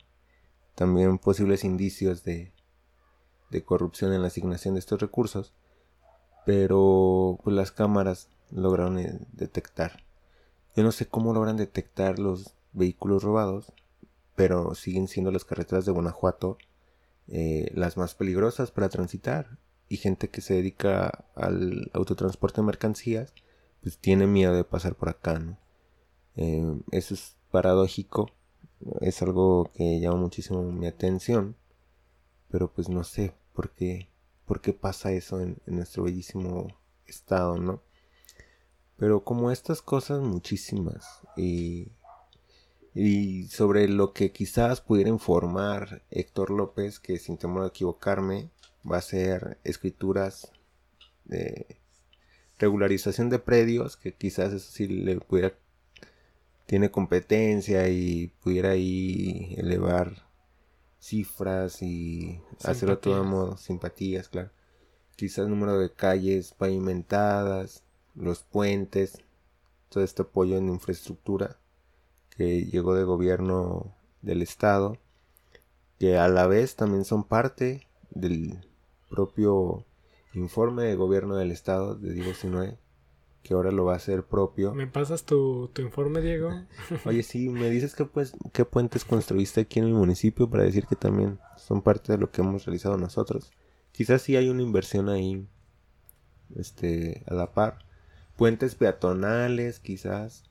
también 0.74 1.16
posibles 1.16 1.64
indicios 1.64 2.22
de, 2.24 2.52
de 3.50 3.64
corrupción 3.64 4.12
en 4.12 4.20
la 4.20 4.28
asignación 4.28 4.74
de 4.74 4.80
estos 4.80 5.00
recursos. 5.00 5.54
Pero 6.44 7.38
pues 7.42 7.56
las 7.56 7.72
cámaras 7.72 8.28
lograron 8.50 8.98
eh, 8.98 9.18
detectar. 9.32 10.04
Yo 10.76 10.82
no 10.82 10.92
sé 10.92 11.06
cómo 11.06 11.32
logran 11.32 11.56
detectar 11.56 12.18
los 12.18 12.54
vehículos 12.72 13.22
robados, 13.22 13.72
pero 14.34 14.74
siguen 14.74 15.08
siendo 15.08 15.30
las 15.30 15.44
carreteras 15.44 15.84
de 15.84 15.92
Guanajuato 15.92 16.58
eh, 17.28 17.70
las 17.74 17.96
más 17.96 18.14
peligrosas 18.14 18.70
para 18.70 18.88
transitar. 18.88 19.58
Y 19.88 19.98
gente 19.98 20.30
que 20.30 20.40
se 20.40 20.54
dedica 20.54 21.26
al 21.34 21.90
autotransporte 21.92 22.60
de 22.60 22.66
mercancías, 22.66 23.34
pues 23.82 23.98
tiene 23.98 24.26
miedo 24.26 24.54
de 24.54 24.64
pasar 24.64 24.94
por 24.94 25.10
acá, 25.10 25.38
¿no? 25.38 25.58
Eh, 26.36 26.80
eso 26.92 27.14
es 27.14 27.36
paradójico, 27.50 28.30
es 29.00 29.20
algo 29.22 29.70
que 29.74 30.00
llama 30.00 30.16
muchísimo 30.16 30.62
mi 30.62 30.86
atención, 30.86 31.56
pero 32.50 32.72
pues 32.72 32.88
no 32.88 33.04
sé 33.04 33.34
por 33.52 33.70
qué, 33.70 34.08
por 34.46 34.60
qué 34.60 34.72
pasa 34.72 35.12
eso 35.12 35.40
en, 35.40 35.58
nuestro 35.66 36.04
bellísimo 36.04 36.68
estado, 37.06 37.58
¿no? 37.58 37.82
Pero 38.96 39.24
como 39.24 39.50
estas 39.50 39.82
cosas 39.82 40.20
muchísimas 40.22 41.20
y, 41.36 41.88
y 42.95 43.47
sobre 43.49 43.88
lo 43.88 44.12
que 44.12 44.32
quizás 44.32 44.80
pudiera 44.80 45.09
informar 45.09 46.03
Héctor 46.11 46.51
López, 46.51 47.01
que 47.01 47.18
sin 47.18 47.38
temor 47.38 47.64
a 47.64 47.68
equivocarme, 47.68 48.51
va 48.90 48.99
a 48.99 49.03
ser 49.03 49.59
escrituras 49.64 50.53
de 51.24 51.78
regularización 52.59 53.30
de 53.30 53.38
predios, 53.38 53.97
que 53.97 54.14
quizás 54.14 54.53
eso 54.53 54.70
sí 54.70 54.86
le 54.86 55.18
pudiera, 55.20 55.55
tiene 56.66 56.90
competencia 56.90 57.88
y 57.88 58.28
pudiera 58.43 58.70
ahí 58.70 59.55
elevar 59.57 60.28
cifras 61.01 61.82
y 61.82 62.40
hacerlo 62.62 62.99
todo 62.99 63.24
modo, 63.24 63.57
simpatías, 63.57 64.28
claro. 64.28 64.51
Quizás 65.16 65.49
número 65.49 65.78
de 65.78 65.93
calles 65.93 66.53
pavimentadas, 66.53 67.84
los 68.14 68.43
puentes, 68.43 69.18
todo 69.88 70.05
este 70.05 70.22
apoyo 70.22 70.57
en 70.57 70.68
infraestructura 70.68 71.59
que 72.36 72.64
llegó 72.64 72.94
de 72.94 73.04
gobierno 73.04 73.94
del 74.22 74.42
estado, 74.42 74.98
que 75.98 76.18
a 76.18 76.28
la 76.28 76.46
vez 76.46 76.76
también 76.76 77.04
son 77.04 77.24
parte 77.24 77.86
del 78.10 78.58
propio 79.08 79.84
informe 80.34 80.84
de 80.84 80.94
gobierno 80.94 81.36
del 81.36 81.50
estado 81.50 81.94
de 81.94 82.14
Diego 82.14 82.34
Sinue, 82.34 82.78
que 83.42 83.54
ahora 83.54 83.70
lo 83.70 83.84
va 83.84 83.94
a 83.94 83.96
hacer 83.96 84.24
propio. 84.24 84.74
¿Me 84.74 84.86
pasas 84.86 85.24
tu, 85.24 85.70
informe, 85.78 86.20
Diego? 86.20 86.50
Oye, 87.04 87.22
sí, 87.22 87.48
me 87.48 87.68
dices 87.70 87.94
que 87.94 88.04
pues 88.04 88.32
qué 88.52 88.64
puentes 88.64 89.04
construiste 89.04 89.62
aquí 89.62 89.80
en 89.80 89.86
mi 89.86 89.92
municipio 89.92 90.48
para 90.48 90.64
decir 90.64 90.86
que 90.86 90.96
también 90.96 91.38
son 91.56 91.82
parte 91.82 92.12
de 92.12 92.18
lo 92.18 92.30
que 92.30 92.40
hemos 92.40 92.64
realizado 92.64 92.96
nosotros. 92.96 93.52
Quizás 93.92 94.22
sí 94.22 94.36
hay 94.36 94.48
una 94.48 94.62
inversión 94.62 95.08
ahí, 95.08 95.46
este, 96.56 97.24
a 97.26 97.34
la 97.34 97.52
par. 97.52 97.78
Puentes 98.36 98.74
peatonales, 98.74 99.80
quizás. 99.80 100.44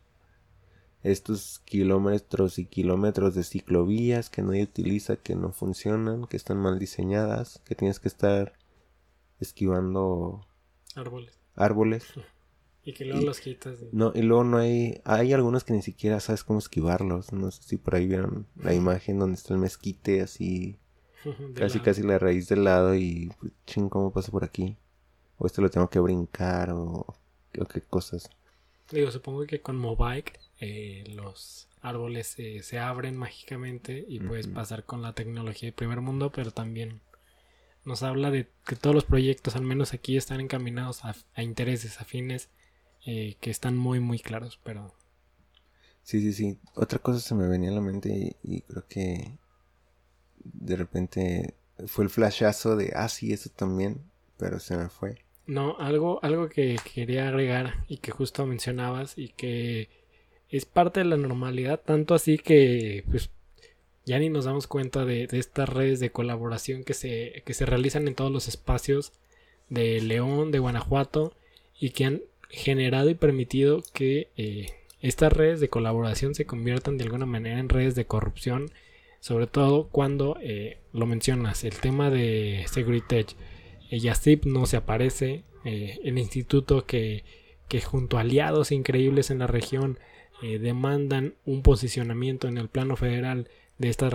Estos 1.04 1.60
kilómetros 1.66 2.60
y 2.60 2.66
kilómetros 2.66 3.34
de 3.34 3.44
ciclovías 3.44 4.30
que 4.30 4.44
nadie 4.44 4.64
utiliza, 4.64 5.16
que 5.16 5.36
no 5.36 5.52
funcionan, 5.52 6.28
que 6.28 6.38
están 6.38 6.58
mal 6.58 6.78
diseñadas, 6.78 7.62
que 7.66 7.76
tienes 7.76 8.00
que 8.00 8.08
estar 8.08 8.54
esquivando 9.40 10.46
árboles. 10.96 11.40
Árboles. 11.56 12.06
Y 12.84 12.94
que 12.94 13.06
luego 13.06 13.22
los 13.22 13.40
quitas. 13.40 13.78
No, 13.92 14.12
y 14.16 14.24
luego 14.24 14.44
no 14.44 14.58
hay. 14.58 15.02
Hay 15.04 15.34
algunos 15.34 15.64
que 15.64 15.74
ni 15.74 15.84
siquiera 15.84 16.20
sabes 16.20 16.44
cómo 16.44 16.58
esquivarlos. 16.58 17.32
No 17.32 17.52
sé 17.52 17.62
si 17.62 17.78
por 17.78 17.94
ahí 17.94 18.08
vieron 18.08 18.48
la 18.56 18.74
imagen 18.74 19.20
donde 19.20 19.36
está 19.36 19.54
el 19.54 19.60
mezquite 19.60 20.22
así. 20.22 20.80
casi, 21.56 21.80
casi 21.80 22.02
la 22.02 22.18
raíz 22.18 22.48
del 22.48 22.64
lado 22.64 22.96
y. 22.96 23.32
Pues, 23.40 23.54
ching, 23.68 23.88
¿cómo 23.88 24.12
pasa 24.12 24.32
por 24.32 24.44
aquí? 24.44 24.78
O 25.38 25.46
esto 25.46 25.62
lo 25.62 25.70
tengo 25.70 25.92
que 25.92 26.00
brincar 26.00 26.72
o. 26.72 27.06
o 27.60 27.66
qué 27.72 27.82
cosas. 27.82 28.28
Digo, 28.92 29.12
supongo 29.12 29.46
que 29.46 29.62
con 29.62 29.78
Mobike 29.78 30.40
eh, 30.62 31.04
los 31.08 31.68
árboles 31.82 32.36
eh, 32.38 32.62
se 32.62 32.78
abren 32.78 33.18
mágicamente 33.18 34.06
y 34.08 34.20
puedes 34.20 34.48
pasar 34.48 34.86
con 34.86 35.02
la 35.02 35.14
tecnología 35.14 35.70
de 35.70 35.74
primer 35.74 36.02
mundo, 36.02 36.32
pero 36.32 36.52
también 36.52 37.02
nos 37.84 38.04
habla 38.04 38.30
de 38.30 38.48
que 38.64 38.76
todos 38.76 38.94
los 38.94 39.06
proyectos, 39.06 39.56
al 39.56 39.64
menos 39.64 39.94
aquí, 39.94 40.18
están 40.18 40.40
encaminados 40.40 41.04
a, 41.04 41.16
intereses 41.42 42.00
afines 42.00 42.50
eh, 43.08 43.38
que 43.42 43.50
están 43.50 43.76
muy, 43.76 44.00
muy 44.00 44.20
claros, 44.20 44.60
pero... 44.64 44.94
Sí, 46.04 46.22
sí, 46.22 46.32
sí. 46.32 46.60
Otra 46.76 47.00
cosa 47.00 47.20
se 47.20 47.34
me 47.34 47.48
venía 47.48 47.72
a 47.72 47.74
la 47.74 47.82
mente 47.82 48.38
y, 48.44 48.62
creo 48.62 48.86
que 48.88 49.40
de 50.44 50.76
repente 50.76 51.56
fue 51.88 52.04
el 52.04 52.12
flashazo 52.12 52.76
de, 52.76 52.94
ah, 52.96 53.10
sí, 53.10 53.34
eso 53.34 53.50
también, 53.50 54.12
pero 54.38 54.60
se 54.60 54.78
me 54.78 54.90
fue. 54.90 55.26
No, 55.48 55.76
algo, 55.80 56.24
algo 56.24 56.50
que 56.50 56.78
quería 56.94 57.30
agregar 57.30 57.84
y 57.88 57.98
que 57.98 58.12
justo 58.12 58.46
mencionabas 58.46 59.18
y 59.18 59.30
que 59.30 60.01
es 60.52 60.66
parte 60.66 61.00
de 61.00 61.06
la 61.06 61.18
normalidad, 61.18 61.80
tanto 61.80 62.14
así 62.14 62.38
que 62.38 63.04
pues 63.10 63.30
ya 64.06 64.20
ni 64.20 64.30
nos 64.30 64.46
damos 64.46 64.68
cuenta 64.68 65.06
de, 65.06 65.28
estas 65.32 65.70
redes 65.70 66.00
de 66.00 66.12
colaboración 66.12 66.84
que 66.84 66.94
se, 66.94 67.44
que 67.46 67.54
se 67.54 67.66
realizan 67.66 68.08
en 68.08 68.16
todos 68.16 68.32
los 68.32 68.48
espacios 68.48 69.14
de 69.70 70.02
León, 70.02 70.52
de 70.52 70.60
Guanajuato 70.60 71.34
y 71.80 71.92
que 71.92 72.06
han 72.06 72.22
generado 72.50 73.10
y 73.10 73.16
permitido 73.16 73.82
que 73.94 74.30
eh, 74.36 74.68
estas 75.02 75.32
redes 75.32 75.60
de 75.62 75.70
colaboración 75.70 76.36
se 76.36 76.46
conviertan 76.46 76.98
de 76.98 77.06
alguna 77.06 77.26
manera 77.26 77.60
en 77.60 77.70
redes 77.70 77.96
de 77.96 78.06
corrupción, 78.06 78.72
sobre 79.20 79.48
todo 79.48 79.88
cuando 79.88 80.38
eh, 80.42 80.80
lo 80.92 81.06
mencionas, 81.06 81.64
el 81.64 81.80
tema 81.80 82.10
de 82.10 82.66
Seguritech, 82.70 83.36
Yasip 83.90 84.46
no 84.46 84.66
se 84.66 84.78
aparece, 84.78 85.44
eh, 85.64 86.00
el 86.04 86.18
instituto 86.18 86.86
que, 86.86 87.24
que 87.68 87.82
junto 87.82 88.18
a 88.18 88.22
aliados 88.22 88.72
increíbles 88.72 89.32
en 89.32 89.40
la 89.40 89.48
región 89.48 90.00
demandan 90.42 91.36
un 91.46 91.62
posicionamiento 91.62 92.48
en 92.48 92.58
el 92.58 92.68
plano 92.68 92.96
federal 92.96 93.48
de 93.78 93.90
esta 93.90 94.10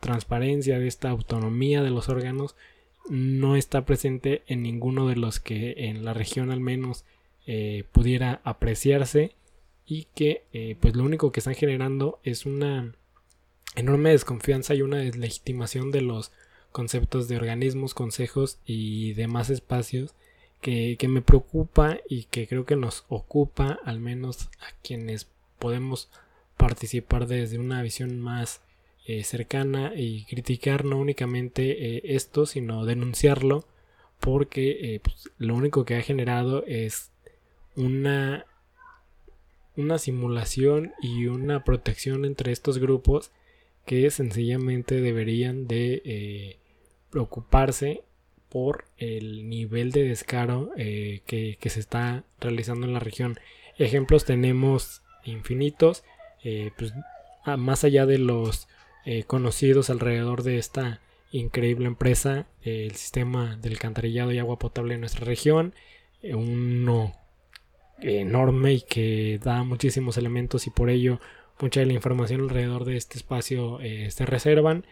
transparencia, 0.00 0.78
de 0.78 0.86
esta 0.86 1.10
autonomía 1.10 1.82
de 1.82 1.90
los 1.90 2.08
órganos, 2.08 2.54
no 3.08 3.56
está 3.56 3.84
presente 3.84 4.42
en 4.46 4.62
ninguno 4.62 5.08
de 5.08 5.16
los 5.16 5.40
que 5.40 5.74
en 5.88 6.04
la 6.04 6.14
región 6.14 6.50
al 6.50 6.60
menos 6.60 7.04
eh, 7.46 7.84
pudiera 7.92 8.40
apreciarse 8.44 9.34
y 9.86 10.06
que 10.14 10.44
eh, 10.52 10.76
pues 10.78 10.94
lo 10.94 11.04
único 11.04 11.32
que 11.32 11.40
están 11.40 11.56
generando 11.56 12.20
es 12.22 12.46
una 12.46 12.94
enorme 13.74 14.10
desconfianza 14.10 14.74
y 14.74 14.82
una 14.82 14.98
deslegitimación 14.98 15.90
de 15.90 16.02
los 16.02 16.30
conceptos 16.70 17.26
de 17.26 17.36
organismos, 17.36 17.94
consejos 17.94 18.58
y 18.64 19.14
demás 19.14 19.50
espacios 19.50 20.14
que, 20.60 20.96
que 20.96 21.08
me 21.08 21.22
preocupa 21.22 21.98
y 22.08 22.24
que 22.24 22.46
creo 22.46 22.64
que 22.64 22.76
nos 22.76 23.04
ocupa 23.08 23.80
al 23.84 23.98
menos 23.98 24.50
a 24.60 24.70
quienes 24.84 25.26
podemos 25.60 26.10
participar 26.56 27.28
desde 27.28 27.58
una 27.58 27.80
visión 27.82 28.20
más 28.20 28.60
eh, 29.06 29.24
cercana 29.24 29.92
y 29.96 30.24
criticar 30.26 30.84
no 30.84 30.98
únicamente 30.98 31.96
eh, 31.96 32.02
esto, 32.04 32.44
sino 32.44 32.84
denunciarlo, 32.84 33.64
porque 34.20 34.94
eh, 34.94 35.00
pues, 35.00 35.30
lo 35.38 35.54
único 35.54 35.86
que 35.86 35.96
ha 35.96 36.02
generado 36.02 36.64
es 36.66 37.10
una, 37.76 38.44
una 39.74 39.98
simulación 39.98 40.92
y 41.00 41.26
una 41.26 41.64
protección 41.64 42.26
entre 42.26 42.52
estos 42.52 42.78
grupos 42.78 43.30
que 43.86 44.10
sencillamente 44.10 45.00
deberían 45.00 45.66
de 45.66 46.58
preocuparse 47.10 48.02
por 48.50 48.84
el 48.98 49.48
nivel 49.48 49.92
de 49.92 50.04
descaro 50.04 50.70
que, 50.76 51.58
se 51.60 51.80
está 51.80 52.22
realizando 52.38 52.86
en 52.86 52.92
la 52.92 53.00
región. 53.00 53.40
Ejemplos 53.78 54.24
tenemos 54.26 54.99
infinitos, 55.24 56.04
pues, 56.42 56.92
más 57.44 57.84
allá 57.84 58.06
de 58.06 58.18
los 58.18 58.68
eh, 59.04 59.24
conocidos 59.24 59.88
alrededor 59.88 60.42
de 60.42 60.58
esta 60.58 61.00
increíble 61.32 61.86
empresa, 61.86 62.46
el 62.62 62.94
sistema 62.96 63.56
del 63.56 63.72
alcantarillado 63.72 64.32
y 64.32 64.38
agua 64.38 64.58
potable 64.58 64.94
en 64.94 65.00
nuestra 65.00 65.24
región, 65.24 65.74
eh, 66.22 66.34
uno 66.34 67.14
enorme 68.00 68.74
y 68.74 68.80
que 68.82 69.40
da 69.42 69.62
muchísimos 69.64 70.16
elementos 70.18 70.66
y 70.66 70.70
por 70.70 70.90
ello 70.90 71.20
mucha 71.60 71.80
de 71.80 71.86
la 71.86 71.92
información 71.92 72.42
alrededor 72.42 72.84
de 72.84 72.96
este 72.96 73.16
espacio 73.18 73.80
eh, 73.80 74.10
se 74.10 74.26
reservan, 74.26 74.84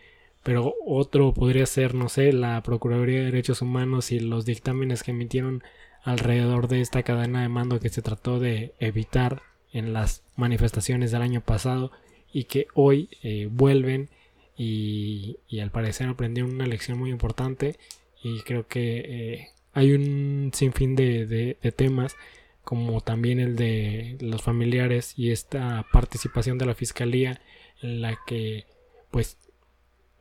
pero 0.42 0.74
otro 0.86 1.34
podría 1.34 1.66
ser, 1.66 1.94
no 1.94 2.08
sé, 2.08 2.32
la 2.32 2.62
Procuraduría 2.62 3.18
de 3.18 3.24
Derechos 3.26 3.60
Humanos 3.62 4.12
y 4.12 4.20
los 4.20 4.46
dictámenes 4.46 5.02
que 5.02 5.10
emitieron 5.10 5.62
alrededor 6.02 6.68
de 6.68 6.80
esta 6.80 7.02
cadena 7.02 7.42
de 7.42 7.48
mando 7.48 7.80
que 7.80 7.88
se 7.90 8.02
trató 8.02 8.38
de 8.38 8.74
evitar 8.78 9.42
en 9.72 9.92
las 9.92 10.22
manifestaciones 10.36 11.10
del 11.10 11.22
año 11.22 11.40
pasado 11.40 11.90
y 12.32 12.44
que 12.44 12.68
hoy 12.74 13.08
eh, 13.22 13.48
vuelven 13.50 14.08
y, 14.56 15.38
al 15.60 15.70
parecer 15.70 16.08
aprendieron 16.08 16.54
una 16.54 16.66
lección 16.66 16.98
muy 16.98 17.10
importante 17.10 17.78
y 18.22 18.40
creo 18.40 18.66
que 18.66 18.98
eh, 18.98 19.48
hay 19.72 19.92
un 19.92 20.50
sinfín 20.52 20.96
de, 20.96 21.26
de, 21.26 21.72
temas 21.72 22.16
como 22.64 23.00
también 23.00 23.38
el 23.38 23.54
de 23.56 24.18
los 24.20 24.42
familiares 24.42 25.14
y 25.16 25.30
esta 25.30 25.86
participación 25.92 26.58
de 26.58 26.66
la 26.66 26.74
fiscalía 26.74 27.40
en 27.80 28.02
la 28.02 28.18
que 28.26 28.66
pues 29.10 29.38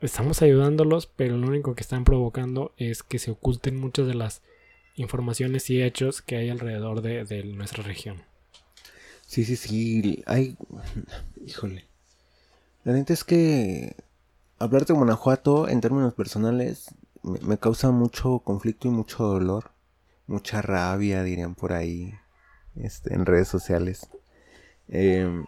estamos 0.00 0.40
ayudándolos 0.40 1.06
pero 1.06 1.36
lo 1.36 1.48
único 1.48 1.74
que 1.74 1.82
están 1.82 2.04
provocando 2.04 2.72
es 2.76 3.02
que 3.02 3.18
se 3.18 3.32
oculten 3.32 3.76
muchas 3.76 4.06
de 4.06 4.14
las 4.14 4.42
informaciones 4.94 5.68
y 5.70 5.82
hechos 5.82 6.22
que 6.22 6.36
hay 6.36 6.48
alrededor 6.48 7.02
de, 7.02 7.24
de 7.24 7.44
nuestra 7.44 7.82
región. 7.82 8.27
Sí, 9.28 9.44
sí, 9.44 9.56
sí. 9.56 10.24
Hay. 10.26 10.56
Híjole. 11.46 11.86
La 12.82 12.94
neta 12.94 13.12
es 13.12 13.24
que 13.24 13.94
hablar 14.58 14.86
de 14.86 14.94
Guanajuato 14.94 15.68
en 15.68 15.82
términos 15.82 16.14
personales 16.14 16.86
me, 17.22 17.58
causa 17.58 17.90
mucho 17.90 18.38
conflicto 18.38 18.88
y 18.88 18.90
mucho 18.90 19.24
dolor. 19.24 19.72
Mucha 20.26 20.62
rabia, 20.62 21.22
dirían 21.22 21.54
por 21.54 21.74
ahí. 21.74 22.14
este, 22.76 23.14
en 23.14 23.26
redes 23.26 23.48
sociales. 23.48 24.08
Em, 24.88 25.44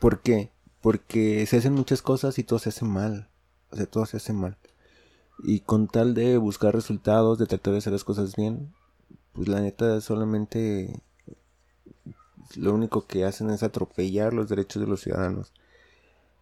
¿Por 0.00 0.22
qué? 0.22 0.50
Porque 0.80 1.44
se 1.46 1.58
hacen 1.58 1.74
muchas 1.74 2.00
cosas 2.00 2.38
y 2.38 2.44
todo 2.44 2.58
se 2.58 2.70
hace 2.70 2.86
mal. 2.86 3.28
O 3.70 3.76
sea, 3.76 3.86
todo 3.86 4.06
se 4.06 4.16
hace 4.16 4.32
mal. 4.32 4.56
Y 5.44 5.60
con 5.60 5.86
tal 5.88 6.14
de 6.14 6.38
buscar 6.38 6.74
resultados, 6.74 7.38
de 7.38 7.46
tratar 7.46 7.72
de 7.74 7.78
hacer 7.80 7.92
las 7.92 8.04
cosas 8.04 8.36
bien, 8.36 8.72
pues 9.34 9.48
la 9.48 9.60
neta 9.60 10.00
solamente 10.00 11.02
lo 12.56 12.74
único 12.74 13.06
que 13.06 13.24
hacen 13.24 13.50
es 13.50 13.62
atropellar 13.62 14.32
los 14.32 14.48
derechos 14.48 14.80
de 14.80 14.88
los 14.88 15.00
ciudadanos. 15.00 15.52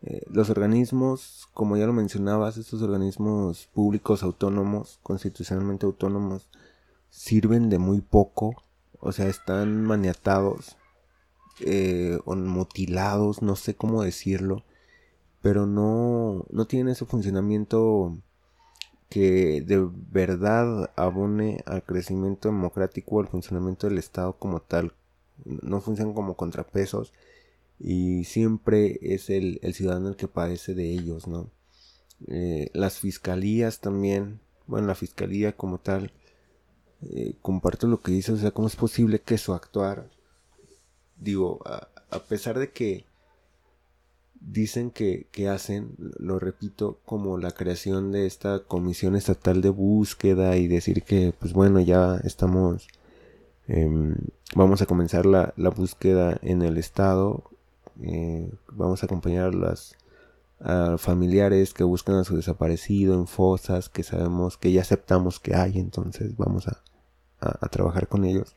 Eh, 0.03 0.23
los 0.31 0.51
organismos, 0.51 1.49
como 1.55 1.77
ya 1.77 1.87
lo 1.87 1.93
mencionabas, 1.93 2.57
estos 2.59 2.83
organismos 2.83 3.67
públicos 3.73 4.23
autónomos, 4.23 4.99
constitucionalmente 5.03 5.87
autónomos, 5.87 6.49
sirven 7.11 7.71
de 7.71 7.79
muy 7.79 8.01
poco, 8.01 8.55
o 9.01 9.13
sea, 9.13 9.27
están 9.29 9.83
maniatados 9.83 10.77
eh, 11.61 12.19
o 12.25 12.37
mutilados, 12.37 13.43
no 13.43 13.57
sé 13.57 13.75
cómo 13.75 14.03
decirlo, 14.03 14.65
pero 15.41 15.67
no, 15.67 16.45
no 16.51 16.67
tienen 16.67 16.89
ese 16.89 17.07
funcionamiento 17.07 18.17
que 19.09 19.63
de 19.63 19.89
verdad 20.11 20.91
abone 20.97 21.63
al 21.67 21.83
crecimiento 21.85 22.49
democrático, 22.49 23.21
al 23.21 23.29
funcionamiento 23.29 23.89
del 23.89 23.99
Estado 23.99 24.35
como 24.35 24.61
tal. 24.61 24.93
No 25.45 25.81
funcionan 25.81 26.15
como 26.15 26.37
contrapesos 26.37 27.13
y 27.79 28.25
siempre 28.25 28.99
es 29.03 29.31
el, 29.31 29.61
ciudadano 29.75 30.09
el 30.09 30.17
que 30.17 30.29
padece 30.29 30.75
de 30.75 30.91
ellos, 30.91 31.27
¿no? 31.27 31.51
Eh, 32.29 32.71
las 32.73 32.99
fiscalías 32.99 33.81
también, 33.81 34.41
bueno, 34.67 34.87
la 34.87 34.95
fiscalía 34.95 35.53
como 35.53 35.79
tal, 35.79 36.13
eh, 37.03 37.35
comparto 37.43 37.87
lo 37.87 38.01
que 38.01 38.13
dice, 38.13 38.33
o 38.33 38.37
sea, 38.37 38.51
¿cómo 38.53 38.69
es 38.69 38.77
posible 38.77 39.21
que 39.21 39.37
su 39.39 39.53
actuar, 39.53 40.09
digo, 41.19 41.61
a 41.65 42.25
pesar 42.25 42.59
de 42.59 42.71
que 42.71 43.05
dicen 44.41 44.91
que, 44.91 45.27
hacen, 45.49 45.95
lo 46.19 46.39
repito, 46.39 47.01
como 47.05 47.39
la 47.39 47.51
creación 47.53 48.13
de 48.13 48.27
esta 48.27 48.61
comisión 48.61 49.17
estatal 49.17 49.61
de 49.61 49.71
búsqueda 49.71 50.57
y 50.57 50.69
decir 50.69 51.03
que, 51.03 51.33
pues 51.39 51.53
bueno, 51.53 51.81
ya 51.81 52.17
estamos, 52.25 52.89
em, 53.69 54.15
vamos 54.55 54.83
a 54.83 54.87
comenzar 54.87 55.27
la, 55.27 55.53
búsqueda 55.75 56.39
en 56.43 56.63
el 56.63 56.79
estado, 56.79 57.45
eh, 58.03 58.51
vamos 58.73 59.03
a 59.03 59.07
acompañar 59.07 59.47
a 59.47 59.53
las 59.53 59.97
familiares 60.99 61.75
que 61.75 61.85
buscan 61.85 62.17
a 62.17 62.25
su 62.25 62.35
desaparecido 62.35 63.15
en 63.15 63.27
fosas 63.27 63.91
que 63.91 64.03
sabemos 64.03 64.57
que 64.57 64.73
ya 64.73 64.81
aceptamos 64.81 65.39
que 65.39 65.55
hay, 65.55 65.79
entonces 65.79 66.35
vamos 66.39 66.67
a, 66.67 66.83
a, 67.41 67.69
trabajar 67.69 68.09
con 68.09 68.25
ellos. 68.25 68.55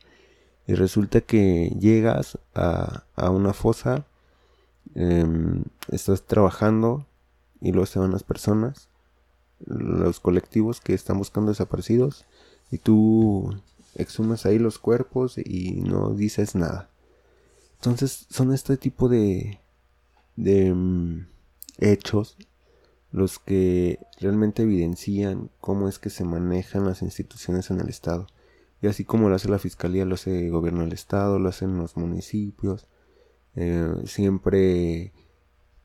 Y 0.66 0.76
resulta 0.76 1.22
que 1.22 1.76
llegas 1.78 2.40
a, 2.56 3.04
a 3.16 3.30
una 3.32 3.54
fosa 3.54 4.06
Em, 4.96 5.64
estás 5.92 6.24
trabajando 6.24 7.06
y 7.62 7.72
luego 7.72 7.86
se 7.86 8.00
van 8.00 8.12
las 8.12 8.24
personas, 8.24 8.90
los 9.66 10.20
colectivos 10.20 10.82
que 10.82 10.94
están 10.94 11.18
buscando 11.18 11.52
desaparecidos 11.52 12.26
y 12.72 12.80
tú 12.80 13.56
exhumas 14.02 14.46
ahí 14.46 14.60
los 14.60 14.80
cuerpos 14.80 15.38
y 15.38 15.82
no 15.82 16.14
dices 16.14 16.56
nada. 16.56 16.90
Entonces 17.76 18.26
son 18.30 18.54
este 18.54 18.78
tipo 18.78 19.08
de, 19.08 19.60
de 20.36 20.68
em, 20.68 21.28
hechos 21.78 22.38
los 23.12 23.40
que 23.40 24.00
realmente 24.20 24.64
evidencian 24.64 25.50
cómo 25.60 25.88
es 25.90 25.98
que 25.98 26.10
se 26.10 26.24
manejan 26.24 26.86
las 26.86 27.02
instituciones 27.02 27.72
en 27.72 27.80
el 27.80 27.90
Estado. 27.90 28.28
Y 28.82 28.88
así 28.88 29.04
como 29.04 29.30
lo 29.30 29.36
hace 29.36 29.50
la 29.50 29.60
Fiscalía, 29.60 30.06
lo 30.06 30.16
hace 30.16 30.46
el 30.46 30.52
gobierno 30.52 30.82
del 30.82 30.94
Estado, 30.94 31.40
lo 31.40 31.50
hacen 31.50 31.78
los 31.78 31.98
municipios, 31.98 32.88
eh, 33.56 33.94
siempre 34.06 35.12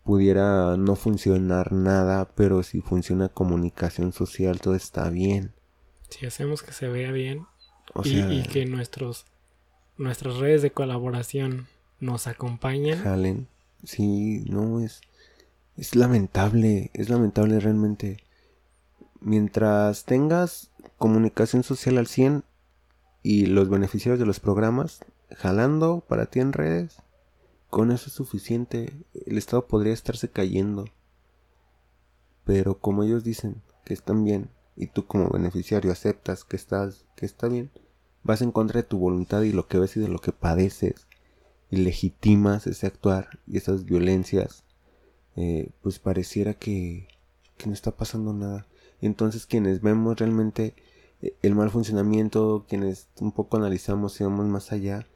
pudiera 0.04 0.76
no 0.76 0.96
funcionar 0.96 1.72
nada, 1.72 2.28
pero 2.34 2.62
si 2.62 2.82
funciona 2.82 3.30
comunicación 3.30 4.12
social 4.12 4.60
todo 4.60 4.74
está 4.74 5.08
bien. 5.08 5.52
Si 6.10 6.26
hacemos 6.26 6.62
que 6.62 6.72
se 6.72 6.88
vea 6.88 7.10
bien 7.10 7.46
y, 8.05 8.43
que 8.45 8.66
nuestros 8.66 9.26
nuestras 9.97 10.37
redes 10.37 10.62
de 10.62 10.72
colaboración 10.72 11.68
nos 12.01 12.26
acompañen. 12.26 12.99
Jalen. 13.03 13.49
Sí, 13.85 14.45
no 14.49 14.80
es 14.80 15.03
es 15.76 15.97
lamentable, 15.97 16.91
es 16.95 17.09
lamentable 17.09 17.59
realmente. 17.61 18.18
Mientras 19.20 20.05
tengas 20.05 20.70
comunicación 20.99 21.62
social 21.62 21.99
al 21.99 22.07
100 22.07 22.45
y 23.22 23.47
los 23.47 23.68
beneficiarios 23.68 24.20
de 24.20 24.26
los 24.26 24.39
programas 24.39 25.05
jalando 25.37 26.05
para 26.07 26.26
ti 26.26 26.41
en 26.41 26.53
redes, 26.53 26.99
con 27.70 27.91
eso 27.91 28.07
es 28.07 28.12
suficiente. 28.12 28.93
El 29.26 29.39
Estado 29.39 29.66
podría 29.66 29.93
estarse 29.93 30.28
cayendo. 30.28 30.85
Pero 32.45 32.78
como 32.78 33.03
ellos 33.03 33.24
dicen 33.24 33.62
que 33.85 33.95
están 33.95 34.24
bien 34.24 34.51
y 34.77 34.87
tú 34.89 35.07
como 35.07 35.31
beneficiario 35.31 35.93
aceptas 35.93 36.45
que 36.45 36.57
estás 36.57 37.05
que 37.16 37.27
está 37.27 37.49
bien, 37.49 37.70
vas 38.22 38.43
en 38.43 38.53
contra 38.53 38.83
de 38.83 38.89
tu 38.89 38.99
voluntad 38.99 39.43
y 39.43 39.53
lo 39.53 39.68
que 39.68 39.79
ves 39.79 39.97
y 39.97 40.01
de 40.01 40.09
lo 40.09 40.18
que 40.18 40.33
padeces 40.33 41.07
y 41.70 41.77
legitimas 41.77 42.66
ese 42.66 42.87
actuar 42.87 43.39
y 43.47 43.57
esas 43.57 43.85
violencias, 43.85 44.64
eh, 45.37 45.70
pues 45.83 45.99
pareciera 45.99 46.55
que, 46.55 47.09
que 47.57 47.66
no 47.66 47.72
está 47.72 47.93
pasando 47.93 48.33
nada. 48.33 48.66
Entonces 49.01 49.47
quienes 49.47 49.81
vemos 49.81 50.18
realmente 50.18 50.75
eh, 51.22 51.37
el 51.43 51.55
mal 51.55 51.70
funcionamiento, 51.70 52.64
quienes 52.68 53.09
un 53.20 53.33
poco 53.33 53.57
analizamos 53.57 54.20
y 54.20 54.25
vamos 54.25 54.47
más 54.47 54.72
allá, 54.72 55.07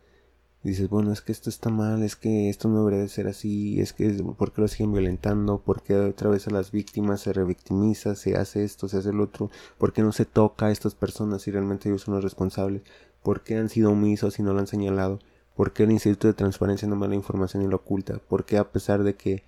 dices, 0.69 0.89
bueno, 0.89 1.13
es 1.13 1.21
que 1.21 1.33
esto 1.33 1.51
está 1.51 1.71
mal, 1.71 2.03
es 2.03 2.17
que 2.17 2.49
esto 2.49 2.69
no 2.69 2.79
debería 2.79 3.01
de 3.01 3.09
ser 3.09 3.29
así, 3.29 3.81
es 3.81 3.93
que 3.93 4.09
¿por 4.37 4.53
qué 4.53 4.61
lo 4.61 4.69
siguen 4.69 4.93
violentando? 4.93 5.59
¿Por 5.59 5.83
qué 5.83 5.97
otra 5.97 6.31
vez 6.31 6.47
a 6.47 6.51
las 6.51 6.71
víctimas 6.71 7.21
se 7.23 7.33
revictimiza, 7.33 8.15
se 8.15 8.37
hace 8.37 8.65
esto, 8.65 8.89
se 8.89 8.99
hace 8.99 9.11
el 9.11 9.21
otro? 9.21 9.51
¿Por 9.79 9.93
qué 9.93 10.03
no 10.03 10.13
se 10.13 10.25
toca 10.25 10.67
a 10.67 10.71
estas 10.71 10.95
personas 10.95 11.43
si 11.43 11.51
realmente 11.51 11.89
ellos 11.89 12.03
son 12.03 12.15
los 12.15 12.25
responsables? 12.25 12.83
¿Por 13.23 13.43
qué 13.43 13.57
han 13.57 13.69
sido 13.69 13.91
omisos 13.91 14.39
y 14.39 14.43
no 14.43 14.53
lo 14.53 14.61
han 14.61 14.67
señalado? 14.67 15.19
¿Por 15.57 15.73
qué 15.73 15.85
el 15.85 15.91
Instituto 15.91 16.29
de 16.29 16.35
Transparencia 16.35 16.87
no 16.87 16.97
me 16.97 17.07
da 17.07 17.11
la 17.11 17.17
información 17.17 17.63
y 17.63 17.67
lo 17.67 17.77
oculta? 17.77 18.19
¿Por 18.19 18.45
qué 18.45 18.59
a 18.59 18.71
pesar 18.71 19.03
de 19.03 19.15
que 19.17 19.43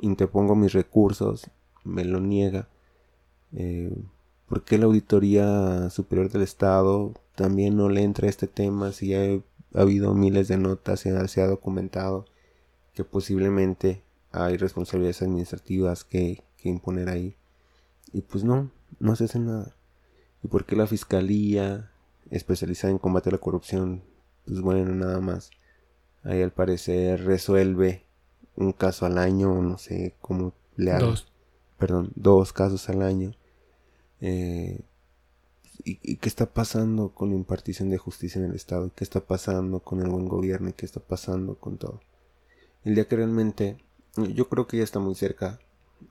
interpongo 0.00 0.56
mis 0.56 0.72
recursos, 0.72 1.50
me 1.84 2.04
lo 2.04 2.20
niega? 2.20 2.68
Eh, 3.52 3.94
¿Por 4.48 4.64
qué 4.64 4.78
la 4.78 4.86
Auditoría 4.86 5.90
Superior 5.90 6.30
del 6.30 6.42
Estado 6.42 7.12
también 7.34 7.76
no 7.76 7.88
le 7.88 8.02
entra 8.02 8.26
a 8.26 8.30
este 8.30 8.46
tema 8.46 8.92
si 8.92 9.14
hay 9.14 9.42
ha 9.74 9.80
habido 9.80 10.14
miles 10.14 10.48
de 10.48 10.58
notas, 10.58 11.00
se 11.00 11.10
ha, 11.10 11.46
documentado 11.46 12.26
que 12.94 13.04
posiblemente 13.04 14.02
hay 14.30 14.56
responsabilidades 14.56 15.22
administrativas 15.22 16.04
que, 16.04 16.44
imponer 16.64 17.08
ahí. 17.08 17.36
Y 18.12 18.20
pues 18.20 18.44
no, 18.44 18.70
no 19.00 19.16
se 19.16 19.24
hace 19.24 19.40
nada. 19.40 19.74
¿Y 20.44 20.48
por 20.48 20.64
qué 20.64 20.76
la 20.76 20.86
fiscalía 20.86 21.90
especializada 22.30 22.92
en 22.92 22.98
combate 22.98 23.30
a 23.30 23.32
la 23.32 23.38
corrupción? 23.38 24.04
Pues 24.46 24.60
bueno, 24.60 24.94
nada 24.94 25.20
más. 25.20 25.50
Ahí 26.22 26.40
al 26.40 26.52
parecer 26.52 27.24
resuelve 27.24 28.04
un 28.54 28.72
caso 28.72 29.06
al 29.06 29.18
año, 29.18 29.60
no 29.60 29.76
sé 29.76 30.14
cómo 30.20 30.52
le 30.76 30.92
hago. 30.92 31.06
Dos. 31.06 31.32
Perdón, 31.78 32.12
dos 32.14 32.52
casos 32.52 32.88
al 32.88 33.02
año. 33.02 33.34
Eh, 34.20 34.82
¿Y, 35.84 36.16
qué 36.16 36.28
está 36.28 36.46
pasando 36.46 37.10
con 37.10 37.30
la 37.30 37.34
impartición 37.34 37.90
de 37.90 37.98
justicia 37.98 38.38
en 38.38 38.50
el 38.50 38.54
Estado? 38.54 38.92
¿Qué 38.94 39.02
está 39.02 39.20
pasando 39.20 39.80
con 39.80 40.00
el 40.00 40.08
buen 40.08 40.28
gobierno? 40.28 40.68
¿Y 40.68 40.74
qué 40.74 40.86
está 40.86 41.00
pasando 41.00 41.56
con 41.56 41.76
todo? 41.76 42.00
El 42.84 42.94
día 42.94 43.08
que 43.08 43.16
realmente, 43.16 43.78
yo 44.16 44.48
creo 44.48 44.66
que 44.66 44.76
ya 44.78 44.84
está 44.84 45.00
muy 45.00 45.14
cerca, 45.14 45.58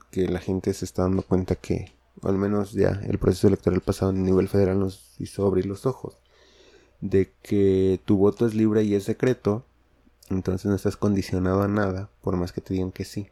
que 0.09 0.27
la 0.27 0.39
gente 0.39 0.73
se 0.73 0.83
está 0.83 1.03
dando 1.03 1.21
cuenta 1.21 1.55
que, 1.55 1.93
al 2.21 2.37
menos 2.37 2.73
ya 2.73 3.01
el 3.07 3.17
proceso 3.17 3.47
electoral 3.47 3.81
pasado 3.81 4.11
a 4.11 4.13
nivel 4.13 4.49
federal 4.49 4.79
nos 4.79 5.15
hizo 5.19 5.45
abrir 5.45 5.65
los 5.65 5.85
ojos, 5.85 6.17
de 6.99 7.31
que 7.41 8.01
tu 8.05 8.17
voto 8.17 8.45
es 8.45 8.53
libre 8.53 8.83
y 8.83 8.95
es 8.95 9.05
secreto, 9.05 9.65
entonces 10.29 10.65
no 10.65 10.75
estás 10.75 10.97
condicionado 10.97 11.61
a 11.61 11.67
nada, 11.67 12.09
por 12.21 12.35
más 12.35 12.51
que 12.51 12.61
te 12.61 12.73
digan 12.73 12.91
que 12.91 13.05
sí. 13.05 13.29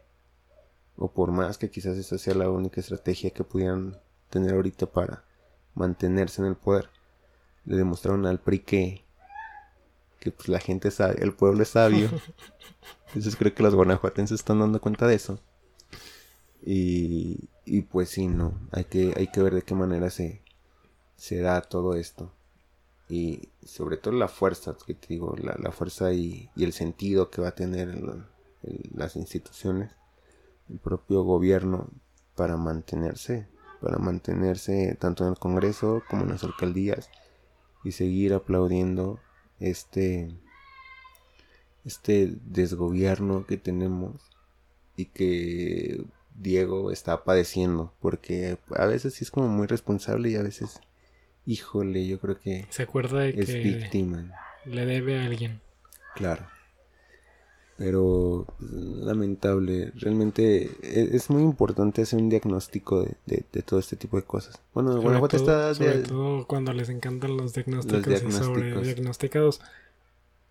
O 0.95 1.11
por 1.11 1.31
más 1.31 1.57
que 1.57 1.69
quizás 1.69 1.97
esa 1.97 2.17
sea 2.17 2.33
la 2.33 2.49
única 2.49 2.81
estrategia 2.81 3.31
que 3.31 3.43
pudieran 3.43 3.97
tener 4.29 4.53
ahorita 4.53 4.85
para 4.85 5.23
mantenerse 5.79 6.41
en 6.41 6.49
el 6.49 6.55
poder. 6.55 6.89
Le 7.65 7.77
demostraron 7.77 8.25
al 8.25 8.39
PRI 8.39 8.59
que, 8.59 9.05
que 10.19 10.31
pues, 10.31 10.49
la 10.49 10.59
gente 10.59 10.91
sabe, 10.91 11.23
el 11.23 11.33
pueblo 11.33 11.63
es 11.63 11.69
sabio. 11.69 12.09
Entonces 13.07 13.35
creo 13.35 13.55
que 13.55 13.63
los 13.63 13.73
guanajuatenses 13.73 14.39
están 14.39 14.59
dando 14.59 14.79
cuenta 14.79 15.07
de 15.07 15.15
eso. 15.15 15.39
Y, 16.61 17.49
y 17.65 17.81
pues 17.81 18.09
sí, 18.09 18.27
no, 18.27 18.53
hay 18.71 18.83
que, 18.83 19.13
hay 19.15 19.27
que 19.27 19.41
ver 19.41 19.55
de 19.55 19.61
qué 19.63 19.73
manera 19.73 20.09
se, 20.09 20.41
se 21.15 21.39
da 21.39 21.61
todo 21.61 21.95
esto. 21.95 22.31
Y 23.07 23.49
sobre 23.65 23.97
todo 23.97 24.13
la 24.13 24.27
fuerza, 24.27 24.75
que 24.85 24.93
te 24.93 25.07
digo, 25.07 25.35
la, 25.37 25.71
fuerza 25.71 26.13
y, 26.13 26.49
y, 26.55 26.63
el 26.63 26.73
sentido 26.73 27.31
que 27.31 27.41
va 27.41 27.47
a 27.47 27.55
tener 27.55 27.97
las 28.93 29.15
instituciones, 29.15 29.91
el 30.69 30.77
propio 30.77 31.23
gobierno 31.23 31.89
para 32.35 32.55
mantenerse 32.55 33.47
para 33.81 33.97
mantenerse 33.97 34.95
tanto 34.99 35.23
en 35.25 35.31
el 35.31 35.39
Congreso 35.39 36.03
como 36.09 36.23
en 36.23 36.29
las 36.29 36.43
alcaldías 36.43 37.09
y 37.83 37.91
seguir 37.91 38.33
aplaudiendo 38.33 39.19
este 39.59 40.31
este 41.85 42.33
desgobierno 42.45 43.45
que 43.45 43.57
tenemos 43.57 44.15
y 44.95 45.05
que 45.05 46.03
Diego 46.35 46.91
está 46.91 47.23
padeciendo, 47.23 47.93
porque 48.01 48.57
a 48.75 48.85
veces 48.85 49.13
sí 49.15 49.23
es 49.23 49.31
como 49.31 49.47
muy 49.47 49.65
responsable 49.67 50.29
y 50.29 50.35
a 50.35 50.41
veces, 50.43 50.79
híjole, 51.45 52.05
yo 52.05 52.19
creo 52.19 52.39
que 52.39 52.65
Se 52.69 52.83
acuerda 52.83 53.19
de 53.21 53.29
es 53.29 53.45
que 53.47 53.63
víctima. 53.63 54.31
le 54.65 54.85
debe 54.85 55.19
a 55.19 55.25
alguien. 55.25 55.61
Claro. 56.15 56.45
Pero 57.79 58.45
pues, 58.59 58.71
lamentable, 58.71 59.91
realmente 59.95 60.69
e- 60.83 61.09
es 61.15 61.29
muy 61.29 61.41
importante 61.41 62.01
hacer 62.03 62.19
un 62.21 62.27
diagnóstico 62.29 63.01
de, 63.03 63.15
de- 63.25 63.45
de 63.51 63.61
todo 63.63 63.79
este 63.79 63.95
tipo 63.95 64.17
de 64.17 64.23
cosas. 64.23 64.59
Bueno, 64.73 64.91
Sobre 64.91 65.03
Guanajuato 65.05 65.37
todo- 65.37 65.71
está... 65.71 65.73
sobre 65.75 65.99
todo 65.99 66.45
cuando 66.45 66.73
les 66.73 66.89
encantan 66.89 67.37
los 67.37 67.53
diagnósticos, 67.53 68.05
y 68.05 68.09
diagnósticos. 68.09 68.45
sobre 68.45 68.81
diagnosticados. 68.83 69.61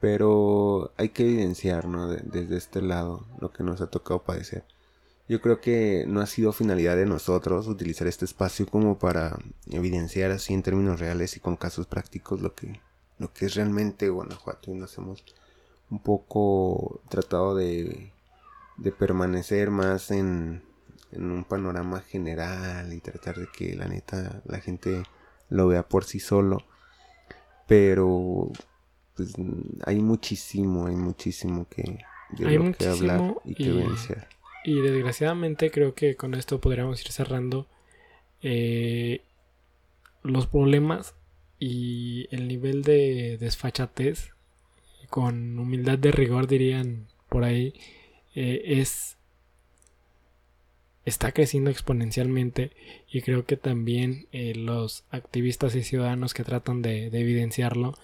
pero 0.01 0.93
hay 0.97 1.09
que 1.11 1.25
evidenciar, 1.25 1.87
¿no? 1.87 2.09
De- 2.09 2.23
desde 2.25 2.57
este 2.57 2.83
lado 2.83 3.27
lo 3.41 3.51
que 3.53 3.63
nos 3.65 3.81
ha 3.81 3.89
tocado 3.89 4.23
padecer. 4.23 4.65
Yo 5.29 5.43
creo 5.43 5.61
que 5.61 6.05
no 6.09 6.21
ha 6.21 6.27
sido 6.27 6.53
finalidad 6.53 6.97
de 6.97 7.05
nosotros 7.05 7.67
utilizar 7.69 8.07
este 8.07 8.25
espacio 8.25 8.67
como 8.67 8.99
para 8.99 9.37
evidenciar 9.71 10.31
así 10.31 10.55
en 10.55 10.63
términos 10.63 11.01
reales 11.01 11.37
y 11.37 11.41
con 11.41 11.57
casos 11.57 11.87
prácticos 11.87 12.41
lo 12.41 12.55
que, 12.55 12.81
lo 13.19 13.31
que 13.35 13.47
es 13.47 13.55
realmente 13.55 14.09
Guanajuato 14.09 14.71
y 14.71 14.75
nos 14.75 14.97
hemos 14.97 15.23
un 15.91 16.01
poco 16.01 17.01
tratado 17.09 17.55
de, 17.57 18.13
de 18.79 18.93
permanecer 18.93 19.71
más 19.71 20.11
en, 20.11 20.63
en 21.13 21.31
un 21.31 21.45
panorama 21.45 22.01
general 22.01 22.93
y 22.93 23.01
tratar 23.01 23.37
de 23.37 23.49
que 23.49 23.77
la 23.77 23.89
neta 23.89 24.43
la 24.47 24.61
gente 24.61 25.03
lo 25.51 25.69
vea 25.69 25.89
por 25.89 26.05
sí 26.05 26.21
solo. 26.21 26.59
Pero 27.67 28.51
pues 29.17 29.35
hay 29.85 30.01
muchísimo, 30.01 30.87
hay 30.87 30.97
muchísimo 30.97 31.67
que, 31.69 31.99
de 32.31 32.47
Hay 32.47 32.57
lo 32.57 32.71
que 32.71 32.87
hablar 32.87 33.23
y 33.45 33.55
que 33.55 33.71
y- 33.71 33.71
evidenciar. 33.71 34.29
Y 34.65 34.81
desgraciadamente 34.81 35.71
creo 35.71 35.95
que 35.95 36.17
con 36.17 36.35
esto 36.35 36.61
podríamos 36.61 37.01
ir 37.03 37.13
cerrando 37.13 37.67
eh, 38.43 39.23
los 40.23 40.47
problemas 40.47 41.15
y 41.59 42.29
el 42.35 42.49
nivel 42.49 42.83
de 42.83 43.37
desfachatez, 43.39 44.31
con 45.11 45.59
humildad 45.59 45.99
de 45.99 46.13
rigor 46.13 46.47
dirían 46.47 47.07
por 47.29 47.45
ahí, 47.45 47.75
eh, 48.35 48.63
es 48.81 49.17
está 51.05 51.33
creciendo 51.33 51.71
exponencialmente 51.71 52.71
y 53.11 53.23
creo 53.23 53.47
que 53.47 53.57
también 53.57 54.27
eh, 54.33 54.55
los 54.55 55.05
activistas 55.11 55.75
y 55.75 55.83
ciudadanos 55.83 56.35
que 56.35 56.45
tratan 56.45 56.83
de, 56.83 57.09
de 57.11 57.21
evidenciarlo, 57.21 57.95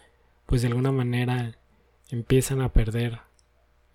pues 0.47 0.63
de 0.63 0.69
alguna 0.69 0.93
manera 0.93 1.57
empiezan 2.11 2.61
a 2.63 2.73
perder 2.73 3.21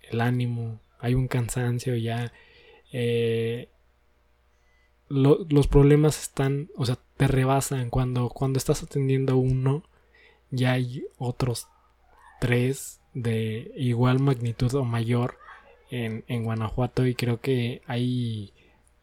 el 0.02 0.20
ánimo, 0.20 0.80
hay 1.00 1.14
un 1.14 1.26
cansancio 1.28 1.96
ya 1.96 2.32
eh, 2.92 3.68
lo- 5.08 5.44
los 5.48 5.66
problemas 5.66 6.20
están, 6.22 6.68
o 6.76 6.86
sea, 6.86 6.98
te 7.16 7.26
rebasan 7.26 7.90
cuando, 7.90 8.28
cuando 8.28 8.58
estás 8.58 8.82
atendiendo 8.82 9.36
uno, 9.36 9.82
ya 10.50 10.72
hay 10.72 11.04
otros 11.18 11.68
tres 12.40 12.99
de 13.14 13.72
igual 13.76 14.20
magnitud 14.20 14.74
o 14.74 14.84
mayor 14.84 15.38
en, 15.90 16.24
en 16.28 16.44
Guanajuato 16.44 17.06
y 17.06 17.14
creo 17.14 17.40
que 17.40 17.82
hay, 17.86 18.52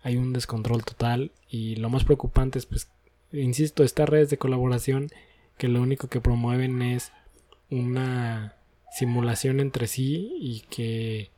hay 0.02 0.18
un 0.18 0.34
descontrol 0.34 0.84
total 0.84 1.32
y 1.50 1.76
lo 1.76 1.90
más 1.90 2.04
preocupante 2.04 2.60
es, 2.60 2.66
pues, 2.66 2.90
insisto, 3.32 3.84
estas 3.84 4.10
redes 4.10 4.30
de 4.30 4.38
colaboración 4.38 5.10
que 5.58 5.68
lo 5.68 5.82
único 5.82 6.08
que 6.08 6.22
promueven 6.22 6.82
es 6.82 7.12
una 7.70 8.56
simulación 8.92 9.60
entre 9.60 9.88
sí 9.88 10.36
y 10.40 10.62
que 10.70 11.30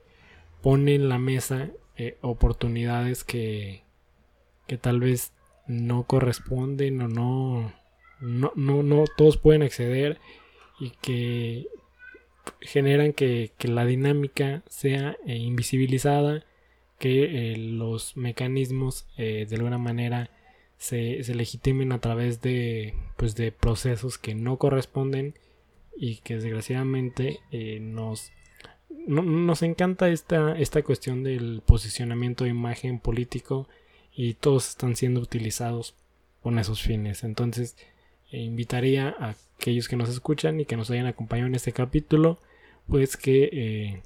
pone 0.62 0.96
en 0.96 1.10
la 1.10 1.18
mesa 1.18 1.70
eh, 1.98 2.18
oportunidades 2.22 3.24
que, 3.24 3.84
que 4.68 4.78
tal 4.78 5.00
vez 5.00 5.34
no 5.68 6.04
corresponden 6.04 7.02
o 7.02 7.08
no, 7.08 7.74
no, 8.20 8.52
no, 8.56 8.84
no 8.84 9.06
todos 9.18 9.38
pueden 9.38 9.64
acceder 9.64 10.20
y 10.80 10.92
que 11.02 11.68
generan 12.62 13.14
que, 13.14 13.52
que 13.58 13.68
la 13.68 13.86
dinámica 13.86 14.64
sea 14.68 15.18
eh, 15.26 15.36
invisibilizada, 15.38 16.44
que 16.98 17.54
eh, 17.54 17.58
los 17.58 18.18
mecanismos 18.18 19.08
eh, 19.18 19.46
de 19.50 19.56
alguna 19.56 19.78
manera 19.78 20.30
se, 20.78 21.24
se 21.24 21.36
legitimen 21.36 21.92
a 21.92 22.00
través 22.00 22.42
de, 22.42 22.94
pues, 23.18 23.36
de 23.36 23.52
procesos 23.52 24.18
que 24.18 24.36
no 24.36 24.58
corresponden 24.58 25.34
y 25.98 26.18
que 26.18 26.36
desgraciadamente 26.36 27.40
nos 27.82 28.32
no- 29.08 29.24
nos 29.24 29.62
encanta 29.64 30.10
esta, 30.10 30.58
esta 30.58 30.82
cuestión 30.84 31.24
del 31.24 31.62
posicionamiento 31.66 32.44
de 32.44 32.52
imagen 32.52 33.00
político 33.00 33.68
y 34.14 34.36
todos 34.36 34.70
están 34.70 34.96
siendo 34.96 35.20
utilizados 35.22 35.96
con 36.42 36.60
esos 36.60 36.82
fines. 36.82 37.24
Entonces, 37.24 37.76
invitaría 38.38 39.16
a 39.20 39.36
aquellos 39.58 39.88
que 39.88 39.96
nos 39.96 40.10
escuchan 40.10 40.60
y 40.60 40.66
que 40.66 40.78
nos 40.78 40.90
hayan 40.92 41.08
acompañado 41.08 41.48
en 41.48 41.56
este 41.56 41.72
capítulo, 41.72 42.40
pues 42.88 43.18
que 43.18 43.50
eh, 43.52 44.02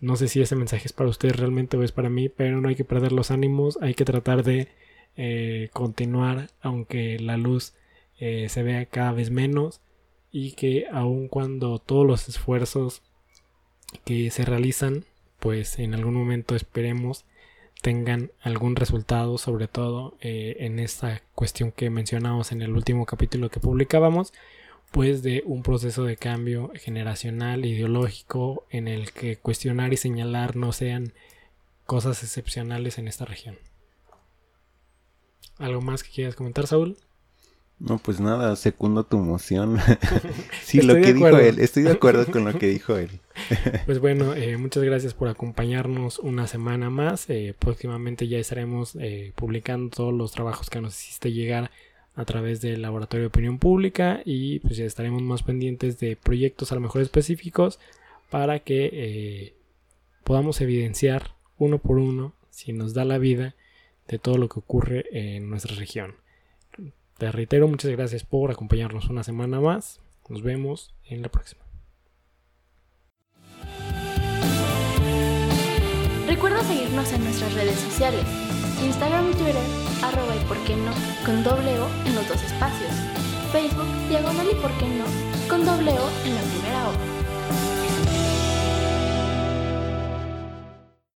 no 0.00 0.16
sé 0.16 0.28
si 0.28 0.40
ese 0.40 0.56
mensaje 0.56 0.86
es 0.86 0.92
para 0.92 1.10
ustedes 1.10 1.36
realmente 1.36 1.76
o 1.76 1.82
es 1.82 1.92
para 1.92 2.08
mí, 2.08 2.28
pero 2.28 2.60
no 2.60 2.68
hay 2.68 2.76
que 2.76 2.84
perder 2.84 3.12
los 3.12 3.30
ánimos, 3.30 3.78
hay 3.82 3.94
que 3.94 4.04
tratar 4.04 4.42
de 4.42 4.68
eh, 5.16 5.68
continuar 5.72 6.50
aunque 6.62 7.18
la 7.18 7.36
luz 7.36 7.74
eh, 8.18 8.48
se 8.48 8.62
vea 8.62 8.86
cada 8.86 9.12
vez 9.12 9.30
menos 9.30 9.80
y 10.32 10.52
que 10.52 10.86
aun 10.92 11.28
cuando 11.28 11.78
todos 11.78 12.06
los 12.06 12.28
esfuerzos 12.28 13.02
que 14.04 14.30
se 14.30 14.44
realizan, 14.44 15.04
pues 15.38 15.78
en 15.78 15.94
algún 15.94 16.14
momento 16.14 16.54
esperemos 16.54 17.24
tengan 17.82 18.30
algún 18.40 18.76
resultado, 18.76 19.38
sobre 19.38 19.68
todo 19.68 20.16
eh, 20.20 20.56
en 20.60 20.78
esta 20.78 21.22
cuestión 21.34 21.72
que 21.72 21.90
mencionamos 21.90 22.52
en 22.52 22.62
el 22.62 22.72
último 22.72 23.06
capítulo 23.06 23.50
que 23.50 23.60
publicábamos, 23.60 24.32
pues 24.90 25.22
de 25.22 25.42
un 25.46 25.62
proceso 25.62 26.04
de 26.04 26.16
cambio 26.16 26.72
generacional, 26.74 27.64
ideológico, 27.64 28.66
en 28.70 28.88
el 28.88 29.12
que 29.12 29.36
cuestionar 29.36 29.92
y 29.92 29.96
señalar 29.96 30.56
no 30.56 30.72
sean 30.72 31.12
cosas 31.86 32.22
excepcionales 32.22 32.98
en 32.98 33.08
esta 33.08 33.24
región. 33.24 33.58
¿Algo 35.58 35.80
más 35.80 36.02
que 36.02 36.10
quieras 36.10 36.36
comentar, 36.36 36.66
Saúl? 36.66 36.96
No, 37.80 37.96
pues 37.98 38.20
nada, 38.20 38.54
secundo 38.56 39.04
tu 39.04 39.18
moción. 39.18 39.78
sí, 40.62 40.78
Estoy 40.78 40.82
lo 40.82 40.94
que 40.94 41.14
dijo 41.14 41.28
él, 41.28 41.58
estoy 41.58 41.82
de 41.84 41.92
acuerdo 41.92 42.26
con 42.26 42.44
lo 42.44 42.58
que 42.58 42.66
dijo 42.68 42.96
él. 42.96 43.10
Pues 43.86 44.00
bueno, 44.00 44.34
eh, 44.34 44.58
muchas 44.58 44.82
gracias 44.82 45.14
por 45.14 45.28
acompañarnos 45.28 46.18
una 46.18 46.46
semana 46.46 46.90
más. 46.90 47.28
Eh, 47.30 47.54
próximamente 47.58 48.28
ya 48.28 48.38
estaremos 48.38 48.96
eh, 49.00 49.32
publicando 49.34 49.88
todos 49.88 50.12
los 50.12 50.30
trabajos 50.32 50.68
que 50.68 50.80
nos 50.80 50.94
hiciste 50.94 51.32
llegar 51.32 51.70
a 52.16 52.24
través 52.26 52.60
del 52.60 52.82
Laboratorio 52.82 53.22
de 53.22 53.28
Opinión 53.28 53.58
Pública 53.58 54.20
y 54.26 54.58
pues 54.60 54.76
ya 54.76 54.84
estaremos 54.84 55.22
más 55.22 55.42
pendientes 55.42 55.98
de 55.98 56.16
proyectos 56.16 56.70
a 56.70 56.74
lo 56.74 56.82
mejor 56.82 57.00
específicos 57.00 57.78
para 58.28 58.58
que 58.60 58.90
eh, 58.92 59.54
podamos 60.22 60.60
evidenciar 60.60 61.34
uno 61.58 61.78
por 61.78 61.98
uno, 61.98 62.34
si 62.50 62.72
nos 62.72 62.94
da 62.94 63.04
la 63.04 63.18
vida, 63.18 63.54
de 64.06 64.18
todo 64.18 64.38
lo 64.38 64.48
que 64.48 64.58
ocurre 64.58 65.06
en 65.12 65.48
nuestra 65.48 65.74
región. 65.76 66.14
Te 67.20 67.30
reitero, 67.30 67.68
muchas 67.68 67.90
gracias 67.90 68.24
por 68.24 68.50
acompañarnos 68.50 69.10
una 69.10 69.22
semana 69.22 69.60
más. 69.60 70.00
Nos 70.30 70.42
vemos 70.42 70.94
en 71.04 71.20
la 71.20 71.28
próxima. 71.28 71.60
Recuerda 76.26 76.64
seguirnos 76.64 77.12
en 77.12 77.22
nuestras 77.22 77.52
redes 77.52 77.78
sociales, 77.78 78.24
Instagram 78.82 79.32
y 79.32 79.34
Twitter, 79.34 79.62
arroba 80.02 80.34
y 80.34 80.42
por 80.46 80.56
qué 80.64 80.74
no, 80.76 80.92
con 81.26 81.44
doble 81.44 81.78
O 81.78 81.88
en 82.06 82.14
los 82.14 82.26
dos 82.26 82.42
espacios, 82.42 82.90
Facebook, 83.52 84.08
diagonal 84.08 84.46
y 84.50 84.54
por 84.54 84.70
qué 84.78 84.86
no, 84.88 85.04
con 85.46 85.62